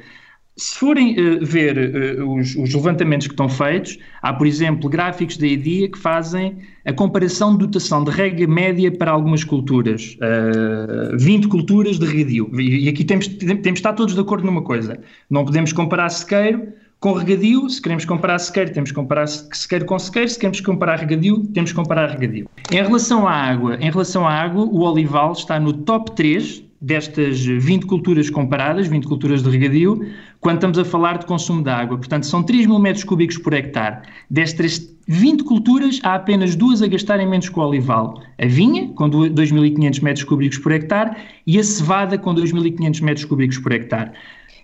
Se 0.61 0.77
forem 0.77 1.15
uh, 1.19 1.43
ver 1.43 1.75
uh, 2.19 2.35
os, 2.35 2.55
os, 2.55 2.71
levantamentos 2.75 3.25
que 3.25 3.33
estão 3.33 3.49
feitos, 3.49 3.97
há, 4.21 4.31
por 4.31 4.45
exemplo, 4.45 4.87
gráficos 4.87 5.35
da 5.35 5.47
EDIA 5.47 5.89
que 5.89 5.97
fazem 5.97 6.55
a 6.85 6.93
comparação 6.93 7.53
de 7.53 7.65
dotação 7.65 8.03
de 8.03 8.11
rega 8.11 8.45
média 8.45 8.91
para 8.91 9.09
algumas 9.09 9.43
culturas. 9.43 10.15
Uh, 10.21 11.15
eh, 11.15 11.17
20 11.17 11.47
culturas 11.47 11.97
de 11.97 12.05
regadio. 12.05 12.47
E, 12.61 12.87
aqui 12.87 13.03
temos, 13.03 13.27
temos 13.27 13.63
de 13.63 13.69
estar 13.71 13.93
todos 13.93 14.13
de 14.13 14.21
acordo 14.21 14.45
numa 14.45 14.61
coisa. 14.61 14.99
Não 15.31 15.43
podemos 15.43 15.73
comparar 15.73 16.09
sequeiro 16.09 16.67
com 16.99 17.13
regadio. 17.13 17.67
Se 17.67 17.81
queremos 17.81 18.05
comparar 18.05 18.37
sequeiro, 18.37 18.71
temos 18.71 18.91
que 18.91 18.95
comparar 18.95 19.25
sequeiro 19.25 19.85
com 19.85 19.97
sequeiro. 19.97 20.29
Se 20.29 20.37
queremos 20.37 20.61
comparar 20.61 20.99
regadio, 20.99 21.43
temos 21.55 21.71
que 21.71 21.75
comparar 21.75 22.07
regadio. 22.07 22.47
Em 22.71 22.83
relação 22.83 23.27
à 23.27 23.33
água, 23.33 23.77
em 23.81 23.89
relação 23.89 24.27
à 24.27 24.31
água, 24.31 24.63
o 24.63 24.81
olival 24.81 25.31
está 25.31 25.59
no 25.59 25.73
top 25.73 26.11
3 26.11 26.69
destas 26.81 27.39
20 27.45 27.85
culturas 27.85 28.29
comparadas, 28.29 28.87
20 28.87 29.07
culturas 29.07 29.43
de 29.43 29.49
regadio, 29.49 30.03
quando 30.39 30.55
estamos 30.55 30.79
a 30.79 30.83
falar 30.83 31.19
de 31.19 31.27
consumo 31.27 31.61
de 31.61 31.69
água. 31.69 31.97
Portanto, 31.97 32.25
são 32.25 32.41
3 32.41 32.65
mil 32.65 32.79
metros 32.79 33.03
cúbicos 33.03 33.37
por 33.37 33.53
hectare. 33.53 34.01
Destas 34.29 34.91
20 35.07 35.43
culturas, 35.43 35.99
há 36.01 36.15
apenas 36.15 36.55
duas 36.55 36.81
a 36.81 36.87
gastarem 36.87 37.27
menos 37.27 37.49
que 37.49 37.59
o 37.59 37.61
olival. 37.61 38.19
A 38.39 38.47
vinha, 38.47 38.89
com 38.93 39.07
2.500 39.09 40.01
metros 40.01 40.23
cúbicos 40.23 40.57
por 40.57 40.71
hectare, 40.71 41.15
e 41.45 41.59
a 41.59 41.63
cevada, 41.63 42.17
com 42.17 42.33
2.500 42.33 43.01
metros 43.01 43.25
cúbicos 43.25 43.59
por 43.59 43.71
hectare. 43.71 44.11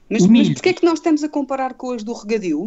Mas, 0.10 0.26
milho... 0.26 0.48
mas 0.48 0.54
porquê 0.56 0.70
é 0.70 0.74
que 0.74 0.86
nós 0.86 1.00
estamos 1.00 1.24
a 1.24 1.30
comparar 1.30 1.76
com 1.76 1.92
as 1.92 2.04
do 2.04 2.14
regadio? 2.14 2.66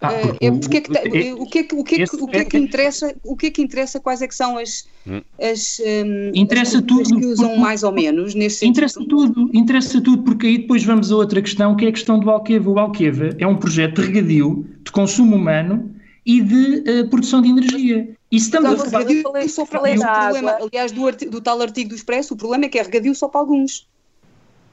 Ah, 0.00 0.12
eh, 0.12 0.46
é 0.46 0.50
porque 0.52 0.76
é 0.76 0.80
que, 0.80 0.96
é, 0.96 1.34
o 1.34 1.44
que 1.46 1.58
é 1.58 1.64
que, 1.64 1.74
o 1.74 1.82
que, 1.82 1.94
é 1.96 2.06
que, 2.06 2.16
o 2.16 2.26
que, 2.28 2.36
é 2.36 2.44
que 2.44 2.56
interessa, 2.56 3.16
o 3.24 3.36
que 3.36 3.46
é 3.46 3.50
que 3.50 3.62
interessa, 3.62 3.98
quais 3.98 4.22
é 4.22 4.28
que 4.28 4.34
são 4.34 4.56
as, 4.56 4.86
hum. 5.04 5.20
as, 5.40 5.80
um, 5.80 6.30
interessa 6.34 6.78
as 6.78 6.84
tudo, 6.84 7.18
que 7.18 7.26
usam 7.26 7.56
mais 7.56 7.82
ou 7.82 7.90
menos 7.90 8.32
nesse 8.34 8.64
Interessa 8.64 9.00
sentido. 9.00 9.32
tudo, 9.34 9.50
interessa 9.52 10.00
tudo, 10.00 10.22
porque 10.22 10.46
aí 10.46 10.58
depois 10.58 10.84
vamos 10.84 11.10
a 11.10 11.16
outra 11.16 11.42
questão, 11.42 11.74
que 11.74 11.84
é 11.84 11.88
a 11.88 11.92
questão 11.92 12.20
do 12.20 12.30
Alqueva. 12.30 12.70
O 12.70 12.78
Alqueva 12.78 13.30
é 13.38 13.46
um 13.46 13.56
projeto 13.56 14.00
de 14.00 14.06
regadio, 14.06 14.64
de 14.84 14.92
consumo 14.92 15.34
humano 15.34 15.90
e 16.24 16.40
de 16.42 16.84
uh, 16.88 17.08
produção 17.08 17.42
de 17.42 17.48
energia. 17.48 18.08
E 18.30 18.36
estamos 18.36 18.70
então, 18.70 18.86
a 18.86 18.90
falar... 18.90 19.04
Regadio 19.04 19.48
só 19.48 19.66
para 19.66 19.78
o 19.78 19.82
problema, 19.82 20.58
aliás, 20.60 20.92
do, 20.92 21.10
do 21.30 21.40
tal 21.40 21.60
artigo 21.60 21.88
do 21.88 21.96
Expresso, 21.96 22.34
o 22.34 22.36
problema 22.36 22.66
é 22.66 22.68
que 22.68 22.78
é 22.78 22.82
regadio 22.82 23.14
só 23.16 23.26
para 23.26 23.40
alguns. 23.40 23.88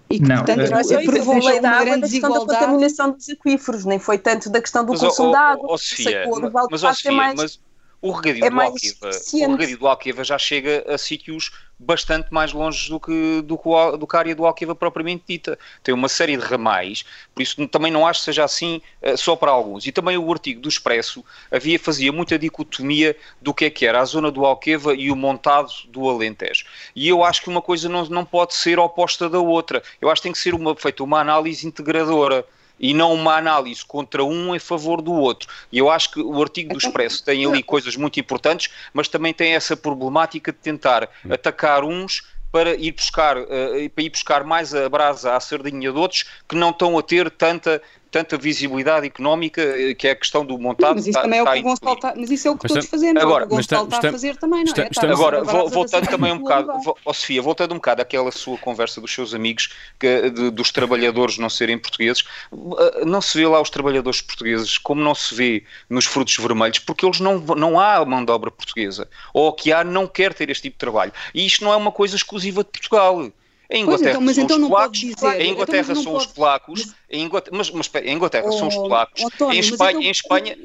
E 0.09 0.19
que, 0.19 0.27
não, 0.27 0.37
portanto, 0.37 0.59
é, 0.59 0.69
não 0.69 1.03
provou 1.05 1.35
uma 1.35 1.61
da 1.61 1.71
água, 1.71 1.97
da 1.97 2.07
questão 2.07 2.31
da 2.31 2.39
contaminação 2.39 3.11
dos 3.11 3.29
aquíferos, 3.29 3.85
nem 3.85 3.97
foi 3.97 4.17
tanto 4.17 4.49
da 4.49 4.61
questão 4.61 4.85
do 4.85 4.91
mas, 4.91 5.01
consumo 5.01 5.31
de 5.31 5.37
água. 5.37 5.67
Oh, 5.71 5.77
Sofia, 5.77 6.25
mas, 6.29 6.83
oh, 6.83 6.93
Sofia, 6.93 7.11
mais, 7.11 7.35
mas 7.35 7.59
o 8.05 8.11
regadio, 8.11 8.45
é 8.45 8.49
do 8.51 8.61
Alquiva, 8.61 9.09
o 9.33 9.51
regadio 9.51 9.77
do 9.79 9.87
Alquiva 9.87 10.23
já 10.23 10.37
chega 10.37 10.85
a 10.87 10.95
sítios 10.95 11.51
bastante 11.79 12.31
mais 12.31 12.53
longe 12.53 12.87
do 12.87 12.99
que, 12.99 13.41
do, 13.41 13.59
do 13.97 14.07
que 14.07 14.15
a 14.15 14.19
área 14.19 14.35
do 14.35 14.45
Alquiva 14.45 14.75
propriamente 14.75 15.23
dita. 15.27 15.57
Tem 15.83 15.91
uma 15.91 16.07
série 16.07 16.37
de 16.37 16.43
ramais, 16.43 17.03
por 17.33 17.41
isso 17.41 17.67
também 17.67 17.91
não 17.91 18.05
acho 18.05 18.19
que 18.19 18.25
seja 18.25 18.43
assim 18.43 18.79
uh, 19.01 19.17
só 19.17 19.35
para 19.35 19.49
alguns. 19.49 19.87
E 19.87 19.91
também 19.91 20.17
o 20.19 20.31
artigo 20.31 20.61
do 20.61 20.69
Expresso 20.69 21.25
havia, 21.51 21.79
fazia 21.79 22.11
muita 22.11 22.37
dicotomia 22.37 23.17
do 23.41 23.55
que 23.55 23.65
é 23.65 23.69
que 23.71 23.87
era 23.87 23.99
a 23.99 24.05
zona 24.05 24.29
do 24.29 24.45
Alqueva 24.45 24.93
e 24.93 25.09
o 25.09 25.15
montado 25.15 25.71
do 25.87 26.07
Alentejo. 26.07 26.63
E 26.95 27.07
eu 27.07 27.23
acho 27.23 27.41
que 27.41 27.49
uma 27.49 27.61
coisa 27.61 27.89
não, 27.89 28.05
não 28.05 28.23
pode 28.23 28.53
ser 28.53 28.77
oposta 28.77 29.27
da 29.27 29.39
outra. 29.39 29.81
Eu 29.99 30.11
acho 30.11 30.21
que 30.21 30.27
tem 30.27 30.31
que 30.31 30.37
ser 30.37 30.53
uma, 30.53 30.75
feita 30.75 31.03
uma 31.03 31.19
análise 31.19 31.65
integradora 31.65 32.45
e 32.79 32.93
não 32.93 33.13
uma 33.13 33.35
análise 33.35 33.83
contra 33.85 34.23
um 34.23 34.55
em 34.55 34.59
favor 34.59 35.01
do 35.01 35.13
outro. 35.13 35.49
E 35.71 35.77
eu 35.77 35.89
acho 35.89 36.11
que 36.11 36.19
o 36.19 36.41
artigo 36.41 36.73
do 36.73 36.79
Expresso 36.79 37.23
tem 37.23 37.45
ali 37.45 37.63
coisas 37.63 37.95
muito 37.95 38.19
importantes, 38.19 38.71
mas 38.93 39.07
também 39.07 39.33
tem 39.33 39.53
essa 39.53 39.75
problemática 39.75 40.51
de 40.51 40.57
tentar 40.59 41.09
atacar 41.29 41.83
uns 41.83 42.23
para 42.51 42.73
ir 42.73 42.93
buscar, 42.93 43.37
uh, 43.37 43.89
para 43.93 44.03
ir 44.03 44.09
buscar 44.09 44.45
mais 44.45 44.73
a 44.73 44.87
brasa 44.87 45.35
à 45.35 45.39
sardinha 45.41 45.91
de 45.91 45.97
outros 45.97 46.23
que 46.47 46.55
não 46.55 46.69
estão 46.69 46.97
a 46.97 47.03
ter 47.03 47.29
tanta 47.29 47.81
tanta 48.15 48.37
visibilidade 48.37 49.05
económica, 49.05 49.61
eh, 49.61 49.93
que 49.93 50.07
é 50.07 50.11
a 50.11 50.15
questão 50.15 50.45
do 50.45 50.57
montado. 50.57 50.95
Mas 50.95 51.05
isso 51.05 51.21
também 51.21 51.39
é 51.39 51.43
o 51.43 51.51
que 51.51 51.59
o 51.59 51.63
Gonçalo 51.63 51.95
está, 51.95 52.13
mas 52.15 52.31
isso 52.31 52.47
é 52.47 52.51
o 52.51 52.57
que 52.57 52.65
todos 52.65 52.85
fazemos, 52.85 53.21
agora, 53.21 53.43
o 53.43 53.47
Gonçalo 53.49 53.83
está, 53.83 53.97
está 53.97 54.07
a 54.07 54.11
fazer 54.13 54.37
também, 54.37 54.63
não 54.63 54.73
é? 54.73 54.87
Está, 54.89 55.11
agora, 55.11 55.43
voltando 55.43 56.07
também 56.07 56.31
um 56.31 56.37
bocado, 56.37 56.95
oh, 57.03 57.13
Sofia, 57.13 57.41
voltando 57.41 57.73
um 57.73 57.75
bocado 57.75 58.01
àquela 58.01 58.31
sua 58.31 58.57
conversa 58.57 59.01
dos 59.01 59.13
seus 59.13 59.33
amigos, 59.33 59.73
que, 59.99 60.29
de, 60.29 60.49
dos 60.49 60.71
trabalhadores 60.71 61.37
não 61.37 61.49
serem 61.49 61.77
portugueses, 61.77 62.23
eh, 62.53 63.03
não 63.03 63.19
se 63.19 63.37
vê 63.37 63.45
lá 63.45 63.59
os 63.59 63.69
trabalhadores 63.69 64.21
portugueses 64.21 64.77
como 64.77 65.01
não 65.01 65.13
se 65.13 65.35
vê 65.35 65.65
nos 65.89 66.05
frutos 66.05 66.37
vermelhos, 66.37 66.79
porque 66.79 67.05
eles 67.05 67.19
não, 67.19 67.39
não 67.39 67.77
há 67.77 68.05
mão 68.05 68.23
de 68.23 68.31
obra 68.31 68.49
portuguesa, 68.49 69.09
ou 69.33 69.51
que 69.51 69.73
há 69.73 69.83
não 69.83 70.07
quer 70.07 70.33
ter 70.33 70.49
este 70.49 70.63
tipo 70.63 70.75
de 70.75 70.79
trabalho. 70.79 71.11
E 71.33 71.45
isto 71.45 71.65
não 71.65 71.73
é 71.73 71.75
uma 71.75 71.91
coisa 71.91 72.15
exclusiva 72.15 72.63
de 72.63 72.69
Portugal. 72.69 73.29
Em 73.69 73.83
Inglaterra 73.83 74.09
então, 74.11 74.21
mas 74.21 74.35
são 74.35 74.43
então 74.43 74.61
os 74.61 74.67
polacos, 74.67 74.99
dizer, 74.99 75.41
em 75.41 75.51
Inglaterra 75.51 75.91
então, 75.91 76.03
são 76.03 76.15
os 76.15 76.25
polacos, 76.27 76.85
mas, 76.85 76.95
em 77.09 77.23
Inglaterra, 77.23 77.57
mas, 77.57 77.71
mas, 77.71 77.91
em 78.03 78.15
Inglaterra 78.15 78.47
oh, 78.47 78.51
são 78.51 78.67
os 78.67 78.75
polacos, 78.75 79.23
oh, 79.23 79.29
Tony, 79.37 79.57
em 79.57 79.59
Espanha, 79.59 79.91
então, 79.91 80.01
em 80.01 80.11
Espanha 80.11 80.57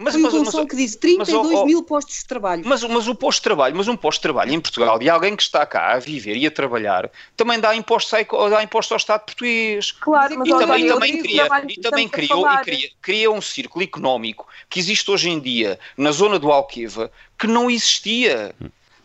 Mas, 0.00 0.14
Foi 0.14 0.22
mas, 0.22 0.32
o 0.32 0.38
Gonçalo 0.38 0.62
mas, 0.62 0.70
que 0.70 0.76
disse 0.76 0.98
32 0.98 1.42
mas, 1.44 1.60
oh, 1.60 1.66
mil 1.66 1.82
postos 1.82 2.18
de 2.18 2.24
trabalho. 2.24 2.62
Mas, 2.64 2.84
mas 2.84 3.08
o 3.08 3.16
posto 3.16 3.40
de 3.40 3.42
trabalho, 3.42 3.74
mas 3.74 3.88
um 3.88 3.96
posto 3.96 4.18
de 4.18 4.22
trabalho 4.22 4.52
em 4.52 4.60
Portugal 4.60 4.96
de 4.96 5.10
alguém 5.10 5.34
que 5.34 5.42
está 5.42 5.66
cá 5.66 5.94
a 5.94 5.98
viver 5.98 6.36
e 6.36 6.46
a 6.46 6.50
trabalhar 6.52 7.10
também 7.36 7.58
dá 7.58 7.74
imposto, 7.74 8.14
dá 8.48 8.62
imposto 8.62 8.94
ao 8.94 8.98
Estado 8.98 9.24
português. 9.24 9.90
Claro, 9.90 10.38
mas 10.38 10.48
e 10.48 10.50
também, 10.52 10.84
e 10.84 10.88
também, 10.88 11.18
cria, 11.20 11.48
e 11.68 11.80
também 11.80 12.08
criou, 12.08 12.48
e 12.48 12.58
cria, 12.58 12.90
cria 13.02 13.30
um 13.30 13.40
círculo 13.40 13.82
económico 13.82 14.46
que 14.70 14.78
existe 14.78 15.10
hoje 15.10 15.30
em 15.30 15.40
dia 15.40 15.80
na 15.96 16.12
zona 16.12 16.38
do 16.38 16.52
Alqueva 16.52 17.10
que 17.36 17.48
não 17.48 17.68
existia. 17.68 18.54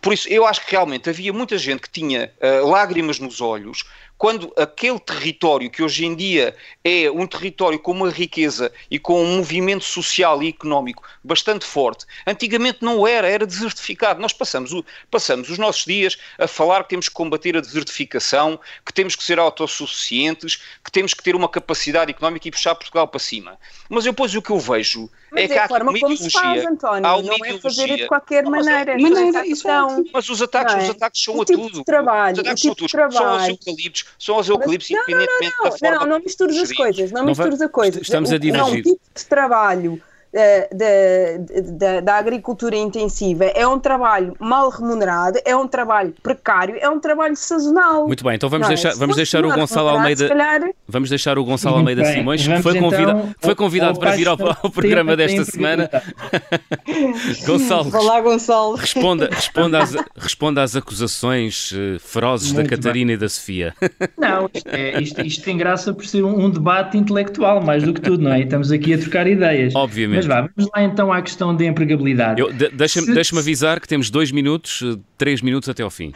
Por 0.04 0.14
isso, 0.14 0.28
eu 0.28 0.45
acho 0.45 0.66
que 0.66 0.72
realmente 0.72 1.10
havia 1.10 1.32
muita 1.32 1.58
gente 1.58 1.84
que 1.84 1.89
tinha 1.89 2.30
uh, 2.41 2.70
lágrimas 2.70 3.20
nos 3.20 3.39
olhos 3.39 3.86
quando 4.24 4.54
aquele 4.58 4.99
território 4.99 5.70
que 5.70 5.84
hoje 5.84 6.06
em 6.06 6.16
dia 6.16 6.56
é 6.84 7.10
um 7.12 7.28
território 7.28 7.80
com 7.80 7.91
uma 7.91 8.10
riqueza 8.10 8.72
e 8.89 8.97
com 8.97 9.22
um 9.22 9.38
movimento 9.38 9.84
social 9.84 10.41
e 10.41 10.47
económico 10.47 11.04
bastante 11.24 11.66
forte, 11.66 12.06
antigamente 12.26 12.80
não 12.82 13.06
era, 13.08 13.28
era 13.28 13.45
desertificado. 13.45 14.22
Nós 14.22 14.32
passamos, 14.32 14.72
o, 14.72 14.86
passamos 15.10 15.49
os 15.49 15.58
nossos 15.58 15.86
dias 15.86 16.18
a 16.38 16.47
falar 16.47 16.84
que 16.84 16.89
temos 16.89 17.10
que 17.10 17.16
combater 17.16 17.58
a 17.58 17.62
desertificação, 17.62 18.60
que 18.86 18.93
temos 18.93 19.16
que 19.16 19.24
ser 19.24 19.39
autossuficientes, 19.39 20.58
que 20.84 20.91
temos 20.91 21.14
que 21.14 21.24
ter 21.24 21.36
uma 21.36 21.49
capacidade 21.49 22.12
económica 22.12 22.47
e 22.47 22.51
puxar 22.51 22.76
Portugal 22.76 23.08
para 23.08 23.20
cima. 23.20 23.60
Mas 23.89 24.04
depois 24.04 24.34
o 24.36 24.41
que 24.41 24.51
eu 24.51 24.60
vejo 24.60 25.10
mas 25.34 25.50
é, 25.50 25.56
é 25.56 25.60
a 25.60 25.68
forma 25.68 25.92
uma 25.92 26.00
como 26.00 26.16
se 26.16 26.30
faz, 26.30 26.66
António. 26.66 27.06
Há 27.06 27.22
não 27.22 27.46
é 27.46 27.58
fazer 27.58 27.98
de 27.98 28.08
qualquer 28.08 28.44
maneira. 28.44 28.96
Mas, 29.00 29.12
maneira 29.12 29.48
isso 29.48 29.68
mas 30.14 30.30
os 30.30 30.42
ataques, 30.42 30.76
é? 30.76 30.78
os 30.84 30.90
ataques 30.92 31.24
são 31.24 31.36
o 31.36 31.42
a 31.42 31.46
tipo 31.46 31.62
tudo. 31.64 31.80
De 31.80 31.84
trabalho, 31.84 32.34
os 32.34 32.40
ataques 32.40 32.62
são 32.62 32.76
tudo. 32.76 32.90
Trabalho. 32.90 33.18
São 33.18 33.36
os 33.36 33.48
eucaliptos, 33.50 34.06
são 34.20 34.38
os 34.38 34.50
eucaliptos 34.50 34.90
mas, 34.92 35.00
independentemente 35.02 35.56
não, 35.58 35.58
não, 35.58 35.64
não, 35.64 35.72
da 35.72 35.78
forma. 35.78 36.00
Não, 36.00 36.06
não 36.06 36.20
misturas 36.20 36.58
as 36.58 36.72
coisas, 36.72 37.12
não, 37.12 37.22
não 37.22 37.28
misturas 37.30 37.62
as 37.62 37.72
coisas. 37.72 38.02
Estamos 38.02 38.32
a 38.32 38.38
divergir. 38.38 38.86
Não, 38.86 38.94
tipo 38.94 39.02
de 39.16 39.26
trabalho 39.26 40.02
da, 40.34 41.68
da, 41.78 42.00
da, 42.02 42.16
agricultura 42.16 42.76
intensiva 42.76 43.46
é 43.46 43.68
um 43.68 43.80
trabalho 43.80 44.36
mal 44.40 44.70
remunerado, 44.70 45.40
é 45.46 45.56
um 45.56 45.68
trabalho 45.68 46.14
precário, 46.24 46.76
é 46.80 46.90
um 46.90 47.00
trabalho 47.00 47.36
sazonal. 47.36 48.08
Muito 48.08 48.24
bem, 48.24 48.36
então 48.36 48.50
vamos 48.50 48.66
é? 48.66 48.70
deixar, 48.70 48.96
vamos 48.96 49.16
deixar 49.16 49.46
o 49.46 49.54
Gonçalo 49.54 49.90
Almeida. 49.90 50.28
Calhar... 50.28 50.62
Vamos 50.88 51.10
deixar 51.10 51.38
o 51.38 51.46
Gonçalo 51.46 51.78
Almeida 51.78 52.02
bem, 52.02 52.14
Simões, 52.14 52.48
que 52.48 52.62
foi, 52.64 52.80
convida, 52.80 53.12
então, 53.12 53.36
foi 53.40 53.56
convidado 53.56 54.00
para 54.00 54.12
vir 54.12 54.28
ao, 54.28 54.38
ao 54.64 54.72
programa 54.72 55.16
desta 55.16 55.46
semana. 55.46 55.90
Gonçalo, 57.46 57.96
Olá, 57.96 58.20
Gonçalo. 58.22 58.76
Responda, 58.76 59.30
responda, 59.32 59.84
às, 59.84 59.96
responda 60.16 60.64
às 60.64 60.76
acusações 60.76 61.72
uh, 61.72 62.00
ferozes 62.00 62.52
Muito 62.52 62.70
da 62.70 62.76
Catarina 62.76 63.10
bem. 63.10 63.16
e 63.16 63.18
da 63.18 63.30
Sofia. 63.30 63.74
Não, 64.18 64.50
isto, 64.52 64.70
é, 64.70 65.02
isto, 65.02 65.22
isto, 65.22 65.44
tem 65.44 65.58
graça 65.58 65.94
por 65.94 66.06
ser 66.06 66.24
um, 66.24 66.46
um, 66.46 66.50
debate 66.50 66.98
intelectual, 66.98 67.62
mais 67.62 67.84
do 67.84 67.94
que 67.94 68.02
tudo, 68.02 68.24
não 68.24 68.34
é? 68.34 68.40
E 68.40 68.44
estamos 68.44 68.72
aqui 68.72 68.94
a 68.94 68.98
trocar 68.98 69.28
ideias. 69.28 69.76
Obviamente. 69.76 70.18
Mas 70.18 70.23
vá, 70.26 70.42
vamos 70.56 70.72
lá 70.74 70.84
então 70.84 71.12
à 71.12 71.22
questão 71.22 71.56
da 71.56 71.66
empregabilidade. 71.66 72.42
De, 72.54 72.70
Deixa-me 72.70 73.08
Se... 73.08 73.14
deixa 73.14 73.38
avisar 73.38 73.80
que 73.80 73.88
temos 73.88 74.10
dois 74.10 74.32
minutos, 74.32 74.82
eh, 74.84 75.00
três 75.18 75.42
minutos 75.42 75.70
até 75.70 75.84
ao 75.84 75.90
fim. 75.90 76.14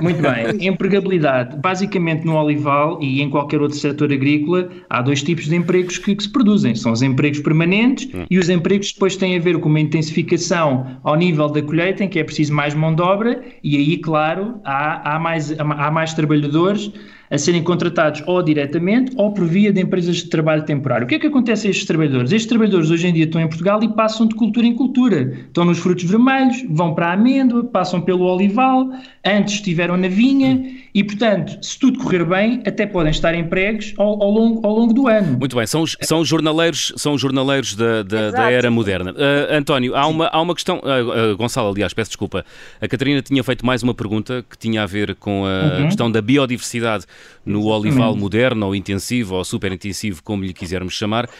Muito 0.00 0.20
bem. 0.20 0.58
Empregabilidade. 0.66 1.56
Basicamente, 1.56 2.24
no 2.24 2.36
olival 2.36 2.98
e 3.00 3.22
em 3.22 3.30
qualquer 3.30 3.60
outro 3.60 3.78
setor 3.78 4.12
agrícola, 4.12 4.68
há 4.90 5.00
dois 5.00 5.22
tipos 5.22 5.46
de 5.46 5.54
empregos 5.54 5.98
que, 5.98 6.16
que 6.16 6.22
se 6.22 6.28
produzem. 6.28 6.74
São 6.74 6.92
os 6.92 7.00
empregos 7.00 7.40
permanentes 7.40 8.12
hum. 8.12 8.26
e 8.28 8.38
os 8.38 8.48
empregos 8.48 8.88
que 8.88 8.94
depois 8.94 9.16
têm 9.16 9.36
a 9.36 9.40
ver 9.40 9.58
com 9.60 9.68
uma 9.68 9.80
intensificação 9.80 10.98
ao 11.04 11.14
nível 11.14 11.48
da 11.48 11.62
colheita, 11.62 12.02
em 12.02 12.08
que 12.08 12.18
é 12.18 12.24
preciso 12.24 12.52
mais 12.52 12.74
mão 12.74 12.94
de 12.94 13.02
obra, 13.02 13.40
e 13.62 13.76
aí, 13.76 13.96
claro, 13.98 14.60
há, 14.64 15.14
há, 15.14 15.18
mais, 15.18 15.52
há 15.58 15.90
mais 15.90 16.12
trabalhadores 16.12 16.90
a 17.30 17.38
serem 17.38 17.62
contratados 17.62 18.22
ou 18.26 18.42
diretamente 18.42 19.12
ou 19.16 19.32
por 19.32 19.44
via 19.44 19.72
de 19.72 19.80
empresas 19.80 20.16
de 20.16 20.28
trabalho 20.28 20.64
temporário. 20.64 21.04
O 21.04 21.08
que 21.08 21.14
é 21.14 21.18
que 21.18 21.26
acontece 21.26 21.66
a 21.66 21.70
estes 21.70 21.86
trabalhadores? 21.86 22.32
Estes 22.32 22.48
trabalhadores 22.48 22.90
hoje 22.90 23.06
em 23.06 23.12
dia 23.12 23.24
estão 23.24 23.40
em 23.40 23.48
Portugal 23.48 23.82
e 23.82 23.88
passam 23.88 24.26
de 24.26 24.34
cultura 24.34 24.66
em 24.66 24.74
cultura. 24.74 25.32
Estão 25.46 25.64
nos 25.64 25.78
frutos 25.78 26.04
vermelhos, 26.04 26.64
vão 26.70 26.94
para 26.94 27.08
a 27.08 27.12
amêndoa, 27.12 27.64
passam 27.64 28.00
pelo 28.00 28.24
olival, 28.24 28.90
antes 29.24 29.54
estiveram 29.54 29.96
na 29.96 30.08
vinha 30.08 30.64
e, 30.98 31.04
portanto, 31.04 31.64
se 31.64 31.78
tudo 31.78 31.96
correr 32.00 32.24
bem, 32.24 32.60
até 32.66 32.84
podem 32.84 33.12
estar 33.12 33.32
empregos 33.32 33.94
ao, 33.96 34.20
ao, 34.20 34.30
longo, 34.32 34.66
ao 34.66 34.74
longo 34.74 34.92
do 34.92 35.06
ano. 35.06 35.38
Muito 35.38 35.54
bem, 35.54 35.64
são, 35.64 35.84
são 35.86 36.24
jornaleiros, 36.24 36.92
são 36.96 37.16
jornaleiros 37.16 37.76
da, 37.76 38.02
da, 38.02 38.32
da 38.32 38.50
era 38.50 38.68
moderna. 38.68 39.12
Uh, 39.12 39.54
António, 39.54 39.94
há 39.94 40.08
uma, 40.08 40.26
há 40.26 40.40
uma 40.40 40.54
questão, 40.54 40.78
uh, 40.78 41.34
uh, 41.34 41.36
Gonçalo, 41.36 41.68
aliás, 41.68 41.94
peço 41.94 42.10
desculpa, 42.10 42.44
a 42.80 42.88
Catarina 42.88 43.22
tinha 43.22 43.44
feito 43.44 43.64
mais 43.64 43.80
uma 43.80 43.94
pergunta 43.94 44.44
que 44.50 44.58
tinha 44.58 44.82
a 44.82 44.86
ver 44.86 45.14
com 45.14 45.44
a 45.46 45.76
uhum. 45.76 45.84
questão 45.84 46.10
da 46.10 46.20
biodiversidade 46.20 47.04
no 47.46 47.66
olival 47.66 48.16
moderno, 48.16 48.66
ou 48.66 48.74
intensivo, 48.74 49.36
ou 49.36 49.44
super 49.44 49.70
intensivo, 49.70 50.20
como 50.20 50.42
lhe 50.42 50.52
quisermos 50.52 50.94
chamar. 50.94 51.30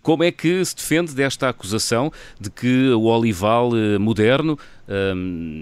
Como 0.00 0.24
é 0.24 0.32
que 0.32 0.64
se 0.64 0.74
defende 0.74 1.14
desta 1.14 1.50
acusação 1.50 2.10
de 2.40 2.50
que 2.50 2.88
o 2.88 3.02
olival 3.02 3.70
moderno 4.00 4.58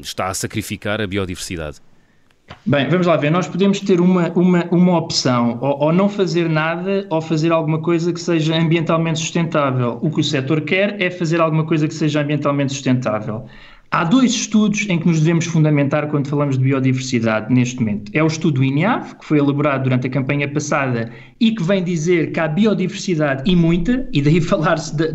está 0.02 0.28
a 0.28 0.34
sacrificar 0.34 1.00
a 1.00 1.06
biodiversidade? 1.06 1.80
Bem, 2.66 2.88
vamos 2.88 3.06
lá 3.06 3.16
ver. 3.16 3.30
Nós 3.30 3.48
podemos 3.48 3.80
ter 3.80 4.00
uma, 4.00 4.30
uma, 4.32 4.64
uma 4.70 4.98
opção, 4.98 5.58
ou, 5.60 5.84
ou, 5.84 5.92
não 5.92 6.08
fazer 6.08 6.48
nada, 6.48 7.06
ou 7.10 7.20
fazer 7.20 7.52
alguma 7.52 7.80
coisa 7.80 8.12
que 8.12 8.20
seja 8.20 8.56
ambientalmente 8.56 9.18
sustentável. 9.18 9.98
O 10.02 10.10
que 10.10 10.20
o 10.20 10.24
setor 10.24 10.60
quer 10.60 11.00
é 11.00 11.10
fazer 11.10 11.40
alguma 11.40 11.64
coisa 11.64 11.88
que 11.88 11.94
seja 11.94 12.20
ambientalmente 12.20 12.72
sustentável. 12.72 13.46
Há 13.92 14.04
dois 14.04 14.30
estudos 14.30 14.86
em 14.88 15.00
que 15.00 15.08
nos 15.08 15.18
devemos 15.18 15.46
fundamentar 15.46 16.06
quando 16.06 16.28
falamos 16.28 16.56
de 16.56 16.62
biodiversidade 16.62 17.52
neste 17.52 17.80
momento. 17.80 18.12
É 18.14 18.22
o 18.22 18.26
estudo 18.28 18.62
INEAV, 18.62 19.16
que 19.16 19.24
foi 19.24 19.38
elaborado 19.38 19.82
durante 19.82 20.06
a 20.06 20.10
campanha 20.10 20.46
passada 20.46 21.10
e 21.40 21.50
que 21.50 21.62
vem 21.64 21.82
dizer 21.82 22.30
que 22.30 22.38
há 22.38 22.46
biodiversidade 22.46 23.42
e 23.50 23.56
muita, 23.56 24.08
e 24.12 24.22
daí 24.22 24.38
falar-se 24.40 24.96
da, 24.96 25.06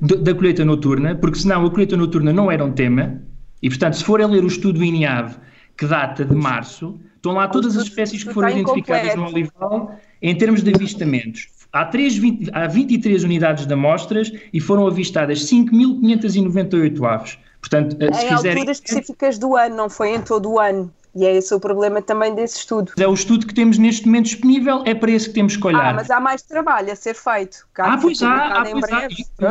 da 0.00 0.34
colheita 0.34 0.64
noturna, 0.64 1.14
porque 1.14 1.38
senão 1.38 1.64
a 1.64 1.70
colheita 1.70 1.96
noturna 1.96 2.32
não 2.32 2.50
era 2.50 2.64
um 2.64 2.72
tema, 2.72 3.22
e 3.62 3.68
portanto, 3.68 3.94
se 3.94 4.02
for 4.02 4.20
a 4.20 4.26
ler 4.26 4.42
o 4.42 4.48
estudo 4.48 4.82
INEAV, 4.82 5.36
que 5.76 5.86
data 5.86 6.24
de 6.24 6.34
março, 6.34 6.98
estão 7.16 7.32
lá 7.32 7.48
todas 7.48 7.76
as 7.76 7.84
espécies 7.84 8.24
que 8.24 8.32
foram 8.32 8.50
identificadas 8.50 9.14
no 9.14 9.26
olival 9.26 9.98
em 10.22 10.36
termos 10.36 10.62
de 10.62 10.74
avistamentos. 10.74 11.48
Há, 11.72 11.84
3, 11.84 12.16
20, 12.16 12.50
há 12.52 12.66
23 12.66 13.24
unidades 13.24 13.66
de 13.66 13.72
amostras 13.74 14.32
e 14.52 14.60
foram 14.60 14.86
avistadas 14.86 15.40
5.598 15.40 17.04
aves. 17.06 17.38
Portanto, 17.60 17.96
em 18.00 18.12
se 18.14 18.26
quiserem... 18.26 18.58
alturas 18.58 18.78
específicas 18.78 19.38
do 19.38 19.56
ano, 19.56 19.76
não 19.76 19.90
foi 19.90 20.14
em 20.14 20.22
todo 20.22 20.52
o 20.52 20.60
ano. 20.60 20.90
E 21.16 21.24
é 21.24 21.34
esse 21.34 21.54
o 21.54 21.58
problema 21.58 22.02
também 22.02 22.34
desse 22.34 22.58
estudo. 22.58 22.92
É 22.98 23.08
o 23.08 23.14
estudo 23.14 23.46
que 23.46 23.54
temos 23.54 23.78
neste 23.78 24.04
momento 24.04 24.26
disponível, 24.26 24.82
é 24.84 24.94
para 24.94 25.10
esse 25.10 25.28
que 25.28 25.34
temos 25.34 25.56
que 25.56 25.66
olhar. 25.66 25.88
Ah, 25.88 25.94
mas 25.94 26.10
há 26.10 26.20
mais 26.20 26.42
trabalho 26.42 26.92
a 26.92 26.94
ser 26.94 27.14
feito. 27.14 27.66
ah, 27.78 27.98
pois 28.00 28.22
há, 28.22 28.60
ah, 28.60 28.64
pois 28.70 28.84
há. 28.92 29.08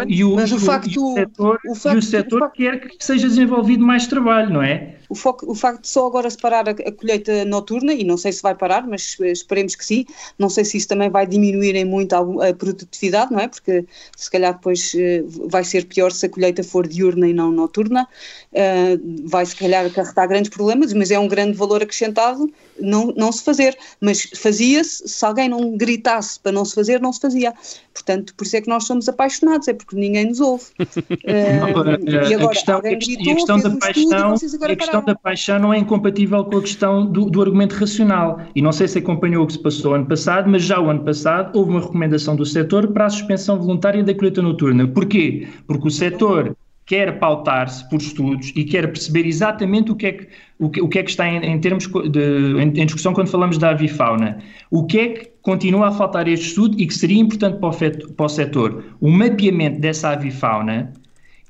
E, 0.08 0.18
e, 0.18 0.24
o, 0.24 0.36
mas 0.36 0.52
o, 0.52 0.60
facto, 0.60 0.92
e 0.92 1.00
o 1.00 1.14
setor, 1.16 1.60
o 1.68 1.76
facto, 1.76 1.96
e 1.96 1.98
o 1.98 2.02
setor 2.04 2.40
facto, 2.42 2.56
quer 2.56 2.80
que 2.82 3.04
seja 3.04 3.28
desenvolvido 3.28 3.84
mais 3.84 4.06
trabalho, 4.06 4.54
não 4.54 4.62
é? 4.62 4.96
O, 5.10 5.16
foco, 5.16 5.50
o 5.50 5.56
facto 5.56 5.82
de 5.82 5.88
só 5.88 6.08
agora 6.08 6.30
separar 6.30 6.68
a, 6.68 6.72
a, 6.72 6.92
colheita 6.92 7.46
noturna, 7.46 7.94
e 7.94 8.04
não 8.04 8.18
sei 8.18 8.32
se 8.32 8.42
vai 8.42 8.56
parar, 8.56 8.88
mas 8.88 9.18
esperemos 9.20 9.76
que 9.76 9.86
sim, 9.86 10.06
não 10.38 10.50
sei 10.50 10.66
se 10.66 10.78
isso 10.78 10.88
também 10.88 11.10
vai 11.10 11.26
diminuir 11.26 11.76
em 11.76 11.86
muito 11.86 12.14
a, 12.16 12.54
produtividade, 12.54 13.32
não 13.32 13.40
é? 13.40 13.48
Porque 13.48 13.86
se 14.16 14.30
calhar 14.30 14.54
depois 14.54 14.94
uh, 14.94 15.48
vai 15.50 15.64
ser 15.64 15.86
pior 15.86 16.12
se 16.12 16.26
a 16.26 16.30
colheita 16.30 16.64
for 16.64 16.88
diurna 16.88 17.28
e 17.28 17.34
não 17.34 17.52
noturna, 17.52 18.08
uh, 18.52 19.28
vai 19.28 19.46
se 19.46 19.56
calhar 19.56 19.86
acarretar 19.86 20.28
grandes 20.28 20.50
problemas, 20.50 20.94
mas 20.94 21.12
é 21.12 21.20
um 21.20 21.28
grande 21.28 21.58
valor 21.58 21.82
acrescentado 21.82 22.50
não, 22.80 23.14
não 23.16 23.32
se 23.32 23.44
fazer, 23.44 23.78
mas 24.02 24.24
fazia-se, 24.36 25.08
se 25.08 25.26
alguém 25.26 25.50
não 25.50 25.78
gritasse 25.78 26.40
para 26.40 26.52
não 26.52 26.66
se 26.66 26.76
fazer, 26.76 27.02
não 27.02 27.14
se 27.14 27.20
fazia. 27.20 27.54
Portanto, 27.94 28.34
por 28.36 28.46
isso 28.46 28.58
é 28.58 28.62
que 28.62 28.70
nós 28.70 28.86
somos 28.86 29.08
apaixonados, 29.08 29.68
é 29.68 29.74
porque 29.74 29.96
ninguém 29.96 30.26
nos 30.26 30.40
ouve. 30.40 30.66
uh, 30.80 30.86
e 31.26 32.34
agora, 32.34 32.46
a 32.46 32.50
questão, 32.50 32.82
gritou, 32.82 33.32
a 33.32 33.36
questão 33.36 33.60
da 33.60 33.70
paixão, 33.78 34.34
a 34.34 34.76
questão 34.76 34.95
da 35.02 35.16
paixão 35.16 35.60
não 35.60 35.74
é 35.74 35.78
incompatível 35.78 36.44
com 36.46 36.58
a 36.58 36.62
questão 36.62 37.06
do, 37.06 37.30
do, 37.30 37.42
argumento 37.42 37.76
racional. 37.76 38.40
E 38.56 38.62
não 38.62 38.72
sei 38.72 38.88
se 38.88 39.00
acompanhou 39.00 39.44
o 39.44 39.48
que 39.48 39.54
se 39.54 39.60
passou 39.62 39.94
ano 39.94 40.06
passado, 40.06 40.50
mas 40.50 40.64
já 40.64 40.80
o 40.80 40.90
ano 40.90 41.04
passado 41.04 41.58
houve 41.58 41.72
uma 41.72 41.82
recomendação 41.82 42.36
do 42.36 42.46
setor 42.46 42.88
para 42.88 43.06
a 43.06 43.10
suspensão 43.10 43.58
voluntária 43.60 44.04
da 44.04 44.14
colheita 44.14 44.42
noturna. 44.42 44.88
Porquê? 44.88 45.48
Porque 45.68 45.88
o 45.88 45.92
setor 45.92 46.56
quer 46.86 47.18
pautar-se 47.20 47.88
por 47.90 47.98
estudos 48.00 48.54
e 48.56 48.64
quer 48.64 48.88
perceber 48.88 49.26
exatamente 49.26 49.92
o 49.92 49.96
que 49.96 50.06
é 50.06 50.12
que, 50.12 50.28
o 50.60 50.70
que, 50.70 50.82
o 50.82 50.88
que, 50.88 51.00
é 51.00 51.04
que 51.04 51.10
está 51.10 51.28
em, 51.28 51.44
em 51.44 51.60
termos 51.60 51.88
de, 51.88 52.62
em, 52.62 52.68
em, 52.80 52.86
discussão 52.86 53.14
quando 53.14 53.28
falamos 53.28 53.58
da 53.58 53.72
avifauna. 53.72 54.38
O 54.70 54.86
que 54.86 55.00
é 55.00 55.08
que 55.10 55.32
continua 55.42 55.88
a 55.88 55.92
faltar 55.92 56.28
este 56.28 56.48
estudo 56.48 56.80
e 56.80 56.86
que 56.86 56.94
seria 56.94 57.20
importante 57.20 57.58
para 57.60 57.70
o, 57.70 57.74
feto, 57.74 58.14
para 58.14 58.26
o 58.26 58.30
setor? 58.30 58.84
O 59.02 59.10
mapeamento 59.10 59.80
dessa 59.80 60.10
avifauna 60.10 60.94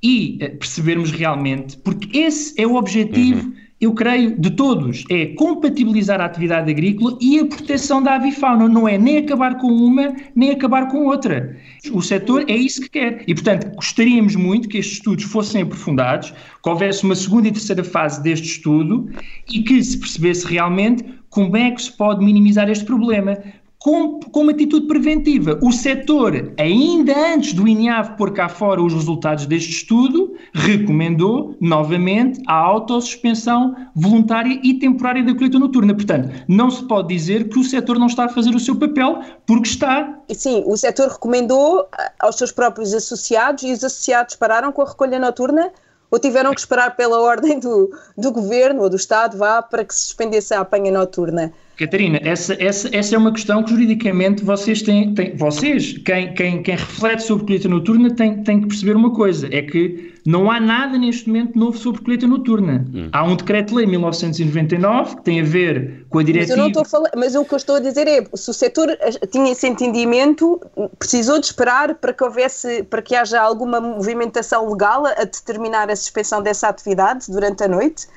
e 0.05 0.37
eh, 0.39 0.49
percebermos 0.49 1.09
realmente, 1.09 1.77
porque 1.77 2.15
esse 2.15 2.53
é 2.61 2.67
o 2.67 2.75
objetivo. 2.75 3.47
Uhum 3.47 3.65
eu 3.81 3.93
creio, 3.93 4.39
de 4.39 4.51
todos, 4.51 5.03
é 5.09 5.25
compatibilizar 5.35 6.21
a 6.21 6.25
atividade 6.25 6.71
agrícola 6.71 7.17
e 7.19 7.39
a 7.39 7.45
proteção 7.45 8.01
da 8.01 8.15
avifauna. 8.15 8.69
Não 8.69 8.87
é 8.87 8.97
nem 8.97 9.17
acabar 9.17 9.57
com 9.57 9.67
uma, 9.67 10.15
nem 10.33 10.51
acabar 10.51 10.87
com 10.87 11.05
outra. 11.05 11.57
O 11.91 12.01
setor 12.01 12.45
é 12.47 12.55
isso 12.55 12.81
que 12.81 12.89
quer. 12.89 13.23
E, 13.27 13.33
portanto, 13.35 13.75
gostaríamos 13.75 14.35
muito 14.37 14.69
que 14.69 14.77
estes 14.77 14.99
estudos 14.99 15.25
fossem 15.25 15.63
aprofundados, 15.63 16.31
que 16.31 16.69
houvesse 16.69 17.03
uma 17.03 17.15
segunda 17.15 17.49
e 17.49 17.51
terceira 17.51 17.83
fase 17.83 18.23
deste 18.23 18.47
estudo 18.47 19.09
e 19.51 19.61
que 19.61 19.83
se 19.83 19.99
percebesse 19.99 20.47
realmente 20.47 21.03
como 21.29 21.57
é 21.57 21.69
que 21.69 21.83
se 21.83 21.91
pode 21.91 22.23
minimizar 22.23 22.69
este 22.69 22.85
problema 22.85 23.37
com, 23.85 24.19
com 24.19 24.41
uma 24.41 24.51
atitude 24.51 24.87
preventiva. 24.87 25.59
O 25.61 25.71
setor, 25.71 26.51
ainda 26.57 27.35
antes 27.35 27.53
do 27.53 27.67
INEAV 27.67 28.17
pôr 28.17 28.33
cá 28.33 28.49
fora 28.49 28.81
os 28.81 28.91
resultados 28.91 29.45
deste 29.45 29.69
estudo, 29.69 30.33
recomendou 30.55 31.55
novamente 31.61 32.41
a 32.47 32.55
autossuspensão 32.55 33.75
voluntária 33.95 34.59
e 34.63 34.79
temporária 34.79 35.23
da 35.23 35.35
colheita 35.35 35.59
noturna. 35.59 35.93
Portanto, 35.93 36.29
não 36.47 36.71
se 36.71 36.83
pode 36.87 37.09
dizer 37.09 37.47
que 37.47 37.59
o 37.59 37.63
setor 37.63 37.99
não 37.99 38.07
está 38.07 38.25
a 38.25 38.29
fazer 38.29 38.55
o 38.55 38.59
seu 38.59 38.75
papel, 38.75 39.19
porque 39.45 39.67
está. 39.67 40.17
Sim, 40.33 40.63
o 40.65 40.75
setor 40.75 41.09
recomendou 41.09 41.87
aos 42.17 42.37
seus 42.37 42.51
próprios 42.51 42.91
associados 42.91 43.61
e 43.65 43.71
os 43.71 43.83
associados 43.83 44.35
pararam 44.35 44.71
com 44.71 44.81
a 44.81 44.85
recolha 44.85 45.19
noturna 45.19 45.71
ou 46.09 46.17
tiveram 46.17 46.55
que 46.55 46.59
esperar 46.59 46.95
pela 46.95 47.19
ordem 47.21 47.59
do, 47.59 47.91
do 48.17 48.31
governo 48.31 48.81
ou 48.81 48.89
do 48.89 48.95
Estado, 48.95 49.37
vá, 49.37 49.61
para 49.61 49.85
que 49.85 49.93
se 49.93 50.05
suspendesse 50.05 50.55
a 50.55 50.61
apanha 50.61 50.91
noturna. 50.91 51.53
Catarina, 51.77 52.19
essa, 52.23 52.55
essa, 52.57 52.89
essa 52.95 53.15
é 53.15 53.17
uma 53.17 53.33
questão 53.33 53.61
que 53.61 53.71
juridicamente 53.71 54.43
vocês 54.43 54.81
têm, 54.81 55.13
têm 55.13 55.35
vocês, 55.35 55.97
quem, 55.97 56.33
quem, 56.33 56.63
quem 56.63 56.75
reflete 56.75 57.23
sobre 57.23 57.45
colheita 57.45 57.67
noturna 57.67 58.13
tem, 58.15 58.43
tem 58.43 58.61
que 58.61 58.67
perceber 58.67 58.95
uma 58.95 59.13
coisa, 59.13 59.47
é 59.51 59.61
que 59.61 60.13
não 60.25 60.49
há 60.49 60.59
nada 60.59 60.97
neste 60.97 61.27
momento 61.27 61.59
novo 61.59 61.77
sobre 61.77 62.01
colheita 62.01 62.25
noturna. 62.25 62.85
Hum. 62.93 63.09
Há 63.11 63.23
um 63.23 63.35
decreto-lei 63.35 63.85
1999 63.85 65.17
que 65.17 65.23
tem 65.23 65.41
a 65.41 65.43
ver 65.43 66.05
com 66.09 66.19
a 66.19 66.23
diretiva... 66.23 66.55
Mas, 66.55 66.57
eu 66.57 66.61
não 66.63 66.67
estou 66.67 66.81
a 66.81 66.85
falar, 66.85 67.11
mas 67.15 67.35
o 67.35 67.43
que 67.43 67.53
eu 67.53 67.57
estou 67.57 67.75
a 67.75 67.79
dizer 67.79 68.07
é, 68.07 68.23
se 68.33 68.49
o 68.49 68.53
setor 68.53 68.97
tinha 69.29 69.51
esse 69.51 69.67
entendimento, 69.67 70.61
precisou 70.97 71.39
de 71.39 71.47
esperar 71.47 71.95
para 71.95 72.13
que 72.13 72.23
houvesse, 72.23 72.83
para 72.83 73.01
que 73.01 73.15
haja 73.15 73.41
alguma 73.41 73.81
movimentação 73.81 74.69
legal 74.69 75.05
a 75.05 75.25
determinar 75.25 75.91
a 75.91 75.95
suspensão 75.95 76.41
dessa 76.41 76.69
atividade 76.69 77.29
durante 77.29 77.63
a 77.63 77.67
noite? 77.67 78.07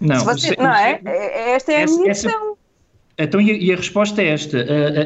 Não, 0.00 0.22
você, 0.24 0.54
não 0.58 0.74
é? 0.74 1.00
Esta 1.54 1.72
é 1.72 1.84
a 1.84 1.86
minha 1.86 2.10
essa, 2.10 2.28
questão. 2.28 2.56
Então, 3.18 3.40
e 3.40 3.72
a, 3.72 3.76
resposta 3.76 4.20
é 4.20 4.28
esta. 4.28 4.58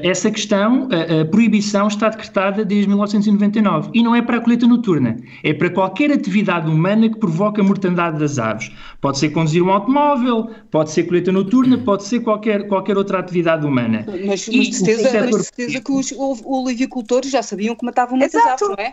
essa 0.02 0.30
questão, 0.32 0.88
a, 0.90 1.20
a, 1.20 1.24
proibição 1.24 1.86
está 1.86 2.08
decretada 2.08 2.64
desde 2.64 2.88
1999 2.88 3.90
e 3.94 4.02
não 4.02 4.16
é 4.16 4.20
para 4.20 4.38
a 4.38 4.40
colheita 4.40 4.66
noturna, 4.66 5.16
é 5.44 5.54
para 5.54 5.70
qualquer 5.70 6.10
atividade 6.10 6.68
humana 6.68 7.08
que 7.08 7.16
provoca 7.16 7.60
a 7.60 7.64
mortandade 7.64 8.18
das 8.18 8.36
aves. 8.36 8.72
Pode 9.00 9.18
ser 9.18 9.30
conduzir 9.30 9.62
um 9.62 9.70
automóvel, 9.70 10.50
pode 10.72 10.90
ser 10.90 11.04
colheita 11.04 11.30
noturna, 11.30 11.78
pode 11.78 12.02
ser 12.02 12.18
qualquer, 12.20 12.66
qualquer 12.66 12.98
outra 12.98 13.20
atividade 13.20 13.64
humana. 13.64 14.04
Mas, 14.08 14.48
mas 14.48 14.48
de 14.48 14.74
certeza, 14.74 15.08
setor... 15.08 15.30
mas 15.30 15.46
certeza 15.46 15.80
que 15.80 15.92
os 15.92 16.12
olivicultores 16.44 17.30
já 17.30 17.44
sabiam 17.44 17.76
que 17.76 17.84
matavam 17.84 18.18
muitas 18.18 18.44
aves, 18.44 18.68
não 18.68 18.74
é? 18.74 18.92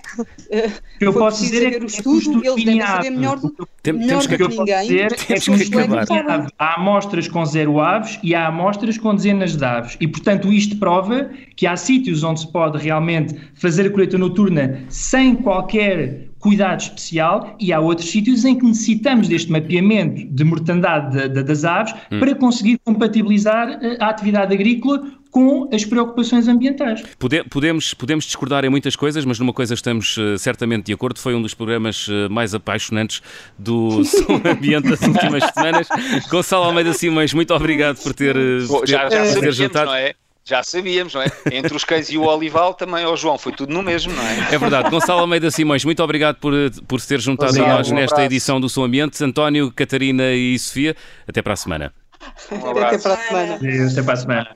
O 0.95 0.99
que 0.99 1.05
eu 1.05 1.13
posso 1.13 1.41
dizer 1.43 1.68
é 1.68 1.72
que 1.72 1.84
o 1.84 1.88
estudo, 1.88 2.45
eles 2.45 2.63
devem 2.63 2.82
saber 2.82 3.09
melhor 3.09 3.39
do, 3.39 3.68
Tem, 3.82 3.93
melhor 3.93 4.22
do 4.22 4.30
que, 4.30 4.38
que 4.38 4.47
ninguém. 4.47 4.82
Dizer, 4.88 5.13
é 5.30 5.39
que, 5.39 5.70
que 5.70 6.51
há 6.59 6.76
amostras 6.76 7.28
com 7.28 7.43
zero 7.45 7.80
aves 7.80 8.20
e 8.22 8.36
há 8.36 8.47
amostras 8.47 8.97
com 8.97 9.06
com 9.07 9.15
dezenas 9.15 9.55
de 9.55 9.63
aves. 9.63 9.95
E, 10.01 10.07
portanto, 10.07 10.51
isto 10.51 10.75
prova 10.75 11.29
que 11.55 11.65
há 11.65 11.77
sítios 11.77 12.23
onde 12.23 12.41
se 12.41 12.51
pode 12.51 12.77
realmente 12.77 13.33
fazer 13.53 13.87
a 13.87 13.89
colheita 13.89 14.17
noturna 14.17 14.81
sem 14.89 15.33
qualquer 15.33 16.27
cuidado 16.39 16.81
especial 16.81 17.55
e 17.57 17.71
há 17.71 17.79
outros 17.79 18.11
sítios 18.11 18.43
em 18.43 18.57
que 18.57 18.65
necessitamos 18.65 19.29
deste 19.29 19.49
mapeamento 19.49 20.25
de 20.29 20.43
mortandade 20.43 21.17
de, 21.17 21.29
de, 21.29 21.43
das 21.43 21.63
aves 21.63 21.93
hum. 22.11 22.19
para 22.19 22.35
conseguir 22.35 22.77
compatibilizar 22.83 23.79
eh, 23.81 23.97
a 23.99 24.09
atividade 24.09 24.53
agrícola 24.53 25.03
com 25.38 25.69
as 25.71 25.85
preocupações 25.85 26.47
ambientais. 26.47 27.03
podemos, 27.47 27.93
podemos 27.93 28.25
discordar 28.25 28.65
em 28.65 28.69
muitas 28.69 28.95
coisas, 28.95 29.23
mas 29.23 29.38
numa 29.38 29.53
coisa 29.53 29.75
estamos 29.75 30.17
uh, 30.17 30.35
certamente 30.35 30.85
de 30.85 30.93
acordo. 30.93 31.19
Foi 31.19 31.35
um 31.35 31.41
dos 31.43 31.53
programas 31.53 32.07
uh, 32.07 32.27
mais 32.27 32.55
apaixonantes 32.55 33.21
do 33.55 34.01
Som 34.03 34.41
Ambiente 34.43 34.89
das 34.89 35.01
últimas 35.01 35.43
semanas. 35.53 35.88
Gonçalo 36.27 36.63
Almeida 36.65 36.91
Simões, 36.91 37.33
muito 37.33 37.53
obrigado 37.53 38.01
por 38.01 38.15
ter, 38.15 38.35
uh, 38.35 38.67
por 38.67 38.79
ter, 38.81 38.93
já, 38.93 39.09
já 39.11 39.31
por 39.31 39.41
ter 39.41 39.51
juntado. 39.51 39.85
Não 39.85 39.95
é? 39.95 40.15
Já 40.43 40.63
sabíamos, 40.63 41.13
não 41.13 41.21
é? 41.21 41.27
Entre 41.51 41.75
os 41.75 41.83
cães 41.83 42.09
e 42.09 42.17
o 42.17 42.23
Olival 42.23 42.73
também, 42.73 43.05
ó 43.05 43.11
oh, 43.11 43.15
João, 43.15 43.38
foi 43.38 43.51
tudo 43.51 43.71
no 43.71 43.83
mesmo, 43.83 44.13
não 44.13 44.23
é? 44.23 44.55
É 44.55 44.57
verdade. 44.57 44.89
Gonçalo 44.89 45.19
Almeida 45.19 45.51
Simões, 45.51 45.85
muito 45.85 46.01
obrigado 46.01 46.38
por, 46.38 46.53
por 46.88 46.99
se 46.99 47.07
ter 47.07 47.19
juntado 47.19 47.63
a 47.63 47.67
nós 47.67 47.91
um 47.91 47.95
nesta 47.95 48.23
edição 48.23 48.59
do 48.59 48.67
Som 48.67 48.85
Ambiente. 48.85 49.23
António, 49.23 49.71
Catarina 49.71 50.31
e 50.31 50.57
Sofia, 50.57 50.95
até 51.27 51.43
para 51.43 51.53
a 51.53 51.57
semana. 51.57 51.93
Um 52.51 52.71
até 52.71 52.97
para 52.97 53.13
a 53.13 53.17
semana. 53.17 53.59
Até 53.91 54.01
para 54.01 54.13
a 54.13 54.17
semana. 54.17 54.55